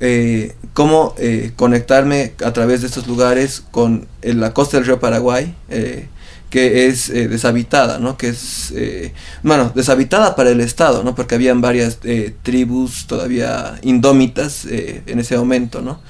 eh, 0.00 0.54
cómo 0.72 1.14
eh, 1.18 1.52
conectarme 1.56 2.32
a 2.44 2.52
través 2.52 2.80
de 2.80 2.88
estos 2.88 3.06
lugares 3.06 3.62
con 3.70 4.06
la 4.22 4.52
costa 4.52 4.76
del 4.76 4.86
río 4.86 5.00
Paraguay, 5.00 5.54
eh, 5.68 6.08
que 6.50 6.86
es 6.86 7.10
eh, 7.10 7.28
deshabitada, 7.28 7.98
¿no? 7.98 8.16
Que 8.16 8.28
es, 8.28 8.72
eh, 8.76 9.12
bueno, 9.42 9.72
deshabitada 9.74 10.36
para 10.36 10.50
el 10.50 10.60
Estado, 10.60 11.02
¿no? 11.02 11.14
Porque 11.14 11.34
habían 11.34 11.60
varias 11.60 11.98
tribus 12.42 13.06
todavía 13.06 13.78
indómitas 13.82 14.64
en 14.66 15.18
ese 15.18 15.36
momento, 15.36 15.80
¿no? 15.80 16.00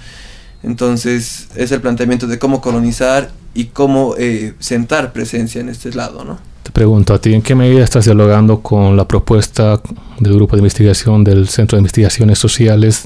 Entonces 0.62 1.48
es 1.54 1.72
el 1.72 1.80
planteamiento 1.80 2.26
de 2.26 2.38
cómo 2.38 2.60
colonizar 2.60 3.30
y 3.54 3.66
cómo 3.66 4.14
sentar 4.58 5.12
presencia 5.12 5.60
en 5.60 5.68
este 5.68 5.92
lado, 5.92 6.24
¿no? 6.24 6.38
Te 6.62 6.72
pregunto 6.72 7.12
a 7.12 7.20
ti, 7.20 7.34
¿en 7.34 7.42
qué 7.42 7.54
medida 7.54 7.84
estás 7.84 8.06
dialogando 8.06 8.60
con 8.60 8.96
la 8.96 9.06
propuesta 9.06 9.80
del 10.18 10.34
grupo 10.34 10.56
de 10.56 10.60
investigación 10.60 11.22
del 11.22 11.48
Centro 11.48 11.76
de 11.76 11.80
Investigaciones 11.80 12.38
Sociales, 12.38 13.02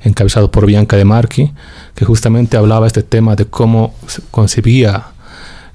encabezado 0.00 0.50
por 0.50 0.66
Bianca 0.66 0.96
de 0.96 1.04
Marchi, 1.04 1.52
que 1.94 2.04
justamente 2.04 2.56
hablaba 2.56 2.86
este 2.86 3.02
tema 3.02 3.36
de 3.36 3.46
cómo 3.46 3.94
se 4.06 4.22
concebía 4.30 5.06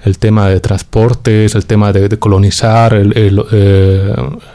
el 0.04 0.18
tema 0.18 0.48
de 0.48 0.60
transportes, 0.60 1.54
el 1.54 1.66
tema 1.66 1.92
de, 1.92 2.08
de 2.08 2.18
colonizar 2.18 2.94
eh, 2.94 4.14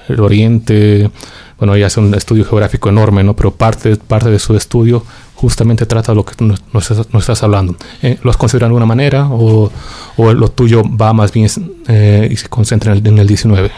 el 0.09 0.19
Oriente? 0.19 1.09
Bueno, 1.57 1.73
ella 1.73 1.87
hace 1.87 1.99
un 1.99 2.13
estudio 2.13 2.45
geográfico 2.45 2.89
enorme, 2.89 3.23
¿no? 3.23 3.35
Pero 3.35 3.51
parte, 3.51 3.95
parte 3.95 4.29
de 4.29 4.39
su 4.39 4.55
estudio 4.55 5.03
justamente 5.35 5.85
trata 5.85 6.13
lo 6.13 6.25
que 6.25 6.43
nos, 6.43 6.61
nos 6.73 6.91
estás 7.21 7.43
hablando. 7.43 7.75
Eh, 8.01 8.17
¿Lo 8.23 8.31
has 8.31 8.37
considerado 8.37 8.67
de 8.67 8.71
alguna 8.71 8.85
manera 8.85 9.27
o, 9.29 9.71
o 10.17 10.33
lo 10.33 10.49
tuyo 10.49 10.83
va 10.83 11.13
más 11.13 11.31
bien 11.31 11.47
eh, 11.87 12.27
y 12.29 12.35
se 12.35 12.49
concentra 12.49 12.91
en 12.91 12.99
el, 12.99 13.07
en 13.07 13.17
el 13.19 13.27
19? 13.27 13.71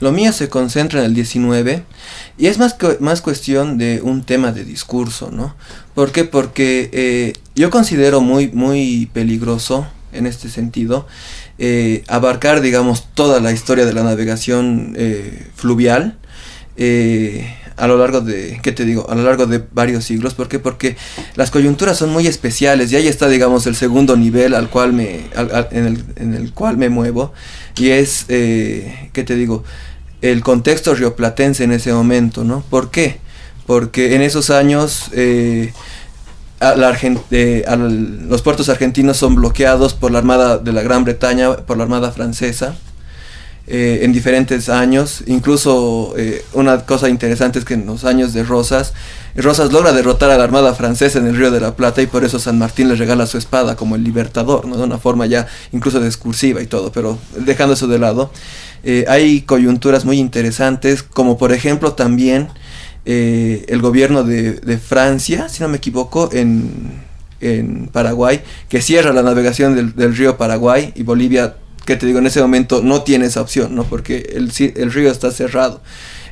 Lo 0.00 0.12
mío 0.12 0.32
se 0.32 0.48
concentra 0.48 1.00
en 1.00 1.06
el 1.06 1.14
19 1.14 1.84
y 2.38 2.46
es 2.46 2.58
más, 2.58 2.74
que, 2.74 2.96
más 3.00 3.20
cuestión 3.20 3.78
de 3.78 4.00
un 4.02 4.22
tema 4.22 4.52
de 4.52 4.64
discurso, 4.64 5.30
¿no? 5.30 5.54
¿Por 5.94 6.12
qué? 6.12 6.24
Porque 6.24 6.90
eh, 6.92 7.32
yo 7.54 7.70
considero 7.70 8.20
muy, 8.20 8.48
muy 8.48 9.10
peligroso 9.12 9.86
en 10.12 10.26
este 10.26 10.48
sentido 10.48 11.06
eh, 11.58 12.04
abarcar, 12.08 12.60
digamos, 12.60 13.08
toda 13.14 13.40
la 13.40 13.52
historia 13.52 13.84
de 13.84 13.92
la 13.92 14.04
navegación 14.04 14.94
eh, 14.96 15.46
fluvial 15.54 16.18
eh, 16.80 17.52
a 17.76 17.86
lo 17.86 17.96
largo 17.96 18.20
de, 18.20 18.60
¿qué 18.62 18.72
te 18.72 18.84
digo? 18.84 19.08
A 19.10 19.14
lo 19.14 19.22
largo 19.22 19.46
de 19.46 19.62
varios 19.72 20.04
siglos. 20.04 20.34
¿Por 20.34 20.48
qué? 20.48 20.58
Porque 20.58 20.96
las 21.36 21.50
coyunturas 21.50 21.96
son 21.96 22.10
muy 22.10 22.26
especiales 22.26 22.90
y 22.90 22.96
ahí 22.96 23.06
está, 23.06 23.28
digamos, 23.28 23.66
el 23.66 23.76
segundo 23.76 24.16
nivel 24.16 24.54
al 24.54 24.68
cual 24.68 24.92
me, 24.92 25.26
en, 25.70 25.86
el, 25.86 26.04
en, 26.16 26.34
el, 26.34 26.52
cual 26.52 26.76
me 26.76 26.88
muevo 26.88 27.32
y 27.76 27.90
es, 27.90 28.26
eh, 28.28 29.10
¿qué 29.12 29.22
te 29.22 29.36
digo? 29.36 29.64
El 30.20 30.42
contexto 30.42 30.94
rioplatense 30.94 31.64
en 31.64 31.72
ese 31.72 31.92
momento, 31.92 32.44
¿no? 32.44 32.62
¿Por 32.68 32.90
qué? 32.90 33.20
Porque 33.66 34.14
en 34.14 34.22
esos 34.22 34.50
años 34.50 35.10
eh, 35.12 35.72
eh, 36.60 37.64
los 38.28 38.42
puertos 38.42 38.68
argentinos 38.68 39.16
son 39.16 39.36
bloqueados 39.36 39.94
por 39.94 40.10
la 40.10 40.18
Armada 40.18 40.58
de 40.58 40.72
la 40.72 40.82
Gran 40.82 41.04
Bretaña, 41.04 41.56
por 41.58 41.76
la 41.76 41.84
Armada 41.84 42.10
Francesa 42.10 42.76
eh, 43.70 44.00
en 44.02 44.14
diferentes 44.14 44.70
años. 44.70 45.22
Incluso 45.26 46.14
eh, 46.16 46.42
una 46.54 46.86
cosa 46.86 47.10
interesante 47.10 47.58
es 47.58 47.66
que 47.66 47.74
en 47.74 47.84
los 47.84 48.04
años 48.04 48.32
de 48.32 48.42
Rosas, 48.42 48.94
Rosas 49.36 49.72
logra 49.72 49.92
derrotar 49.92 50.30
a 50.30 50.38
la 50.38 50.44
Armada 50.44 50.74
Francesa 50.74 51.18
en 51.18 51.26
el 51.26 51.36
Río 51.36 51.50
de 51.50 51.60
la 51.60 51.76
Plata 51.76 52.00
y 52.00 52.06
por 52.06 52.24
eso 52.24 52.38
San 52.38 52.58
Martín 52.58 52.88
le 52.88 52.94
regala 52.94 53.26
su 53.26 53.36
espada 53.36 53.76
como 53.76 53.94
el 53.94 54.04
libertador, 54.04 54.66
¿no? 54.66 54.78
de 54.78 54.84
una 54.84 54.96
forma 54.96 55.26
ya 55.26 55.46
incluso 55.72 56.00
discursiva 56.00 56.62
y 56.62 56.66
todo, 56.66 56.90
pero 56.92 57.18
dejando 57.36 57.74
eso 57.74 57.86
de 57.86 57.98
lado. 57.98 58.30
Eh, 58.84 59.04
hay 59.08 59.42
coyunturas 59.42 60.04
muy 60.04 60.18
interesantes, 60.18 61.02
como 61.02 61.36
por 61.36 61.52
ejemplo 61.52 61.92
también 61.92 62.48
eh, 63.04 63.64
el 63.68 63.80
gobierno 63.80 64.22
de, 64.22 64.78
Francia, 64.78 65.48
si 65.48 65.62
no 65.62 65.68
me 65.68 65.78
equivoco, 65.78 66.30
en, 66.32 67.06
Paraguay, 67.92 68.42
que 68.68 68.82
cierra 68.82 69.12
la 69.12 69.22
navegación 69.22 69.94
del, 69.94 70.16
río 70.16 70.36
Paraguay 70.36 70.92
y 70.96 71.04
Bolivia 71.04 71.54
que 71.86 71.96
te 71.96 72.04
digo, 72.04 72.18
en 72.18 72.26
ese 72.26 72.42
momento 72.42 72.82
no 72.82 73.02
tiene 73.02 73.26
esa 73.26 73.40
opción, 73.40 73.74
¿no? 73.74 73.84
Porque 73.84 74.34
el, 74.34 74.92
río 74.92 75.10
está 75.10 75.30
cerrado. 75.30 75.80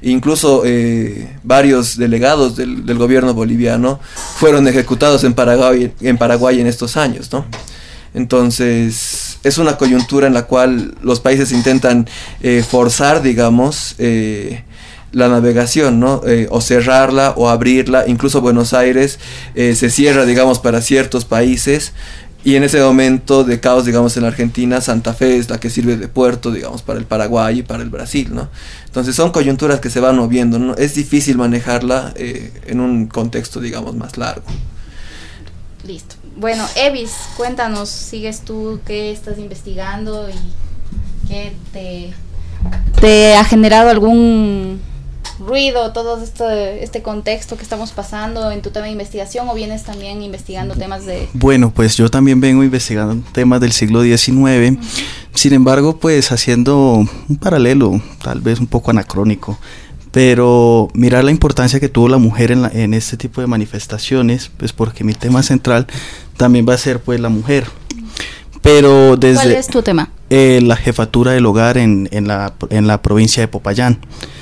Incluso 0.02 0.64
eh, 0.66 1.34
varios 1.44 1.96
delegados 1.96 2.56
del, 2.56 2.84
del, 2.84 2.98
gobierno 2.98 3.32
boliviano 3.32 3.98
fueron 4.36 4.68
ejecutados 4.68 5.24
en 5.24 5.32
Paraguay, 5.32 5.94
en 6.02 6.18
Paraguay 6.18 6.60
en 6.60 6.66
estos 6.66 6.98
años, 6.98 7.32
¿no? 7.32 7.46
Entonces, 8.12 9.25
es 9.46 9.58
una 9.58 9.76
coyuntura 9.76 10.26
en 10.26 10.34
la 10.34 10.46
cual 10.46 10.94
los 11.02 11.20
países 11.20 11.52
intentan 11.52 12.08
eh, 12.42 12.64
forzar, 12.68 13.22
digamos, 13.22 13.94
eh, 13.98 14.64
la 15.12 15.28
navegación, 15.28 16.00
¿no? 16.00 16.20
Eh, 16.26 16.48
o 16.50 16.60
cerrarla 16.60 17.32
o 17.36 17.48
abrirla. 17.48 18.04
Incluso 18.08 18.40
Buenos 18.40 18.74
Aires 18.74 19.18
se 19.54 19.90
cierra, 19.90 20.26
digamos, 20.26 20.58
para 20.58 20.80
ciertos 20.82 21.24
países. 21.24 21.92
Y 22.44 22.54
en 22.54 22.62
ese 22.62 22.80
momento 22.80 23.42
de 23.42 23.58
caos, 23.58 23.86
digamos, 23.86 24.16
en 24.16 24.24
Argentina, 24.24 24.80
Santa 24.80 25.14
Fe 25.14 25.36
es 25.36 25.48
la 25.48 25.58
que 25.58 25.70
sirve 25.70 25.96
de 25.96 26.06
puerto, 26.06 26.52
digamos, 26.52 26.82
para 26.82 26.98
el 26.98 27.04
Paraguay 27.04 27.60
y 27.60 27.62
para 27.62 27.82
el 27.82 27.90
Brasil, 27.90 28.28
¿no? 28.32 28.48
Entonces 28.84 29.16
son 29.16 29.32
coyunturas 29.32 29.80
que 29.80 29.90
se 29.90 30.00
van 30.00 30.16
moviendo, 30.16 30.58
¿no? 30.58 30.74
Es 30.76 30.94
difícil 30.94 31.38
manejarla 31.38 32.14
en 32.16 32.80
un 32.80 33.06
contexto, 33.06 33.60
digamos, 33.60 33.96
más 33.96 34.16
largo. 34.16 34.44
Listo. 35.84 36.16
Bueno, 36.36 36.66
Evis, 36.76 37.12
cuéntanos, 37.38 37.88
¿sigues 37.88 38.42
tú 38.42 38.78
qué 38.86 39.10
estás 39.10 39.38
investigando 39.38 40.28
y 40.28 41.28
qué 41.28 41.52
te, 41.72 42.12
te 43.00 43.34
ha 43.34 43.44
generado 43.44 43.88
algún 43.88 44.78
ruido, 45.38 45.92
todo 45.92 46.22
este, 46.22 46.84
este 46.84 47.00
contexto 47.00 47.56
que 47.56 47.62
estamos 47.62 47.92
pasando 47.92 48.50
en 48.50 48.60
tu 48.60 48.70
tema 48.70 48.84
de 48.84 48.92
investigación 48.92 49.48
o 49.48 49.54
vienes 49.54 49.84
también 49.84 50.20
investigando 50.20 50.74
temas 50.74 51.06
de... 51.06 51.26
Bueno, 51.32 51.72
pues 51.74 51.96
yo 51.96 52.10
también 52.10 52.38
vengo 52.40 52.62
investigando 52.62 53.26
temas 53.32 53.60
del 53.62 53.72
siglo 53.72 54.02
XIX, 54.02 54.28
uh 54.28 54.34
-huh. 54.34 54.78
sin 55.34 55.54
embargo, 55.54 55.96
pues 55.98 56.32
haciendo 56.32 57.06
un 57.28 57.36
paralelo, 57.36 57.98
tal 58.22 58.42
vez 58.42 58.60
un 58.60 58.66
poco 58.66 58.90
anacrónico, 58.90 59.58
pero 60.10 60.88
mirar 60.94 61.24
la 61.24 61.30
importancia 61.30 61.78
que 61.78 61.90
tuvo 61.90 62.08
la 62.08 62.16
mujer 62.16 62.50
en, 62.50 62.62
la, 62.62 62.68
en 62.68 62.94
este 62.94 63.18
tipo 63.18 63.42
de 63.42 63.46
manifestaciones, 63.46 64.50
pues 64.56 64.72
porque 64.72 65.04
mi 65.04 65.12
tema 65.12 65.42
central 65.42 65.86
también 66.36 66.66
va 66.68 66.74
a 66.74 66.78
ser 66.78 67.00
pues 67.00 67.20
la 67.20 67.28
mujer. 67.28 67.66
Pero 68.62 69.16
desde 69.16 69.42
¿Cuál 69.42 69.52
es 69.52 69.68
tu 69.68 69.82
tema? 69.82 70.10
Eh, 70.28 70.60
la 70.60 70.74
jefatura 70.74 71.30
del 71.30 71.46
hogar 71.46 71.78
en, 71.78 72.08
en, 72.10 72.26
la, 72.26 72.52
en 72.70 72.88
la 72.88 73.00
provincia 73.00 73.40
de 73.40 73.46
Popayán. 73.46 74.00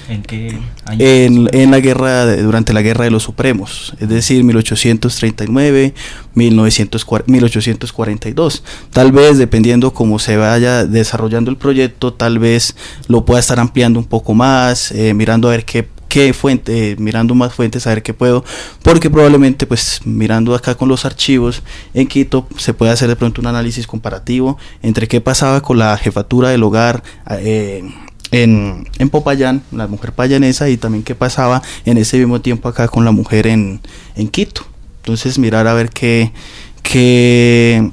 ¿En 0.08 0.22
qué 0.22 0.58
año? 0.86 0.98
En, 0.98 1.48
en, 1.52 1.70
la 1.70 1.80
guerra, 1.80 2.24
de, 2.24 2.42
durante 2.42 2.72
la 2.72 2.80
guerra 2.80 3.04
de 3.04 3.10
los 3.10 3.22
Supremos, 3.22 3.94
es 4.00 4.08
decir, 4.08 4.42
1839, 4.44 5.92
1940, 6.34 7.30
1842. 7.30 8.64
Tal 8.92 9.12
vez, 9.12 9.36
dependiendo 9.36 9.92
cómo 9.92 10.18
se 10.18 10.38
vaya 10.38 10.86
desarrollando 10.86 11.50
el 11.50 11.58
proyecto, 11.58 12.14
tal 12.14 12.38
vez 12.38 12.76
lo 13.08 13.26
pueda 13.26 13.40
estar 13.40 13.60
ampliando 13.60 13.98
un 13.98 14.06
poco 14.06 14.32
más, 14.32 14.90
eh, 14.92 15.12
mirando 15.12 15.48
a 15.48 15.50
ver 15.50 15.66
qué 15.66 15.86
qué 16.14 16.32
fuente, 16.32 16.92
eh, 16.92 16.96
mirando 16.96 17.34
más 17.34 17.52
fuentes 17.52 17.88
a 17.88 17.90
ver 17.90 18.04
qué 18.04 18.14
puedo, 18.14 18.44
porque 18.84 19.10
probablemente 19.10 19.66
pues 19.66 20.00
mirando 20.04 20.54
acá 20.54 20.76
con 20.76 20.88
los 20.88 21.04
archivos 21.04 21.64
en 21.92 22.06
Quito 22.06 22.46
se 22.56 22.72
puede 22.72 22.92
hacer 22.92 23.08
de 23.08 23.16
pronto 23.16 23.40
un 23.40 23.48
análisis 23.48 23.88
comparativo 23.88 24.56
entre 24.80 25.08
qué 25.08 25.20
pasaba 25.20 25.60
con 25.60 25.76
la 25.76 25.96
jefatura 25.96 26.50
del 26.50 26.62
hogar 26.62 27.02
eh, 27.40 27.82
en, 28.30 28.86
en, 29.00 29.10
Popayán, 29.10 29.64
la 29.72 29.88
mujer 29.88 30.12
payanesa, 30.12 30.68
y 30.68 30.76
también 30.76 31.02
qué 31.02 31.16
pasaba 31.16 31.62
en 31.84 31.98
ese 31.98 32.16
mismo 32.18 32.40
tiempo 32.40 32.68
acá 32.68 32.86
con 32.86 33.04
la 33.04 33.10
mujer 33.10 33.48
en, 33.48 33.80
en 34.14 34.28
Quito. 34.28 34.64
Entonces 34.98 35.36
mirar 35.36 35.66
a 35.66 35.74
ver 35.74 35.90
qué, 35.90 36.30
qué 36.84 37.90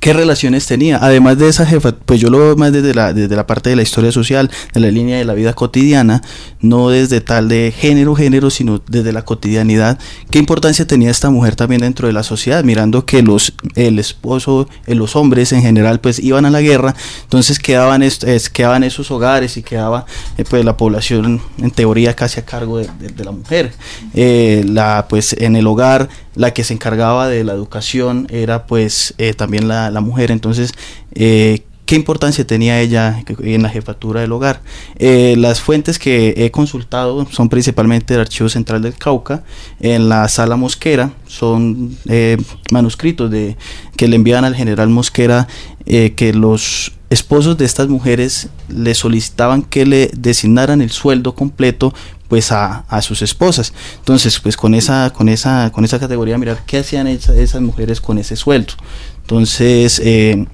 qué 0.00 0.12
relaciones 0.12 0.66
tenía. 0.66 0.98
Además 1.00 1.38
de 1.38 1.48
esa 1.48 1.66
jefa, 1.66 1.92
pues 1.92 2.20
yo 2.20 2.30
lo 2.30 2.38
veo 2.38 2.56
más 2.56 2.72
desde 2.72 2.94
la, 2.94 3.12
desde 3.12 3.34
la 3.36 3.46
parte 3.46 3.70
de 3.70 3.76
la 3.76 3.82
historia 3.82 4.12
social, 4.12 4.50
de 4.72 4.80
la 4.80 4.90
línea 4.90 5.18
de 5.18 5.24
la 5.24 5.34
vida 5.34 5.52
cotidiana, 5.52 6.22
no 6.60 6.88
desde 6.88 7.20
tal 7.20 7.48
de 7.48 7.72
género, 7.76 8.14
género, 8.14 8.50
sino 8.50 8.82
desde 8.88 9.12
la 9.12 9.24
cotidianidad. 9.24 9.98
¿Qué 10.30 10.38
importancia 10.38 10.86
tenía 10.86 11.10
esta 11.10 11.30
mujer 11.30 11.56
también 11.56 11.82
dentro 11.82 12.06
de 12.06 12.12
la 12.12 12.22
sociedad? 12.22 12.64
Mirando 12.64 13.04
que 13.04 13.22
los, 13.22 13.54
el 13.74 13.98
esposo, 13.98 14.68
eh, 14.86 14.94
los 14.94 15.16
hombres 15.16 15.52
en 15.52 15.62
general, 15.62 16.00
pues 16.00 16.18
iban 16.18 16.46
a 16.46 16.50
la 16.50 16.60
guerra, 16.60 16.94
entonces 17.22 17.58
quedaban, 17.58 18.02
es, 18.02 18.18
quedaban 18.50 18.84
esos 18.84 19.10
hogares 19.10 19.56
y 19.56 19.62
quedaba 19.62 20.06
eh, 20.38 20.44
pues 20.48 20.64
la 20.64 20.76
población 20.76 21.40
en 21.58 21.70
teoría 21.70 22.14
casi 22.14 22.40
a 22.40 22.44
cargo 22.44 22.78
de, 22.78 22.88
de, 22.98 23.08
de 23.08 23.24
la 23.24 23.30
mujer. 23.30 23.72
Eh, 24.14 24.64
la, 24.66 25.06
pues 25.08 25.34
en 25.34 25.56
el 25.56 25.66
hogar 25.66 26.08
la 26.34 26.52
que 26.52 26.64
se 26.64 26.74
encargaba 26.74 27.28
de 27.28 27.44
la 27.44 27.52
educación 27.52 28.26
era 28.30 28.66
pues 28.66 29.14
eh, 29.18 29.34
también 29.34 29.68
la, 29.68 29.90
mujer 30.00 30.30
entonces 30.30 30.72
eh, 31.14 31.62
¿Qué 31.86 31.96
importancia 31.96 32.46
tenía 32.46 32.80
ella 32.80 33.22
en 33.42 33.62
la 33.62 33.68
jefatura 33.68 34.22
del 34.22 34.32
hogar? 34.32 34.62
Eh, 34.96 35.34
las 35.36 35.60
fuentes 35.60 35.98
que 35.98 36.32
he 36.34 36.50
consultado 36.50 37.26
son 37.30 37.50
principalmente 37.50 38.14
el 38.14 38.20
Archivo 38.20 38.48
Central 38.48 38.80
del 38.80 38.94
Cauca, 38.94 39.44
en 39.80 40.08
la 40.08 40.26
Sala 40.28 40.56
Mosquera, 40.56 41.12
son 41.26 41.94
eh, 42.08 42.38
manuscritos 42.72 43.30
de, 43.30 43.58
que 43.98 44.08
le 44.08 44.16
envían 44.16 44.46
al 44.46 44.54
general 44.54 44.88
Mosquera 44.88 45.46
que 45.84 46.32
los 46.32 46.92
esposos 47.10 47.58
de 47.58 47.66
estas 47.66 47.88
mujeres 47.88 48.48
le 48.68 48.94
solicitaban 48.94 49.62
que 49.62 49.84
le 49.84 50.10
designaran 50.16 50.80
el 50.80 50.90
sueldo 50.90 51.34
completo 51.34 51.92
pues 52.28 52.52
a, 52.52 52.84
a, 52.88 53.02
sus 53.02 53.22
esposas. 53.22 53.72
Entonces, 53.98 54.38
pues 54.40 54.56
con 54.56 54.74
esa, 54.74 55.12
con 55.12 55.28
esa, 55.28 55.70
con 55.72 55.84
esa 55.84 55.98
categoría, 55.98 56.38
mirar 56.38 56.62
qué 56.66 56.78
hacían 56.78 57.06
esas, 57.06 57.60
mujeres 57.60 58.00
con 58.00 58.18
ese 58.18 58.36
sueldo. 58.36 58.74
Entonces, 59.22 60.00
eh, 60.04 60.46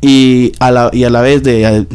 y 0.00 0.52
a 0.60 0.70
la, 0.70 0.90
y 0.92 1.04
a 1.04 1.10
la 1.10 1.22
vez 1.22 1.42
de 1.42 1.86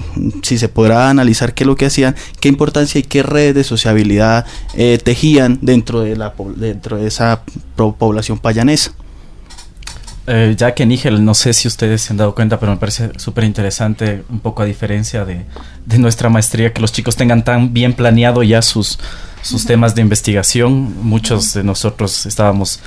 si 0.42 0.58
se 0.58 0.68
podrá 0.68 1.10
analizar 1.10 1.54
qué 1.54 1.64
es 1.64 1.68
lo 1.68 1.76
que 1.76 1.86
hacían, 1.86 2.16
qué 2.42 2.50
importancia 2.50 3.00
y 3.00 3.04
qué 3.04 3.24
redes 3.24 3.56
de 3.56 3.64
sociabilidad 3.64 4.46
eh, 4.74 5.00
tejían 5.02 5.60
dentro 5.62 6.02
de, 6.02 6.18
la, 6.18 6.34
dentro 6.56 6.98
de 6.98 7.08
esa 7.08 7.44
población 7.76 8.40
payanesa. 8.40 8.94
Eh, 10.26 10.56
ya 10.58 10.74
que 10.74 10.86
Nígel, 10.86 11.26
no 11.26 11.34
sé 11.34 11.52
si 11.52 11.68
ustedes 11.68 12.02
se 12.02 12.14
han 12.14 12.18
dado 12.18 12.34
cuenta, 12.34 12.58
pero 12.58 12.72
me 12.72 12.78
parece 12.78 13.12
súper 13.18 13.44
interesante, 13.44 14.24
un 14.30 14.40
poco 14.40 14.62
a 14.62 14.66
diferencia 14.66 15.26
de, 15.26 15.46
de, 15.86 15.98
nuestra 15.98 16.30
maestría, 16.30 16.72
que 16.72 16.80
los 16.80 16.94
chicos 16.94 17.18
tengan 17.18 17.44
tan 17.44 17.74
bien 17.74 17.94
planeado 17.94 18.42
ya 18.42 18.62
sus, 18.62 19.00
sus 19.42 19.66
temas 19.66 19.96
de 19.96 20.02
investigación. 20.02 20.96
Muchos 21.04 21.54
de 21.54 21.64
nosotros 21.64 22.26
estábamos 22.26 22.80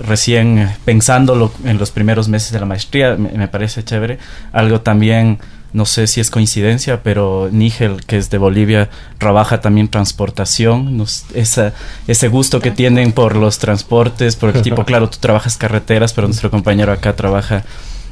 recién 0.00 0.68
pensándolo 0.84 1.52
en 1.64 1.78
los 1.78 1.92
primeros 1.92 2.28
meses 2.28 2.50
de 2.50 2.58
la 2.58 2.66
maestría, 2.66 3.14
me, 3.16 3.30
me, 3.30 3.46
parece 3.46 3.84
chévere. 3.84 4.18
Algo 4.52 4.80
también, 4.80 5.38
no 5.72 5.86
sé 5.86 6.06
si 6.06 6.20
es 6.20 6.30
coincidencia, 6.30 7.02
pero 7.02 7.48
Nígel, 7.52 8.04
que 8.04 8.16
es 8.16 8.30
de 8.30 8.38
Bolivia, 8.38 8.90
trabaja 9.18 9.60
también 9.60 9.88
transportación, 9.88 10.96
nos, 10.96 11.26
esa, 11.34 11.72
ese 12.06 12.28
gusto 12.28 12.60
que 12.60 12.70
tienen 12.70 13.12
por 13.12 13.36
los 13.36 13.58
transportes, 13.58 14.36
por 14.36 14.54
el 14.56 14.62
tipo, 14.64 14.84
claro, 14.84 15.08
tú 15.08 15.18
trabajas 15.20 15.56
carreteras, 15.56 16.12
pero 16.12 16.26
nuestro 16.26 16.50
compañero 16.50 16.92
acá 16.92 17.14
trabaja 17.14 17.64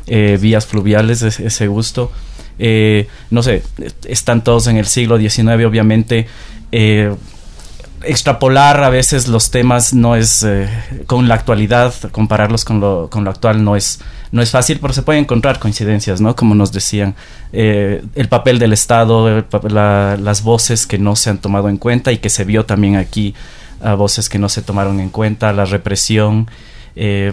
eh, 0.07 0.39
vías 0.41 0.67
fluviales, 0.67 1.23
ese, 1.23 1.47
ese 1.47 1.67
gusto. 1.67 2.13
Eh, 2.59 3.09
no 3.31 3.43
sé, 3.43 3.63
están 4.05 4.43
todos 4.43 4.67
en 4.67 4.77
el 4.77 4.87
siglo 4.87 5.19
XIX, 5.19 5.65
obviamente. 5.65 6.27
Eh, 6.73 7.15
extrapolar 8.03 8.83
a 8.83 8.91
veces 8.91 9.29
los 9.29 9.51
temas 9.51 9.93
no 9.93 10.17
es 10.17 10.43
eh, 10.45 10.69
con 11.07 11.29
la 11.29 11.35
actualidad 11.35 11.93
compararlos 12.13 12.65
con 12.65 12.81
lo, 12.81 13.09
con 13.11 13.25
lo 13.25 13.31
actual 13.31 13.65
no 13.65 13.75
es 13.75 14.01
no 14.33 14.43
es 14.43 14.51
fácil 14.51 14.79
pero 14.81 14.93
se 14.93 15.03
pueden 15.03 15.23
encontrar 15.23 15.59
coincidencias 15.59 16.21
no 16.21 16.37
como 16.37 16.55
nos 16.55 16.73
decían 16.73 17.15
eh, 17.53 18.03
el 18.15 18.29
papel 18.29 18.59
del 18.59 18.73
estado 18.73 19.45
la, 19.69 20.17
las 20.21 20.43
voces 20.43 20.87
que 20.87 20.99
no 20.99 21.17
se 21.17 21.31
han 21.31 21.39
tomado 21.39 21.69
en 21.69 21.79
cuenta 21.79 22.13
y 22.13 22.19
que 22.19 22.31
se 22.31 22.45
vio 22.45 22.65
también 22.65 22.97
aquí 22.97 23.35
a 23.83 23.95
voces 23.95 24.29
que 24.29 24.39
no 24.39 24.49
se 24.49 24.63
tomaron 24.63 25.01
en 25.01 25.11
cuenta 25.11 25.53
la 25.53 25.65
represión 25.65 26.51
eh, 26.97 27.33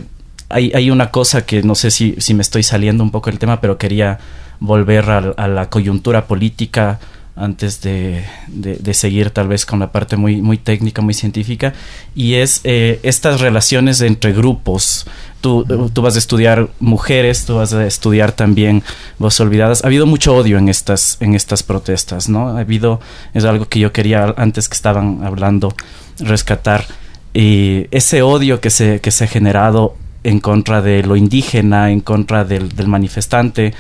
hay, 0.50 0.72
hay 0.76 0.92
una 0.92 1.12
cosa 1.12 1.46
que 1.46 1.64
no 1.64 1.76
sé 1.76 1.92
si, 1.92 2.16
si 2.20 2.34
me 2.34 2.42
estoy 2.42 2.64
saliendo 2.64 3.04
un 3.04 3.12
poco 3.12 3.30
del 3.30 3.40
tema 3.40 3.62
pero 3.62 3.78
quería 3.78 4.20
volver 4.60 5.10
a 5.10 5.48
la 5.48 5.70
coyuntura 5.70 6.28
política 6.28 7.00
antes 7.36 7.82
de, 7.82 8.24
de, 8.48 8.76
de, 8.76 8.94
seguir 8.94 9.30
tal 9.30 9.50
vez 9.50 9.66
con 9.66 9.80
la 9.80 9.92
parte 9.92 10.16
muy, 10.16 10.42
muy 10.42 10.58
técnica, 10.58 11.02
muy 11.02 11.14
científica, 11.14 11.74
y 12.16 12.36
es 12.36 12.62
eh, 12.64 13.00
estas 13.04 13.42
relaciones 13.42 14.00
entre 14.02 14.32
grupos. 14.32 15.06
Tú, 15.42 15.64
tú, 15.94 16.02
vas 16.02 16.16
a 16.16 16.20
estudiar 16.20 16.70
mujeres, 16.80 17.46
tú 17.46 17.56
vas 17.56 17.74
a 17.74 17.86
estudiar 17.86 18.32
también 18.32 18.84
voz 19.20 19.40
olvidadas. 19.40 19.84
Ha 19.84 19.88
habido 19.88 20.08
mucho 20.08 20.36
odio 20.36 20.58
en 20.58 20.70
estas, 20.70 21.18
en 21.20 21.36
estas 21.36 21.62
protestas, 21.62 22.30
¿no? 22.30 22.58
Ha 22.58 22.62
habido, 22.62 23.00
es 23.34 23.44
algo 23.44 23.68
que 23.68 23.80
yo 23.80 23.92
quería 23.92 24.34
antes 24.38 24.68
que 24.70 24.74
estaban 24.74 25.24
hablando, 25.24 25.76
rescatar. 26.20 26.86
Y 27.34 27.88
ese 27.92 28.24
odio 28.24 28.60
que 28.60 28.70
se, 28.70 29.02
que 29.02 29.12
se 29.12 29.26
ha 29.26 29.28
generado 29.28 29.96
en 30.24 30.40
contra 30.40 30.82
de 30.82 31.04
lo 31.04 31.16
indígena, 31.16 31.92
en 31.92 32.00
contra 32.00 32.44
del, 32.44 32.70
del 32.70 32.88
manifestante, 32.88 33.74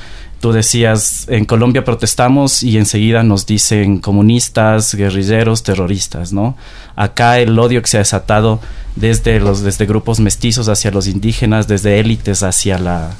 tú 0.45 0.51
decías, 0.51 1.25
en 1.27 1.45
Colombia 1.45 1.83
protestamos 1.83 2.61
y 2.61 2.77
enseguida 2.77 3.23
nos 3.23 3.47
dicen 3.47 3.97
comunistas, 3.97 4.93
guerrilleros, 4.93 5.63
terroristas, 5.63 6.33
¿no? 6.33 6.55
Acá 6.95 7.39
el 7.39 7.57
odio 7.57 7.81
que 7.81 7.87
se 7.87 7.97
ha 7.97 8.01
desatado 8.01 8.59
desde 8.95 9.39
los 9.39 9.63
desde 9.63 9.87
grupos 9.87 10.19
mestizos 10.19 10.69
hacia 10.69 10.91
los 10.91 11.07
indígenas, 11.07 11.67
desde 11.67 11.99
élites 11.99 12.43
hacia 12.43 12.77
la 12.77 13.15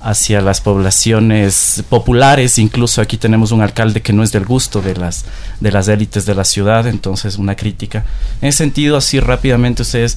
hacia 0.00 0.40
las 0.40 0.62
poblaciones 0.62 1.84
populares, 1.90 2.56
incluso 2.56 3.02
aquí 3.02 3.18
tenemos 3.18 3.52
un 3.52 3.60
alcalde 3.60 4.00
que 4.00 4.14
no 4.14 4.22
es 4.22 4.32
del 4.32 4.46
gusto 4.46 4.80
de 4.80 4.96
las 4.96 5.26
de 5.60 5.72
las 5.72 5.88
élites 5.88 6.24
de 6.24 6.34
la 6.34 6.46
ciudad, 6.46 6.86
entonces 6.86 7.36
una 7.36 7.54
crítica. 7.54 8.06
En 8.40 8.48
ese 8.48 8.56
sentido, 8.56 8.96
así 8.96 9.20
rápidamente 9.20 9.82
ustedes 9.82 10.16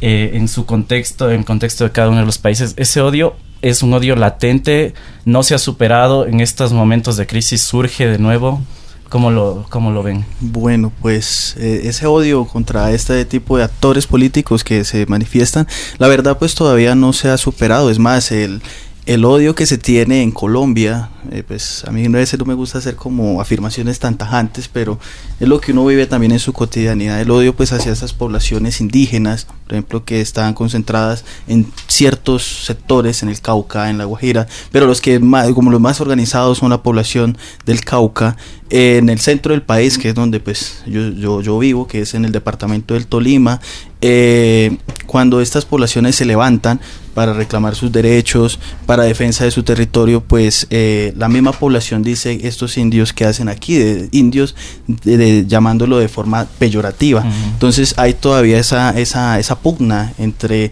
eh, 0.00 0.30
en 0.34 0.46
su 0.46 0.66
contexto, 0.66 1.32
en 1.32 1.42
contexto 1.42 1.82
de 1.82 1.90
cada 1.90 2.10
uno 2.10 2.20
de 2.20 2.26
los 2.26 2.38
países, 2.38 2.74
ese 2.76 3.00
odio 3.00 3.34
es 3.62 3.82
un 3.82 3.92
odio 3.92 4.16
latente, 4.16 4.94
no 5.24 5.42
se 5.42 5.54
ha 5.54 5.58
superado, 5.58 6.26
en 6.26 6.40
estos 6.40 6.72
momentos 6.72 7.16
de 7.16 7.26
crisis 7.26 7.62
surge 7.62 8.06
de 8.06 8.18
nuevo. 8.18 8.60
¿Cómo 9.08 9.30
lo, 9.30 9.66
cómo 9.70 9.92
lo 9.92 10.02
ven? 10.02 10.24
Bueno, 10.40 10.92
pues 11.00 11.54
eh, 11.58 11.82
ese 11.84 12.06
odio 12.06 12.44
contra 12.44 12.90
este 12.90 13.24
tipo 13.24 13.56
de 13.56 13.62
actores 13.62 14.08
políticos 14.08 14.64
que 14.64 14.84
se 14.84 15.06
manifiestan, 15.06 15.68
la 15.98 16.08
verdad 16.08 16.38
pues 16.38 16.56
todavía 16.56 16.96
no 16.96 17.12
se 17.12 17.28
ha 17.28 17.36
superado. 17.36 17.88
Es 17.90 18.00
más, 18.00 18.32
el, 18.32 18.62
el 19.06 19.24
odio 19.24 19.54
que 19.54 19.66
se 19.66 19.78
tiene 19.78 20.22
en 20.22 20.32
Colombia, 20.32 21.10
eh, 21.32 21.42
pues 21.46 21.84
a 21.86 21.90
mí 21.90 22.04
a 22.04 22.08
veces 22.08 22.38
no 22.38 22.44
me 22.44 22.54
gusta 22.54 22.78
hacer 22.78 22.96
como 22.96 23.40
afirmaciones 23.40 23.98
tan 23.98 24.16
tajantes, 24.16 24.68
pero 24.68 24.98
es 25.40 25.48
lo 25.48 25.60
que 25.60 25.72
uno 25.72 25.84
vive 25.86 26.06
también 26.06 26.32
en 26.32 26.38
su 26.38 26.52
cotidianidad, 26.52 27.20
el 27.20 27.30
odio 27.30 27.54
pues 27.54 27.72
hacia 27.72 27.92
esas 27.92 28.12
poblaciones 28.12 28.80
indígenas, 28.80 29.46
por 29.64 29.74
ejemplo, 29.74 30.04
que 30.04 30.20
están 30.20 30.54
concentradas 30.54 31.24
en 31.48 31.66
ciertos 31.86 32.64
sectores, 32.64 33.22
en 33.22 33.28
el 33.28 33.40
Cauca, 33.40 33.90
en 33.90 33.98
la 33.98 34.04
Guajira, 34.04 34.46
pero 34.72 34.86
los 34.86 35.00
que 35.00 35.18
más, 35.18 35.50
como 35.52 35.70
los 35.70 35.80
más 35.80 36.00
organizados 36.00 36.58
son 36.58 36.70
la 36.70 36.82
población 36.82 37.36
del 37.64 37.84
Cauca, 37.84 38.36
en 38.70 39.08
el 39.08 39.20
centro 39.20 39.52
del 39.52 39.62
país, 39.62 39.96
que 39.96 40.08
es 40.08 40.14
donde 40.14 40.40
pues 40.40 40.82
yo, 40.86 41.10
yo, 41.10 41.40
yo 41.40 41.58
vivo, 41.58 41.86
que 41.86 42.00
es 42.00 42.14
en 42.14 42.24
el 42.24 42.32
departamento 42.32 42.94
del 42.94 43.06
Tolima, 43.06 43.60
eh, 44.00 44.76
cuando 45.06 45.40
estas 45.40 45.64
poblaciones 45.64 46.16
se 46.16 46.24
levantan 46.24 46.80
para 47.14 47.32
reclamar 47.32 47.74
sus 47.74 47.90
derechos, 47.92 48.58
para 48.84 49.04
defensa 49.04 49.44
de 49.44 49.50
su 49.50 49.62
territorio, 49.62 50.20
pues 50.20 50.66
eh, 50.70 51.14
la 51.16 51.28
misma 51.28 51.52
población 51.52 52.02
dice 52.02 52.40
estos 52.42 52.76
indios 52.78 53.12
que 53.12 53.24
hacen 53.24 53.48
aquí, 53.48 53.76
de 53.76 54.08
indios, 54.12 54.54
de, 54.86 55.16
de, 55.16 55.46
llamándolo 55.46 55.98
de 55.98 56.08
forma 56.08 56.46
peyorativa. 56.58 57.20
Uh 57.20 57.24
-huh. 57.24 57.52
Entonces 57.52 57.94
hay 57.96 58.14
todavía 58.14 58.58
esa, 58.58 58.90
esa, 58.98 59.38
esa 59.38 59.58
pugna 59.58 60.12
entre 60.18 60.70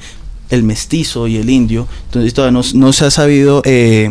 el 0.51 0.63
mestizo 0.63 1.27
y 1.27 1.37
el 1.37 1.49
indio, 1.51 1.89
entonces 2.07 2.35
todavía 2.35 2.53
no, 2.53 2.63
no 2.75 2.93
se 2.93 3.07
ha 3.07 3.11
sabido, 3.11 3.63
eh, 3.65 4.11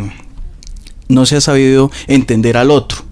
no 1.08 1.26
se 1.26 1.36
ha 1.36 1.40
sabido 1.40 1.90
entender 2.08 2.56
al 2.56 2.70
otro 2.70 3.04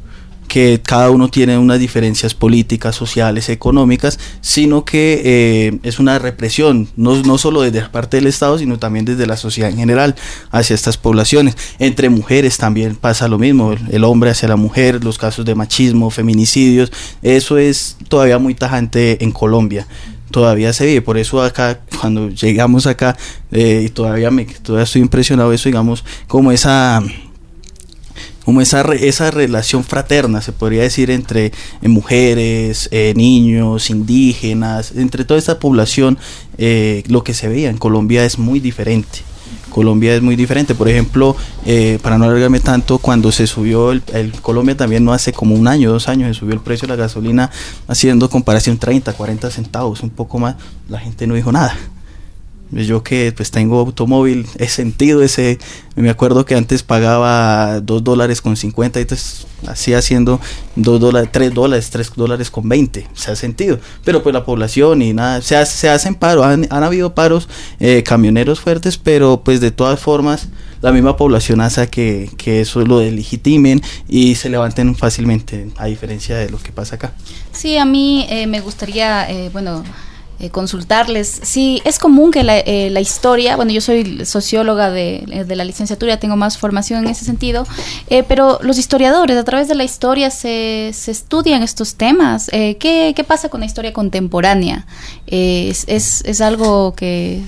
que 0.52 0.82
cada 0.84 1.08
uno 1.10 1.30
tiene 1.30 1.56
unas 1.56 1.78
diferencias 1.78 2.34
políticas, 2.34 2.94
sociales, 2.94 3.48
económicas, 3.48 4.18
sino 4.42 4.84
que 4.84 5.22
eh, 5.24 5.78
es 5.82 5.98
una 5.98 6.18
represión, 6.18 6.88
no, 6.94 7.16
no 7.22 7.38
solo 7.38 7.62
desde 7.62 7.88
parte 7.88 8.18
del 8.18 8.26
Estado, 8.26 8.58
sino 8.58 8.78
también 8.78 9.06
desde 9.06 9.26
la 9.26 9.38
sociedad 9.38 9.70
en 9.70 9.78
general 9.78 10.14
hacia 10.50 10.74
estas 10.74 10.98
poblaciones. 10.98 11.56
Entre 11.78 12.10
mujeres 12.10 12.58
también 12.58 12.96
pasa 12.96 13.28
lo 13.28 13.38
mismo, 13.38 13.74
el 13.90 14.04
hombre 14.04 14.28
hacia 14.28 14.46
la 14.46 14.56
mujer, 14.56 15.02
los 15.02 15.16
casos 15.16 15.46
de 15.46 15.54
machismo, 15.54 16.10
feminicidios, 16.10 16.92
eso 17.22 17.56
es 17.56 17.96
todavía 18.08 18.38
muy 18.38 18.54
tajante 18.54 19.24
en 19.24 19.32
Colombia 19.32 19.86
todavía 20.30 20.72
se 20.72 20.86
vive. 20.86 21.02
Por 21.02 21.18
eso 21.18 21.42
acá, 21.42 21.80
cuando 22.00 22.30
llegamos 22.30 22.86
acá, 22.86 23.16
eh, 23.50 23.84
y 23.86 23.88
todavía 23.90 24.30
me 24.30 24.46
todavía 24.46 24.84
estoy 24.84 25.02
impresionado 25.02 25.52
eso, 25.52 25.68
digamos, 25.68 26.04
como 26.26 26.52
esa 26.52 27.02
como 28.44 28.60
esa, 28.60 28.82
re, 28.82 29.08
esa 29.08 29.30
relación 29.30 29.84
fraterna, 29.84 30.40
se 30.40 30.52
podría 30.52 30.82
decir, 30.82 31.10
entre 31.10 31.52
eh, 31.80 31.88
mujeres, 31.88 32.88
eh, 32.92 33.12
niños, 33.16 33.90
indígenas, 33.90 34.92
entre 34.96 35.24
toda 35.24 35.38
esta 35.38 35.58
población, 35.58 36.18
eh, 36.58 37.02
lo 37.08 37.24
que 37.24 37.34
se 37.34 37.48
veía 37.48 37.70
en 37.70 37.78
Colombia 37.78 38.24
es 38.24 38.38
muy 38.38 38.60
diferente. 38.60 39.20
Colombia 39.72 40.14
es 40.14 40.22
muy 40.22 40.36
diferente. 40.36 40.74
Por 40.74 40.88
ejemplo, 40.88 41.34
eh, 41.64 41.98
para 42.02 42.18
no 42.18 42.26
alargarme 42.26 42.60
tanto, 42.60 42.98
cuando 42.98 43.32
se 43.32 43.46
subió 43.46 43.90
el, 43.90 44.02
Colombia 44.42 44.76
también 44.76 45.04
no 45.04 45.12
hace 45.12 45.32
como 45.32 45.54
un 45.54 45.66
año, 45.66 45.90
dos 45.90 46.08
años, 46.08 46.28
se 46.28 46.40
subió 46.40 46.54
el 46.54 46.60
precio 46.60 46.86
de 46.86 46.94
la 46.94 47.02
gasolina 47.02 47.50
haciendo 47.88 48.28
comparación 48.28 48.78
30, 48.78 49.12
40 49.14 49.50
centavos, 49.50 50.02
un 50.02 50.10
poco 50.10 50.38
más, 50.38 50.56
la 50.88 50.98
gente 50.98 51.26
no 51.26 51.34
dijo 51.34 51.50
nada 51.50 51.74
yo 52.72 53.02
que 53.02 53.32
pues 53.36 53.50
tengo 53.50 53.80
automóvil 53.80 54.46
he 54.58 54.68
sentido 54.68 55.22
ese 55.22 55.58
me 55.94 56.10
acuerdo 56.10 56.44
que 56.44 56.54
antes 56.54 56.82
pagaba 56.82 57.80
dos 57.80 58.02
dólares 58.02 58.40
con 58.40 58.56
50 58.56 58.98
y 58.98 59.02
entonces 59.02 59.46
así 59.66 59.92
haciendo 59.94 60.40
dos 60.74 60.98
dólares 60.98 61.28
tres 61.32 61.52
dólares 61.52 61.90
tres 61.90 62.10
dólares 62.16 62.50
con 62.50 62.68
20 62.68 63.08
se 63.12 63.30
ha 63.30 63.36
sentido 63.36 63.78
pero 64.04 64.22
pues 64.22 64.32
la 64.32 64.44
población 64.44 65.02
y 65.02 65.12
nada 65.12 65.42
se, 65.42 65.56
hace, 65.56 65.76
se 65.76 65.88
hacen 65.90 66.14
paros 66.14 66.46
han, 66.46 66.66
han 66.70 66.82
habido 66.82 67.14
paros 67.14 67.48
eh, 67.78 68.02
camioneros 68.02 68.60
fuertes 68.60 68.96
pero 68.96 69.42
pues 69.44 69.60
de 69.60 69.70
todas 69.70 70.00
formas 70.00 70.48
la 70.82 70.92
misma 70.92 71.16
población 71.16 71.60
hace 71.60 71.88
que, 71.88 72.28
que 72.36 72.60
eso 72.60 72.80
lo 72.84 72.98
delegitimen 72.98 73.80
y 74.08 74.34
se 74.34 74.50
levanten 74.50 74.94
fácilmente, 74.96 75.70
a 75.76 75.86
diferencia 75.86 76.36
de 76.36 76.50
lo 76.50 76.58
que 76.58 76.72
pasa 76.72 76.96
acá. 76.96 77.12
Sí, 77.52 77.78
a 77.78 77.84
mí 77.84 78.26
eh, 78.28 78.46
me 78.48 78.60
gustaría, 78.60 79.30
eh, 79.30 79.48
bueno, 79.52 79.84
eh, 80.40 80.50
consultarles. 80.50 81.40
Sí, 81.42 81.80
es 81.84 82.00
común 82.00 82.32
que 82.32 82.42
la, 82.42 82.58
eh, 82.58 82.90
la, 82.90 83.00
historia, 83.00 83.54
bueno, 83.54 83.70
yo 83.70 83.80
soy 83.80 84.24
socióloga 84.24 84.90
de, 84.90 85.24
eh, 85.30 85.44
de, 85.44 85.56
la 85.56 85.64
licenciatura, 85.64 86.16
tengo 86.18 86.36
más 86.36 86.58
formación 86.58 87.04
en 87.04 87.10
ese 87.10 87.24
sentido, 87.24 87.64
pero 88.26 88.58
los 88.62 88.76
historiadores, 88.78 89.36
a 89.36 89.44
través 89.44 89.68
de 89.68 89.76
la 89.76 89.84
historia 89.84 90.30
se, 90.30 90.90
se 90.94 91.12
estudian 91.12 91.62
estos 91.62 91.94
temas. 91.94 92.48
¿qué, 92.50 93.12
¿qué, 93.14 93.24
pasa 93.24 93.50
con 93.50 93.60
la 93.60 93.66
historia 93.66 93.92
contemporánea? 93.92 94.86
Es, 95.26 95.84
es, 95.86 96.22
es, 96.24 96.40
algo 96.40 96.94
que 96.94 97.42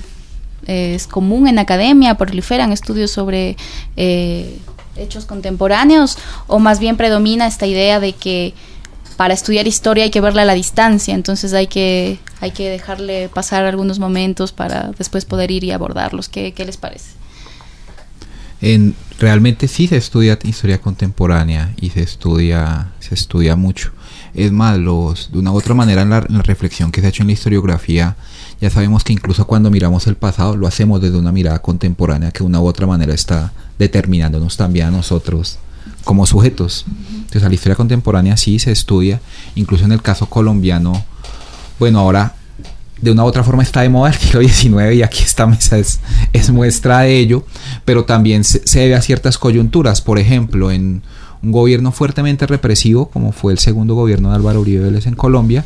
es 0.65 1.07
común 1.07 1.47
en 1.47 1.59
academia, 1.59 2.15
proliferan 2.15 2.71
estudios 2.71 3.11
sobre 3.11 3.57
hechos 4.95 5.25
contemporáneos, 5.25 6.17
o 6.47 6.59
más 6.59 6.79
bien 6.79 6.95
predomina 6.95 7.47
esta 7.47 7.67
idea 7.67 7.99
de 7.99 8.13
que 8.13 8.53
para 9.17 9.33
estudiar 9.33 9.67
historia 9.67 10.03
hay 10.03 10.11
que 10.11 10.21
verla 10.21 10.41
a 10.43 10.45
la 10.45 10.53
distancia, 10.53 11.13
entonces 11.13 11.53
hay 11.53 11.67
que, 11.67 12.19
hay 12.45 12.51
que 12.51 12.69
dejarle 12.69 13.27
pasar 13.27 13.65
algunos 13.65 13.97
momentos 13.97 14.51
para 14.51 14.91
después 14.99 15.25
poder 15.25 15.49
ir 15.49 15.63
y 15.63 15.71
abordarlos. 15.71 16.29
¿Qué, 16.29 16.53
qué 16.53 16.63
les 16.63 16.77
parece? 16.77 17.09
En, 18.61 18.93
realmente 19.19 19.67
sí 19.67 19.87
se 19.87 19.97
estudia 19.97 20.37
historia 20.43 20.79
contemporánea 20.79 21.73
y 21.81 21.89
se 21.89 22.03
estudia, 22.03 22.91
se 22.99 23.15
estudia 23.15 23.55
mucho. 23.55 23.93
Es 24.35 24.51
más, 24.51 24.77
los, 24.77 25.31
de 25.31 25.39
una 25.39 25.51
u 25.53 25.55
otra 25.55 25.73
manera 25.73 26.03
en 26.03 26.11
la, 26.11 26.19
en 26.19 26.37
la 26.37 26.43
reflexión 26.43 26.91
que 26.91 27.01
se 27.01 27.07
ha 27.07 27.09
hecho 27.09 27.23
en 27.23 27.27
la 27.27 27.33
historiografía, 27.33 28.15
ya 28.61 28.69
sabemos 28.69 29.03
que 29.03 29.13
incluso 29.13 29.47
cuando 29.47 29.71
miramos 29.71 30.05
el 30.05 30.15
pasado 30.15 30.55
lo 30.55 30.67
hacemos 30.67 31.01
desde 31.01 31.17
una 31.17 31.31
mirada 31.31 31.59
contemporánea 31.63 32.31
que 32.31 32.39
de 32.39 32.45
una 32.45 32.61
u 32.61 32.67
otra 32.67 32.85
manera 32.85 33.13
está 33.15 33.53
determinándonos 33.79 34.55
también 34.55 34.87
a 34.87 34.91
nosotros 34.91 35.57
como 36.03 36.27
sujetos. 36.27 36.85
Entonces, 37.09 37.41
la 37.41 37.53
historia 37.53 37.75
contemporánea 37.75 38.37
sí 38.37 38.59
se 38.59 38.71
estudia, 38.71 39.19
incluso 39.55 39.85
en 39.85 39.93
el 39.93 40.03
caso 40.03 40.27
colombiano, 40.27 41.03
bueno, 41.79 41.99
ahora 41.99 42.35
de 43.01 43.11
una 43.11 43.23
u 43.23 43.27
otra 43.27 43.43
forma 43.43 43.61
está 43.61 43.81
de 43.81 43.89
moda 43.89 44.09
el 44.09 44.15
siglo 44.15 44.41
XIX 44.41 44.95
y 44.95 45.03
aquí 45.03 45.23
esta 45.23 45.45
mesa 45.45 45.77
es, 45.77 45.99
es 46.33 46.49
muestra 46.49 47.01
de 47.01 47.17
ello, 47.17 47.45
pero 47.83 48.05
también 48.05 48.43
se, 48.43 48.65
se, 48.65 48.79
debe 48.79 48.95
a 48.95 49.01
ciertas 49.01 49.37
coyunturas, 49.37 50.01
por 50.01 50.17
ejemplo, 50.17 50.71
en 50.71 51.03
un 51.43 51.51
gobierno 51.51 51.91
fuertemente 51.91 52.47
represivo, 52.47 53.09
como 53.09 53.31
fue 53.31 53.51
el 53.51 53.59
segundo 53.59 53.95
gobierno 53.95 54.29
de 54.29 54.35
Álvaro 54.35 54.61
Uribe 54.61 54.85
Vélez 54.85 55.05
en 55.07 55.15
Colombia, 55.15 55.65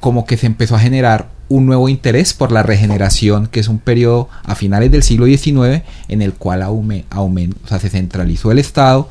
como 0.00 0.24
que 0.24 0.36
se 0.36 0.46
empezó 0.46 0.74
a 0.76 0.80
generar 0.80 1.28
un 1.48 1.66
nuevo 1.66 1.88
interés 1.88 2.32
por 2.32 2.50
la 2.50 2.62
regeneración, 2.62 3.46
que 3.46 3.60
es 3.60 3.68
un 3.68 3.78
periodo 3.78 4.28
a 4.44 4.54
finales 4.54 4.90
del 4.90 5.02
siglo 5.02 5.26
XIX 5.26 5.82
en 6.08 6.22
el 6.22 6.32
cual 6.32 6.62
aume, 6.62 7.04
aument, 7.10 7.54
o 7.64 7.68
sea, 7.68 7.78
se 7.78 7.90
centralizó 7.90 8.50
el 8.50 8.58
Estado, 8.58 9.08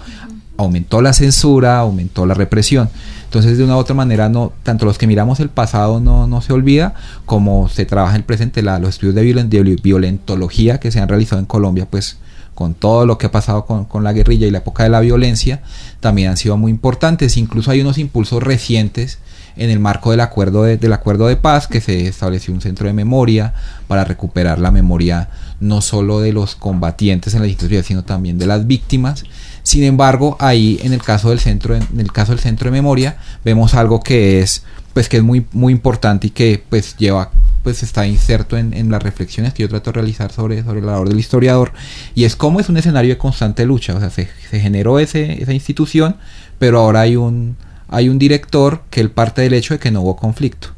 aumentó 0.58 1.02
la 1.02 1.14
censura, 1.14 1.80
aumentó 1.80 2.26
la 2.26 2.34
represión. 2.34 2.90
Entonces, 3.32 3.58
de 3.58 3.64
una 3.64 3.78
u 3.78 3.80
otra 3.80 3.96
manera, 3.96 4.28
no, 4.28 4.52
tanto 4.64 4.84
los 4.84 4.98
que 4.98 5.08
miramos 5.08 5.40
el 5.40 5.48
pasado 5.48 6.02
no, 6.02 6.28
no 6.28 6.42
se 6.42 6.52
olvida, 6.52 6.96
como 7.26 7.70
se 7.70 7.86
trabaja 7.86 8.16
en 8.16 8.18
el 8.18 8.26
presente, 8.26 8.62
la, 8.62 8.78
los 8.78 8.90
estudios 8.90 9.16
de, 9.16 9.22
violen, 9.22 9.50
de, 9.50 9.64
violentología 9.82 10.82
que 10.82 10.92
se 10.92 11.00
han 11.00 11.08
realizado 11.08 11.40
en 11.40 11.46
Colombia, 11.46 11.88
pues 11.90 12.18
con 12.56 12.74
todo 12.74 13.06
lo 13.06 13.18
que 13.18 13.28
ha 13.28 13.32
pasado 13.32 13.66
con, 13.66 13.86
con, 13.86 14.04
la 14.04 14.12
guerrilla 14.12 14.48
y 14.48 14.52
la 14.52 14.58
época 14.58 14.84
de 14.84 14.90
la 14.90 15.00
violencia, 15.00 15.62
también 16.02 16.32
han 16.32 16.36
sido 16.36 16.58
muy 16.58 16.72
importantes. 16.72 17.38
Incluso 17.38 17.72
hay 17.72 17.80
unos 17.80 17.98
impulsos 18.00 18.44
recientes 18.44 19.20
en 19.56 19.70
el 19.70 19.80
marco 19.80 20.12
del 20.12 20.20
acuerdo 20.20 20.64
de, 20.64 20.76
del 20.76 20.92
acuerdo 20.92 21.28
de 21.28 21.38
paz 21.38 21.68
que 21.68 21.80
se 21.80 22.08
estableció 22.08 22.54
un 22.54 22.60
centro 22.60 22.88
de 22.88 22.94
memoria 22.94 23.54
para 23.88 24.04
recuperar 24.04 24.60
la 24.60 24.72
memoria 24.72 25.30
no 25.62 25.80
solo 25.80 26.20
de 26.20 26.34
los 26.34 26.56
combatientes 26.56 27.34
en 27.34 27.42
la 27.42 27.48
institución 27.48 27.84
sino 27.84 28.04
también 28.04 28.38
de 28.38 28.48
las 28.48 28.66
víctimas 28.68 29.24
sin 29.72 29.84
embargo 29.84 30.36
ahí 30.40 30.80
en 30.84 30.92
el 30.92 31.02
caso 31.02 31.30
del 31.30 31.40
centro 31.40 31.76
en 31.76 32.00
el 32.00 32.12
caso 32.12 32.34
del 32.34 32.42
centro 32.42 32.66
de 32.66 32.72
memoria 32.72 33.18
vemos 33.46 33.74
algo 33.74 34.02
que 34.02 34.42
es 34.42 34.64
pues 34.94 35.08
que 35.08 35.18
es 35.18 35.24
muy 35.24 35.46
muy 35.54 35.72
importante 35.72 36.28
y 36.28 36.30
que 36.32 36.62
pues 36.70 36.98
lleva 36.98 37.32
pues 37.64 37.82
está 37.82 38.06
inserto 38.06 38.58
en, 38.58 38.74
en, 38.74 38.90
las 38.90 39.02
reflexiones 39.02 39.54
que 39.54 39.62
yo 39.62 39.70
trato 39.70 39.92
de 39.92 39.96
realizar 39.96 40.32
sobre, 40.32 40.64
sobre 40.64 40.82
la 40.82 40.94
labor 40.94 41.08
del 41.08 41.20
historiador 41.20 41.72
y 42.16 42.26
es 42.26 42.36
como 42.36 42.60
es 42.60 42.68
un 42.68 42.76
escenario 42.76 43.12
de 43.12 43.18
constante 43.18 43.66
lucha 43.66 43.96
o 43.96 44.00
sea 44.00 44.10
se, 44.10 44.28
generó 44.50 45.00
ese, 45.00 45.42
esa 45.42 45.54
institución 45.54 46.18
pero 46.60 46.80
ahora 46.80 47.02
hay 47.02 47.16
un 47.16 47.56
hay 47.92 48.10
un 48.10 48.18
director 48.18 48.82
que 48.90 49.02
él 49.02 49.12
parte 49.12 49.42
del 49.42 49.54
hecho 49.54 49.74
de 49.74 49.80
que 49.80 49.92
no 49.92 50.02
hubo 50.02 50.16
conflicto. 50.16 50.70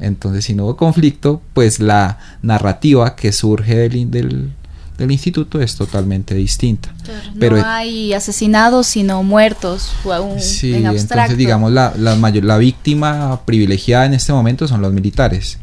Entonces, 0.00 0.44
si 0.44 0.54
no 0.54 0.64
hubo 0.64 0.76
conflicto, 0.76 1.42
pues 1.52 1.80
la 1.80 2.18
narrativa 2.42 3.16
que 3.16 3.32
surge 3.32 3.88
del, 3.88 4.52
del 4.98 5.12
instituto 5.12 5.60
es 5.60 5.76
totalmente 5.76 6.34
distinta. 6.34 6.92
Claro, 7.04 7.30
Pero 7.38 7.56
no 7.56 7.64
hay 7.64 8.12
asesinados, 8.12 8.88
sino 8.88 9.22
muertos 9.22 9.92
un, 10.04 10.40
sí, 10.40 10.74
en 10.74 10.86
abstracto. 10.86 11.14
entonces 11.14 11.38
digamos 11.38 11.72
la, 11.72 11.94
la, 11.96 12.16
mayor, 12.16 12.44
la 12.44 12.58
víctima 12.58 13.40
privilegiada 13.44 14.06
en 14.06 14.14
este 14.14 14.32
momento 14.32 14.66
son 14.66 14.82
los 14.82 14.92
militares. 14.92 15.58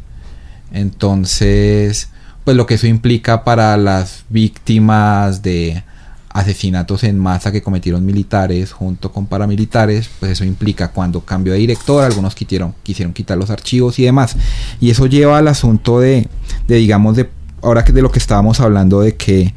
Entonces, 0.72 2.08
pues 2.44 2.56
lo 2.56 2.66
que 2.66 2.74
eso 2.74 2.86
implica 2.86 3.44
para 3.44 3.76
las 3.76 4.24
víctimas 4.30 5.42
de 5.42 5.82
asesinatos 6.30 7.02
en 7.04 7.18
masa 7.18 7.50
que 7.50 7.62
cometieron 7.62 8.04
militares 8.04 8.70
junto 8.70 9.10
con 9.10 9.26
paramilitares, 9.26 10.10
pues 10.20 10.32
eso 10.32 10.44
implica 10.44 10.88
cuando 10.92 11.22
cambió 11.22 11.54
de 11.54 11.58
director, 11.60 12.04
algunos 12.04 12.34
quisieron, 12.34 12.74
quisieron 12.82 13.14
quitar 13.14 13.38
los 13.38 13.48
archivos 13.48 13.98
y 13.98 14.04
demás. 14.04 14.36
Y 14.78 14.90
eso 14.90 15.06
lleva 15.06 15.38
al 15.38 15.48
asunto 15.48 15.98
de, 15.98 16.28
de 16.68 16.76
digamos, 16.76 17.16
de 17.16 17.24
ahora 17.66 17.84
que 17.84 17.92
de 17.92 18.00
lo 18.00 18.12
que 18.12 18.20
estábamos 18.20 18.60
hablando 18.60 19.00
de 19.00 19.16
que 19.16 19.52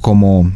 como 0.00 0.52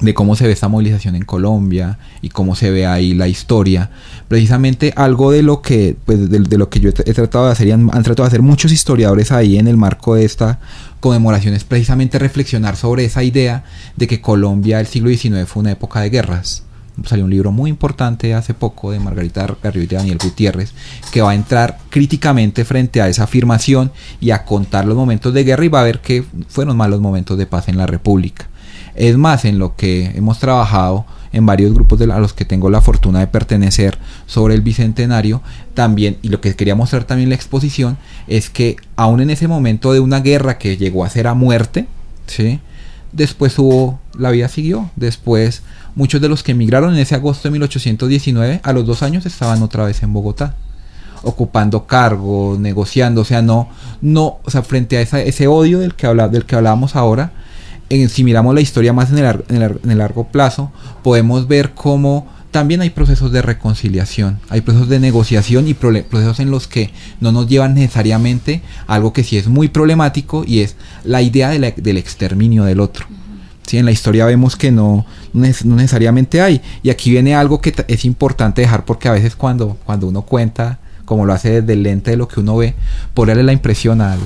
de 0.00 0.14
cómo 0.14 0.36
se 0.36 0.46
ve 0.46 0.52
esta 0.52 0.68
movilización 0.68 1.16
en 1.16 1.24
Colombia 1.24 1.98
y 2.22 2.28
cómo 2.28 2.54
se 2.54 2.70
ve 2.70 2.86
ahí 2.86 3.14
la 3.14 3.26
historia. 3.26 3.90
Precisamente 4.28 4.92
algo 4.94 5.32
de 5.32 5.42
lo 5.42 5.60
que, 5.60 5.96
pues, 6.04 6.30
de, 6.30 6.58
lo 6.58 6.68
que 6.68 6.78
yo 6.78 6.90
he, 6.90 7.10
he, 7.10 7.14
tratado 7.14 7.46
de 7.46 7.52
hacer 7.52 7.66
y 7.66 7.72
han, 7.72 7.90
han, 7.92 8.02
tratado 8.04 8.24
de 8.24 8.28
hacer 8.28 8.42
muchos 8.42 8.70
historiadores 8.70 9.32
ahí 9.32 9.58
en 9.58 9.66
el 9.66 9.76
marco 9.76 10.14
de 10.14 10.24
esta 10.24 10.60
conmemoración 11.00 11.54
es 11.54 11.64
precisamente 11.64 12.18
reflexionar 12.18 12.76
sobre 12.76 13.04
esa 13.04 13.24
idea 13.24 13.64
de 13.96 14.06
que 14.06 14.20
Colombia 14.20 14.78
el 14.78 14.86
siglo 14.86 15.10
XIX 15.10 15.48
fue 15.48 15.62
una 15.62 15.72
época 15.72 16.00
de 16.00 16.10
guerras. 16.10 16.64
Salió 17.04 17.24
un 17.24 17.30
libro 17.30 17.52
muy 17.52 17.70
importante 17.70 18.34
hace 18.34 18.54
poco 18.54 18.90
de 18.90 19.00
Margarita 19.00 19.46
Garrido 19.62 19.84
y 19.84 19.96
Daniel 19.96 20.18
Gutiérrez 20.22 20.72
que 21.12 21.22
va 21.22 21.30
a 21.30 21.34
entrar 21.34 21.78
críticamente 21.90 22.64
frente 22.64 23.00
a 23.00 23.08
esa 23.08 23.24
afirmación 23.24 23.92
y 24.20 24.30
a 24.30 24.44
contar 24.44 24.86
los 24.86 24.96
momentos 24.96 25.32
de 25.34 25.44
guerra 25.44 25.64
y 25.64 25.68
va 25.68 25.80
a 25.80 25.84
ver 25.84 26.00
que 26.00 26.24
fueron 26.48 26.76
malos 26.76 27.00
momentos 27.00 27.38
de 27.38 27.46
paz 27.46 27.68
en 27.68 27.78
la 27.78 27.86
República. 27.86 28.48
Es 28.94 29.16
más, 29.16 29.44
en 29.44 29.58
lo 29.58 29.76
que 29.76 30.06
hemos 30.16 30.40
trabajado 30.40 31.06
en 31.32 31.46
varios 31.46 31.72
grupos 31.72 31.98
de 31.98 32.12
a 32.12 32.18
los 32.18 32.32
que 32.32 32.44
tengo 32.44 32.70
la 32.70 32.80
fortuna 32.80 33.20
de 33.20 33.26
pertenecer 33.26 33.98
sobre 34.26 34.54
el 34.54 34.62
bicentenario, 34.62 35.42
también, 35.74 36.16
y 36.22 36.28
lo 36.28 36.40
que 36.40 36.56
quería 36.56 36.74
mostrar 36.74 37.04
también 37.04 37.26
en 37.26 37.30
la 37.30 37.36
exposición, 37.36 37.98
es 38.26 38.50
que 38.50 38.76
aún 38.96 39.20
en 39.20 39.30
ese 39.30 39.46
momento 39.46 39.92
de 39.92 40.00
una 40.00 40.20
guerra 40.20 40.58
que 40.58 40.76
llegó 40.76 41.04
a 41.04 41.10
ser 41.10 41.26
a 41.26 41.34
muerte, 41.34 41.86
¿sí? 42.26 42.60
Después 43.12 43.58
hubo, 43.58 43.98
la 44.18 44.30
vida 44.30 44.48
siguió, 44.48 44.90
después 44.96 45.62
muchos 45.94 46.20
de 46.20 46.28
los 46.28 46.42
que 46.42 46.52
emigraron 46.52 46.94
en 46.94 47.00
ese 47.00 47.14
agosto 47.14 47.48
de 47.48 47.52
1819, 47.52 48.60
a 48.62 48.72
los 48.72 48.86
dos 48.86 49.02
años 49.02 49.26
estaban 49.26 49.62
otra 49.62 49.84
vez 49.84 50.02
en 50.02 50.12
Bogotá 50.12 50.54
ocupando 51.22 51.86
cargos, 51.86 52.58
negociando, 52.58 53.22
o 53.22 53.24
sea, 53.24 53.42
no, 53.42 53.68
no, 54.00 54.38
o 54.44 54.50
sea, 54.50 54.62
frente 54.62 54.98
a 54.98 55.00
ese 55.00 55.48
odio 55.48 55.80
del 55.80 55.94
que, 55.94 56.06
habla, 56.06 56.28
del 56.28 56.44
que 56.44 56.54
hablábamos 56.54 56.94
ahora, 56.94 57.32
si 58.08 58.24
miramos 58.24 58.54
la 58.54 58.60
historia 58.60 58.92
más 58.92 59.10
en 59.10 59.18
en 59.18 59.90
el, 59.90 59.98
largo 59.98 60.24
plazo, 60.24 60.70
podemos 61.02 61.48
ver 61.48 61.72
cómo 61.74 62.26
también 62.50 62.80
hay 62.80 62.90
procesos 62.90 63.30
de 63.32 63.42
reconciliación, 63.42 64.40
hay 64.48 64.62
procesos 64.62 64.88
de 64.88 65.00
negociación 65.00 65.68
y 65.68 65.74
procesos 65.74 66.40
en 66.40 66.50
los 66.50 66.66
que 66.66 66.90
no 67.20 67.30
nos 67.32 67.46
llevan 67.46 67.74
necesariamente 67.74 68.62
algo 68.86 69.12
que 69.12 69.24
sí 69.24 69.36
es 69.36 69.48
muy 69.48 69.68
problemático 69.68 70.44
y 70.46 70.60
es 70.60 70.76
la 71.04 71.20
idea 71.22 71.50
del 71.50 71.96
exterminio 71.96 72.64
del 72.64 72.80
otro. 72.80 73.06
¿Sí? 73.66 73.76
En 73.76 73.84
la 73.84 73.90
historia 73.90 74.24
vemos 74.24 74.56
que 74.56 74.70
no, 74.70 75.04
no, 75.34 75.46
necesariamente 75.76 76.40
hay. 76.40 76.62
Y 76.82 76.88
aquí 76.88 77.10
viene 77.10 77.34
algo 77.34 77.60
que 77.60 77.74
es 77.86 78.04
importante 78.06 78.62
dejar 78.62 78.86
porque 78.86 79.08
a 79.08 79.12
veces 79.12 79.36
cuando, 79.36 79.76
cuando 79.84 80.06
uno 80.08 80.22
cuenta, 80.22 80.78
como 81.04 81.26
lo 81.26 81.34
hace 81.34 81.60
desde 81.60 81.74
el 81.74 81.82
lente 81.82 82.12
de 82.12 82.16
lo 82.16 82.28
que 82.28 82.40
uno 82.40 82.56
ve, 82.56 82.74
por 83.12 83.28
darle 83.28 83.42
la 83.42 83.52
impresión 83.52 84.00
al, 84.00 84.18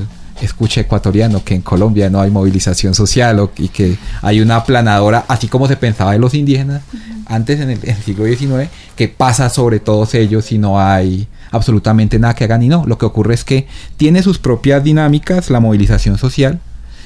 escucha 0.45 0.81
ecuatoriano 0.81 1.45
que 1.45 1.55
en 1.55 1.63
Colombia 1.63 2.11
no 2.11 2.21
hay 2.21 2.31
movilización 2.31 2.95
social 2.95 3.39
o, 3.39 3.53
y 3.57 3.69
que 3.69 3.97
hay 4.21 4.41
una 4.41 4.57
aplanadora, 4.57 5.25
así 5.29 5.49
como 5.49 5.69
se 5.69 5.77
pensaba 5.77 6.13
de 6.13 6.19
los 6.19 6.35
indígenas 6.35 6.83
uh 6.93 6.97
-huh. 6.97 7.25
antes 7.27 7.61
en 7.61 7.71
el, 7.71 7.79
en 7.83 7.97
el, 7.97 8.03
siglo 8.03 8.25
XIX, 8.25 8.69
que 8.97 9.09
pasa 9.09 9.49
sobre 9.49 9.81
todos 9.81 10.15
ellos 10.15 10.51
y 10.53 10.59
no 10.59 10.81
hay 10.81 11.29
absolutamente 11.51 12.19
nada 12.19 12.35
que 12.35 12.45
hagan 12.45 12.63
y 12.63 12.69
no. 12.69 12.85
Lo 12.87 12.99
que 12.99 13.07
ocurre 13.07 13.35
es 13.35 13.45
que 13.45 13.67
tiene 13.97 14.23
sus 14.23 14.39
propias 14.39 14.83
dinámicas 14.83 15.51
la 15.51 15.61
movilización 15.61 16.19
social. 16.19 16.61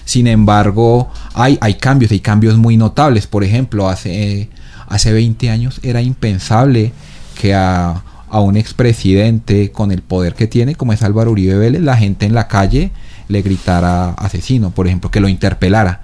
Sin 0.05 0.27
embargo, 0.29 1.11
hay, 1.35 1.59
hay 1.61 1.75
cambios, 1.75 2.13
hay 2.13 2.21
cambios 2.21 2.57
muy 2.57 2.77
notables. 2.77 3.27
Por 3.27 3.45
ejemplo, 3.45 3.89
hace, 3.89 4.49
hace 4.89 5.13
20 5.13 5.51
años 5.51 5.81
era 5.83 6.01
impensable 6.01 6.93
que 7.41 7.55
a, 7.55 8.03
a 8.31 8.41
un 8.41 8.57
expresidente 8.57 9.73
con 9.73 9.91
el 9.91 10.03
poder 10.03 10.35
que 10.35 10.47
tiene, 10.47 10.75
como 10.77 10.93
es 10.93 11.03
Álvaro 11.03 11.33
Uribe 11.33 11.59
Vélez, 11.59 11.83
la 11.83 11.97
gente 11.97 12.25
en 12.25 12.35
la 12.35 12.47
calle 12.47 12.93
le 13.29 13.43
gritara 13.43 14.11
asesino, 14.11 14.71
por 14.71 14.87
ejemplo, 14.87 15.11
que 15.11 15.21
lo 15.21 15.29
interpelara. 15.29 16.01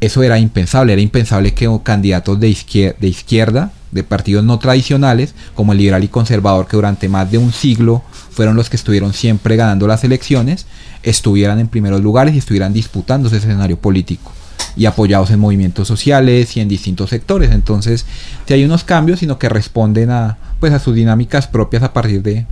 eso 0.00 0.22
era 0.22 0.38
impensable, 0.38 0.94
era 0.94 1.02
impensable 1.02 1.52
que 1.52 1.68
candidatos 1.82 2.40
de 2.40 2.94
de 2.98 3.08
izquierda, 3.08 3.72
de 3.92 4.02
partidos 4.02 4.44
no 4.44 4.58
tradicionales, 4.58 5.34
como 5.54 5.72
el 5.72 5.78
liberal 5.78 6.04
y 6.04 6.08
conservador, 6.08 6.66
que 6.66 6.76
durante 6.76 7.08
más 7.08 7.30
de 7.30 7.38
un 7.38 7.52
siglo 7.52 8.02
fueron 8.30 8.56
los 8.56 8.70
que 8.70 8.76
estuvieron 8.76 9.12
siempre 9.12 9.56
ganando 9.56 9.86
las 9.86 10.04
elecciones, 10.04 10.66
estuvieran 11.02 11.58
en 11.58 11.68
primeros 11.68 12.00
lugares 12.00 12.34
y 12.34 12.38
estuvieran 12.38 12.72
disputando 12.72 13.28
ese 13.28 13.38
escenario 13.38 13.78
político 13.78 14.32
y 14.76 14.86
apoyados 14.86 15.30
en 15.30 15.40
movimientos 15.40 15.88
sociales 15.88 16.56
y 16.56 16.60
en 16.60 16.68
distintos 16.68 17.10
sectores. 17.10 17.50
Entonces, 17.50 18.06
si 18.46 18.54
hay 18.54 18.64
unos 18.64 18.84
cambios, 18.84 19.18
sino 19.18 19.38
que 19.38 19.48
responden 19.48 20.10
a, 20.10 20.38
pues, 20.60 20.72
a 20.72 20.78
sus 20.78 20.94
dinámicas 20.94 21.48
propias 21.48 21.82
a 21.82 21.92
partir 21.92 22.22
de, 22.22 22.46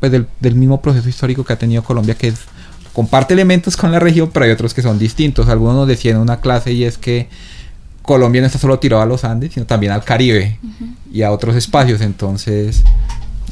pues, 0.00 0.10
del 0.10 0.54
mismo 0.54 0.80
proceso 0.80 1.08
histórico 1.08 1.44
que 1.44 1.52
ha 1.52 1.58
tenido 1.58 1.84
Colombia, 1.84 2.14
que 2.14 2.28
es 2.28 2.40
comparte 2.98 3.32
elementos 3.32 3.76
con 3.76 3.92
la 3.92 4.00
región, 4.00 4.28
pero 4.32 4.44
hay 4.44 4.50
otros 4.50 4.74
que 4.74 4.82
son 4.82 4.98
distintos. 4.98 5.46
Algunos 5.48 5.76
nos 5.76 5.86
decían 5.86 6.16
en 6.16 6.22
una 6.22 6.40
clase 6.40 6.72
y 6.72 6.82
es 6.82 6.98
que 6.98 7.28
Colombia 8.02 8.40
no 8.40 8.48
está 8.48 8.58
solo 8.58 8.80
tirado 8.80 9.00
a 9.04 9.06
los 9.06 9.22
Andes, 9.22 9.52
sino 9.54 9.66
también 9.66 9.92
al 9.92 10.02
Caribe 10.02 10.58
y 11.12 11.22
a 11.22 11.30
otros 11.30 11.54
espacios, 11.54 12.00
entonces 12.00 12.82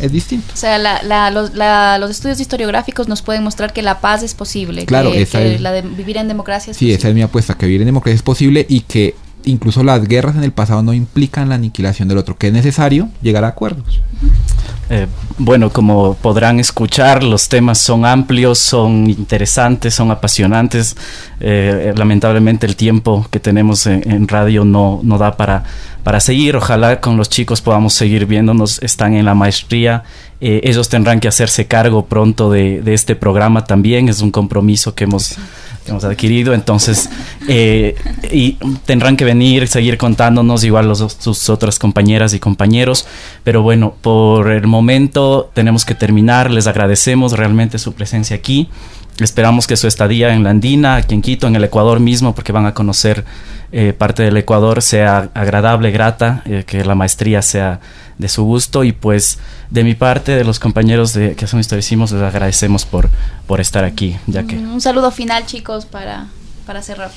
es 0.00 0.10
distinto. 0.10 0.52
O 0.52 0.56
sea, 0.56 0.78
la, 0.78 1.00
la, 1.04 1.30
los, 1.30 1.54
la, 1.54 1.96
los, 1.98 2.10
estudios 2.10 2.40
historiográficos 2.40 3.06
nos 3.06 3.22
pueden 3.22 3.44
mostrar 3.44 3.72
que 3.72 3.82
la 3.82 4.00
paz 4.00 4.24
es 4.24 4.34
posible, 4.34 4.84
claro, 4.84 5.12
que, 5.12 5.22
esa 5.22 5.38
que 5.38 5.54
es, 5.54 5.60
la 5.60 5.70
de 5.70 5.82
vivir 5.82 6.16
en 6.16 6.26
democracia 6.26 6.72
es 6.72 6.76
Sí, 6.76 6.86
posible. 6.86 6.98
esa 6.98 7.08
es 7.10 7.14
mi 7.14 7.22
apuesta, 7.22 7.54
que 7.54 7.66
vivir 7.66 7.82
en 7.82 7.86
democracia 7.86 8.16
es 8.16 8.22
posible 8.22 8.66
y 8.68 8.80
que 8.80 9.14
incluso 9.46 9.82
las 9.82 10.06
guerras 10.06 10.36
en 10.36 10.44
el 10.44 10.52
pasado 10.52 10.82
no 10.82 10.92
implican 10.92 11.48
la 11.48 11.54
aniquilación 11.54 12.08
del 12.08 12.18
otro, 12.18 12.36
que 12.36 12.48
es 12.48 12.52
necesario 12.52 13.08
llegar 13.22 13.44
a 13.44 13.48
acuerdos. 13.48 14.02
Eh, 14.88 15.06
bueno, 15.38 15.70
como 15.70 16.14
podrán 16.14 16.60
escuchar, 16.60 17.22
los 17.22 17.48
temas 17.48 17.78
son 17.78 18.04
amplios, 18.04 18.58
son 18.58 19.08
interesantes, 19.08 19.94
son 19.94 20.10
apasionantes. 20.10 20.96
Eh, 21.40 21.92
lamentablemente 21.96 22.66
el 22.66 22.76
tiempo 22.76 23.26
que 23.30 23.40
tenemos 23.40 23.86
en, 23.86 24.08
en 24.10 24.28
radio 24.28 24.64
no, 24.64 25.00
no, 25.02 25.18
da 25.18 25.36
para, 25.36 25.64
para 26.04 26.20
seguir. 26.20 26.56
Ojalá 26.56 27.00
con 27.00 27.16
los 27.16 27.28
chicos 27.28 27.60
podamos 27.60 27.94
seguir 27.94 28.26
viéndonos. 28.26 28.80
Están 28.82 29.14
en 29.14 29.24
la 29.24 29.34
maestría. 29.34 30.04
Eh, 30.40 30.60
ellos 30.64 30.88
tendrán 30.88 31.18
que 31.20 31.28
hacerse 31.28 31.66
cargo 31.66 32.06
pronto 32.06 32.50
de, 32.50 32.82
este 32.86 33.16
programa 33.16 33.64
también. 33.64 34.08
Es 34.08 34.20
un 34.20 34.30
compromiso 34.30 34.94
que 34.94 35.04
hemos, 35.04 35.36
que 35.84 35.90
hemos 35.90 36.04
adquirido. 36.04 36.52
Entonces, 36.52 37.08
eh, 37.48 37.94
y 38.30 38.52
tendrán 38.84 39.16
que 39.16 39.24
venir, 39.24 39.66
seguir 39.68 39.96
contándonos, 39.96 40.64
igual 40.64 40.88
los, 40.88 40.98
sus 41.18 41.48
otras 41.48 41.78
compañeras 41.78 42.34
y 42.34 42.38
compañeros. 42.38 43.06
Pero 43.44 43.62
bueno, 43.62 43.94
por 44.00 44.50
el 44.50 44.66
momento 44.66 45.50
tenemos 45.54 45.84
que 45.84 45.94
terminar. 45.94 46.50
Les 46.50 46.66
agradecemos 46.66 47.32
realmente 47.32 47.78
su 47.78 47.94
presencia 47.94 48.36
aquí. 48.36 48.68
Esperamos 49.18 49.66
que 49.66 49.76
su 49.76 49.86
estadía 49.86 50.34
en 50.34 50.44
la 50.44 50.50
Andina, 50.50 50.96
aquí 50.96 51.14
en 51.14 51.22
Quito, 51.22 51.46
en 51.46 51.56
el 51.56 51.64
Ecuador 51.64 52.00
mismo, 52.00 52.34
porque 52.34 52.52
van 52.52 52.66
a 52.66 52.74
conocer 52.74 53.24
eh, 53.72 53.94
parte 53.96 54.22
del 54.22 54.36
Ecuador, 54.36 54.82
sea 54.82 55.30
agradable, 55.32 55.90
grata, 55.90 56.42
eh, 56.44 56.64
que 56.66 56.84
la 56.84 56.94
maestría 56.94 57.40
sea 57.40 57.80
de 58.18 58.28
su 58.28 58.44
gusto. 58.44 58.84
Y 58.84 58.92
pues 58.92 59.38
de 59.70 59.84
mi 59.84 59.94
parte, 59.94 60.32
de 60.32 60.44
los 60.44 60.58
compañeros 60.58 61.14
de 61.14 61.34
que 61.34 61.46
son 61.46 61.60
historicimos, 61.60 62.12
les 62.12 62.22
agradecemos 62.22 62.84
por, 62.84 63.08
por 63.46 63.60
estar 63.60 63.84
aquí. 63.84 64.16
Ya 64.26 64.44
que... 64.44 64.56
Un 64.56 64.80
saludo 64.80 65.10
final, 65.10 65.46
chicos, 65.46 65.86
para, 65.86 66.26
para 66.66 66.82
cerrar 66.82 67.10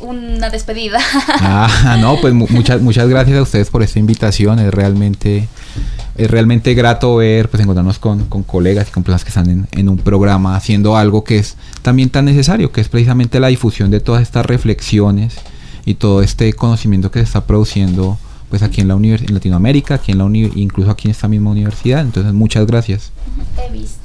una 0.00 0.50
despedida. 0.50 0.98
Ah, 1.42 1.96
no, 2.00 2.16
pues 2.20 2.34
muchas 2.34 2.80
muchas 2.80 3.08
gracias 3.08 3.38
a 3.38 3.42
ustedes 3.42 3.70
por 3.70 3.82
esta 3.82 3.98
invitación. 3.98 4.58
Es 4.58 4.72
realmente 4.72 5.48
es 6.16 6.30
realmente 6.30 6.74
grato 6.74 7.16
ver, 7.16 7.48
pues 7.48 7.62
encontrarnos 7.62 7.98
con, 7.98 8.26
con 8.26 8.42
colegas 8.42 8.88
y 8.88 8.90
con 8.90 9.02
personas 9.02 9.24
que 9.24 9.30
están 9.30 9.48
en, 9.48 9.68
en, 9.72 9.88
un 9.88 9.98
programa 9.98 10.56
haciendo 10.56 10.96
algo 10.96 11.24
que 11.24 11.38
es 11.38 11.56
también 11.82 12.10
tan 12.10 12.24
necesario, 12.26 12.72
que 12.72 12.80
es 12.80 12.88
precisamente 12.88 13.40
la 13.40 13.48
difusión 13.48 13.90
de 13.90 14.00
todas 14.00 14.22
estas 14.22 14.44
reflexiones 14.44 15.36
y 15.84 15.94
todo 15.94 16.22
este 16.22 16.52
conocimiento 16.52 17.10
que 17.10 17.20
se 17.20 17.24
está 17.24 17.46
produciendo 17.46 18.18
pues 18.50 18.62
aquí 18.62 18.80
en 18.80 18.88
la 18.88 18.96
univers 18.96 19.22
en 19.22 19.32
Latinoamérica, 19.32 19.94
aquí 19.94 20.12
en 20.12 20.18
la 20.18 20.24
incluso 20.24 20.90
aquí 20.90 21.06
en 21.08 21.12
esta 21.12 21.28
misma 21.28 21.50
universidad. 21.50 22.00
Entonces, 22.00 22.32
muchas 22.32 22.66
gracias. 22.66 23.12
He 23.56 23.72
visto. 23.72 23.99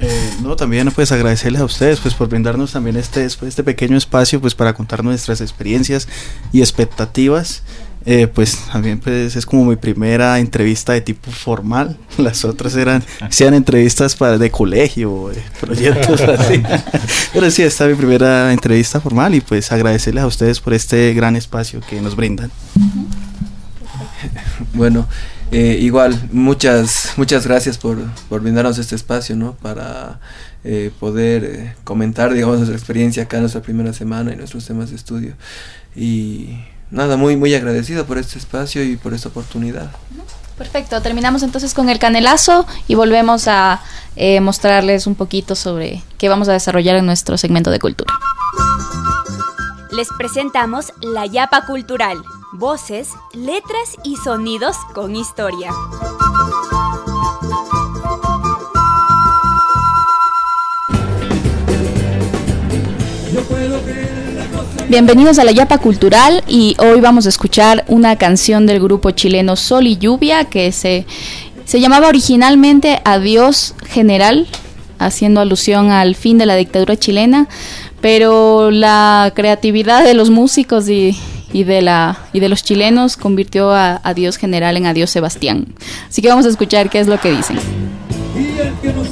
Eh, 0.00 0.30
no, 0.42 0.56
también 0.56 0.90
pues 0.92 1.12
agradecerles 1.12 1.60
a 1.60 1.64
ustedes 1.64 2.00
pues 2.00 2.14
por 2.14 2.28
brindarnos 2.28 2.72
también 2.72 2.96
este, 2.96 3.24
este 3.24 3.62
pequeño 3.62 3.98
espacio 3.98 4.40
pues 4.40 4.54
para 4.54 4.72
contar 4.72 5.04
nuestras 5.04 5.40
experiencias 5.40 6.08
y 6.52 6.60
expectativas. 6.60 7.62
Eh, 8.06 8.26
pues 8.28 8.56
también 8.72 8.98
pues 8.98 9.36
es 9.36 9.44
como 9.44 9.66
mi 9.66 9.76
primera 9.76 10.38
entrevista 10.38 10.94
de 10.94 11.02
tipo 11.02 11.30
formal. 11.30 11.98
Las 12.18 12.46
otras 12.46 12.74
eran 12.76 13.04
sean 13.28 13.52
entrevistas 13.52 14.16
para 14.16 14.38
de 14.38 14.50
colegio, 14.50 15.30
de 15.34 15.42
proyectos 15.60 16.22
así. 16.22 16.62
Pero 17.34 17.50
sí, 17.50 17.62
esta 17.62 17.84
es 17.84 17.90
mi 17.90 17.96
primera 17.96 18.52
entrevista 18.52 19.00
formal 19.00 19.34
y 19.34 19.42
pues 19.42 19.70
agradecerles 19.70 20.24
a 20.24 20.26
ustedes 20.26 20.60
por 20.60 20.72
este 20.72 21.12
gran 21.12 21.36
espacio 21.36 21.80
que 21.88 22.00
nos 22.00 22.16
brindan. 22.16 22.50
Bueno, 24.72 25.06
eh, 25.52 25.78
igual, 25.80 26.28
muchas, 26.32 27.14
muchas 27.16 27.46
gracias 27.46 27.76
por, 27.76 27.98
por, 28.28 28.40
brindarnos 28.40 28.78
este 28.78 28.94
espacio, 28.94 29.34
¿no? 29.36 29.54
Para 29.54 30.20
eh, 30.62 30.92
poder 31.00 31.44
eh, 31.44 31.74
comentar, 31.84 32.32
digamos, 32.32 32.58
nuestra 32.58 32.76
experiencia 32.76 33.24
acá, 33.24 33.40
nuestra 33.40 33.60
primera 33.60 33.92
semana 33.92 34.32
y 34.32 34.36
nuestros 34.36 34.66
temas 34.66 34.90
de 34.90 34.96
estudio. 34.96 35.34
Y 35.96 36.58
nada, 36.90 37.16
muy, 37.16 37.36
muy 37.36 37.54
agradecido 37.54 38.06
por 38.06 38.18
este 38.18 38.38
espacio 38.38 38.84
y 38.84 38.96
por 38.96 39.14
esta 39.14 39.28
oportunidad. 39.28 39.90
Perfecto, 40.56 41.00
terminamos 41.00 41.42
entonces 41.42 41.72
con 41.72 41.88
el 41.88 41.98
canelazo 41.98 42.66
y 42.86 42.94
volvemos 42.94 43.48
a 43.48 43.80
eh, 44.16 44.40
mostrarles 44.40 45.06
un 45.06 45.14
poquito 45.14 45.54
sobre 45.54 46.02
qué 46.18 46.28
vamos 46.28 46.48
a 46.48 46.52
desarrollar 46.52 46.96
en 46.96 47.06
nuestro 47.06 47.38
segmento 47.38 47.70
de 47.70 47.78
cultura. 47.78 48.12
Les 49.90 50.08
presentamos 50.18 50.92
la 51.00 51.26
Yapa 51.26 51.64
Cultural 51.64 52.18
voces, 52.52 53.10
letras 53.32 53.96
y 54.04 54.16
sonidos 54.16 54.76
con 54.92 55.14
historia. 55.14 55.70
Bienvenidos 64.88 65.38
a 65.38 65.44
la 65.44 65.52
Yapa 65.52 65.78
Cultural 65.78 66.42
y 66.48 66.74
hoy 66.80 67.00
vamos 67.00 67.26
a 67.26 67.28
escuchar 67.28 67.84
una 67.86 68.16
canción 68.16 68.66
del 68.66 68.80
grupo 68.80 69.12
chileno 69.12 69.54
Sol 69.54 69.86
y 69.86 69.96
Lluvia 69.96 70.46
que 70.46 70.72
se, 70.72 71.06
se 71.64 71.80
llamaba 71.80 72.08
originalmente 72.08 73.00
Adiós 73.04 73.74
General, 73.86 74.48
haciendo 74.98 75.40
alusión 75.40 75.92
al 75.92 76.16
fin 76.16 76.38
de 76.38 76.46
la 76.46 76.56
dictadura 76.56 76.96
chilena, 76.96 77.46
pero 78.00 78.72
la 78.72 79.32
creatividad 79.36 80.02
de 80.02 80.14
los 80.14 80.30
músicos 80.30 80.88
y, 80.88 81.16
y 81.52 81.64
de 81.64 81.82
la 81.82 82.18
y 82.32 82.40
de 82.40 82.48
los 82.48 82.62
chilenos 82.62 83.16
convirtió 83.16 83.72
a, 83.72 84.00
a, 84.02 84.14
Dios 84.14 84.36
general 84.36 84.76
en 84.76 84.86
Adiós 84.86 85.10
Sebastián. 85.10 85.66
Así 86.08 86.22
que 86.22 86.28
vamos 86.28 86.46
a 86.46 86.48
escuchar 86.48 86.90
qué 86.90 87.00
es 87.00 87.06
lo 87.06 87.18
que 87.18 87.30
dicen. 87.30 87.58
Y 88.36 88.58
el 88.58 88.74
que 88.74 88.92
nos 88.92 89.10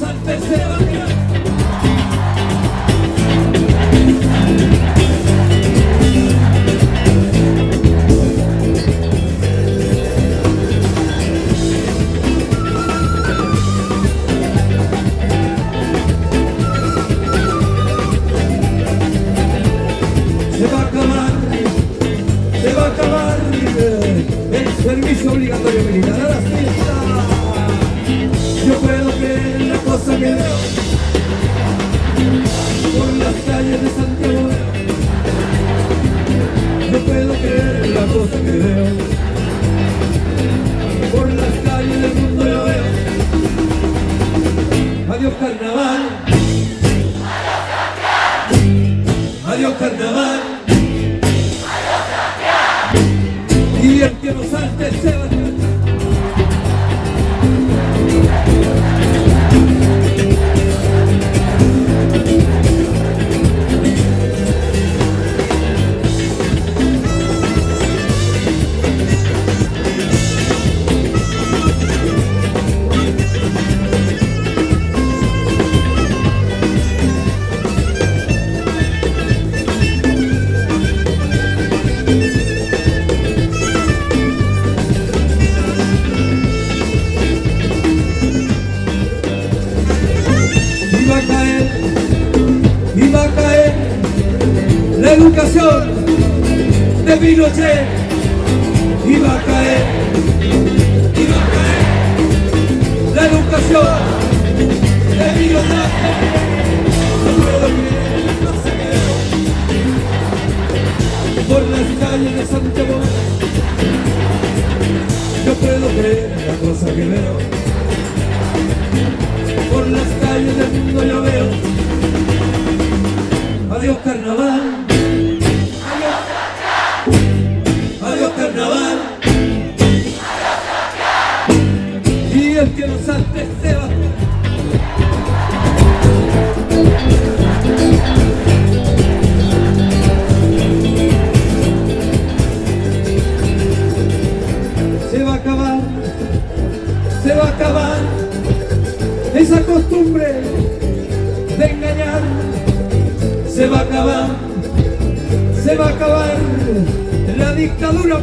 de 97.35 97.98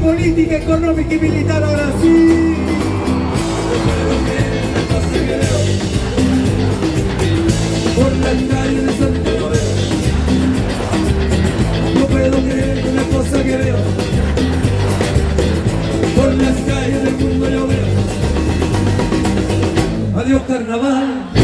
política, 0.07 0.57
económica 0.59 1.15
y 1.15 1.19
militar 1.19 1.65
ahora 1.65 1.93
sí. 2.01 2.55
Por 7.97 8.13
las 8.19 8.39
calles 8.51 8.87
de 8.87 8.93
Santiago 8.99 9.51
no 11.99 12.07
puedo 12.07 12.39
creer 12.43 12.85
una 12.93 13.03
cosa 13.05 13.43
que 13.43 13.57
veo 13.57 13.77
por 16.15 16.35
las 16.35 16.57
calles 16.69 17.03
del 17.03 17.17
mundo 17.17 17.51
yo 17.51 17.67
veo. 17.67 17.87
Adiós 20.21 20.43
carnaval. 20.47 21.36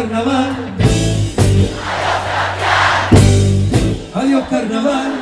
Carnaval. 0.00 0.56
Adiós 4.14 4.48
carnaval. 4.48 5.12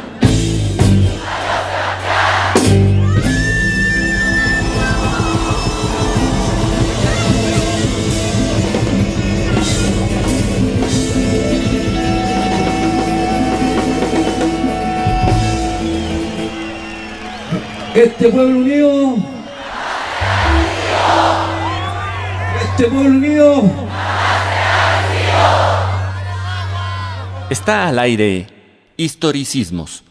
Este 17.94 18.28
pueblo 18.28 18.58
unido 18.60 19.16
este 22.78 22.84
pueblo 22.84 23.08
unido 23.10 23.87
Está 27.50 27.88
al 27.88 27.98
aire 27.98 28.46
Historicismos 28.98 30.04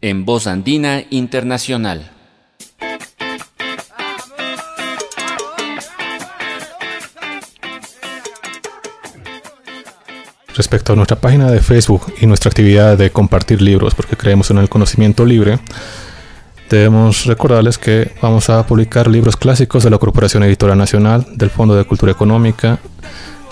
en 0.00 0.24
Voz 0.24 0.46
Andina 0.46 1.02
Internacional. 1.10 2.10
Respecto 10.56 10.94
a 10.94 10.96
nuestra 10.96 11.20
página 11.20 11.50
de 11.50 11.60
Facebook 11.60 12.14
y 12.18 12.26
nuestra 12.26 12.48
actividad 12.48 12.96
de 12.96 13.10
compartir 13.10 13.60
libros, 13.60 13.94
porque 13.94 14.16
creemos 14.16 14.50
en 14.50 14.56
el 14.56 14.70
conocimiento 14.70 15.26
libre, 15.26 15.58
debemos 16.70 17.26
recordarles 17.26 17.76
que 17.76 18.12
vamos 18.22 18.48
a 18.48 18.66
publicar 18.66 19.06
libros 19.06 19.36
clásicos 19.36 19.84
de 19.84 19.90
la 19.90 19.98
Corporación 19.98 20.44
Editorial 20.44 20.78
Nacional, 20.78 21.26
del 21.34 21.50
Fondo 21.50 21.74
de 21.74 21.84
Cultura 21.84 22.12
Económica, 22.12 22.78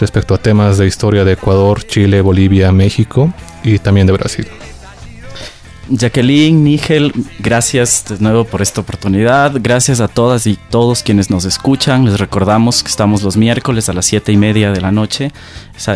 respecto 0.01 0.35
a 0.35 0.39
temas 0.39 0.79
de 0.79 0.87
historia 0.87 1.25
de 1.25 1.33
Ecuador, 1.33 1.83
Chile, 1.85 2.21
Bolivia, 2.21 2.73
México 2.73 3.33
y 3.63 3.79
también 3.79 4.07
de 4.07 4.13
Brasil. 4.13 4.47
Jacqueline, 5.91 6.63
Nigel, 6.65 7.13
gracias 7.39 8.05
de 8.07 8.19
nuevo 8.21 8.45
por 8.45 8.61
esta 8.61 8.83
oportunidad. 8.83 9.53
Gracias 9.55 10.01
a 10.01 10.09
todas 10.09 10.47
y 10.47 10.59
todos 10.69 11.03
quienes 11.03 11.31
nos 11.31 11.47
escuchan. 11.47 12.05
Les 12.05 12.21
recordamos 12.21 12.83
que 12.83 12.91
estamos 12.91 13.23
los 13.23 13.39
miércoles 13.39 13.89
a 13.89 13.95
las 13.95 14.05
siete 14.05 14.31
y 14.31 14.37
media 14.37 14.71
de 14.71 14.83
la 14.83 14.93
noche. 14.93 15.33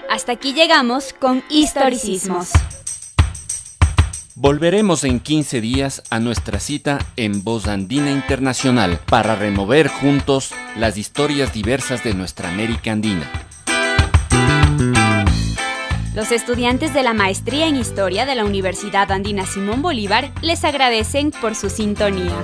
Hasta 0.09 0.31
aquí 0.31 0.53
llegamos 0.53 1.13
con 1.13 1.43
Historicismos. 1.49 2.51
Volveremos 4.37 5.05
en 5.05 5.21
15 5.21 5.61
días 5.61 6.03
a 6.09 6.19
nuestra 6.19 6.59
cita 6.59 6.99
en 7.15 7.45
Voz 7.45 7.69
Andina 7.69 8.11
Internacional 8.11 8.99
para 9.05 9.37
remover 9.37 9.87
juntos 9.87 10.53
las 10.75 10.97
historias 10.97 11.53
diversas 11.53 12.03
de 12.03 12.13
nuestra 12.13 12.49
América 12.49 12.91
Andina. 12.91 13.31
Los 16.13 16.33
estudiantes 16.33 16.93
de 16.93 17.03
la 17.03 17.13
Maestría 17.13 17.67
en 17.67 17.77
Historia 17.77 18.25
de 18.25 18.35
la 18.35 18.43
Universidad 18.43 19.09
Andina 19.13 19.45
Simón 19.45 19.81
Bolívar 19.81 20.33
les 20.41 20.65
agradecen 20.65 21.31
por 21.31 21.55
su 21.55 21.69
sintonía. 21.69 22.35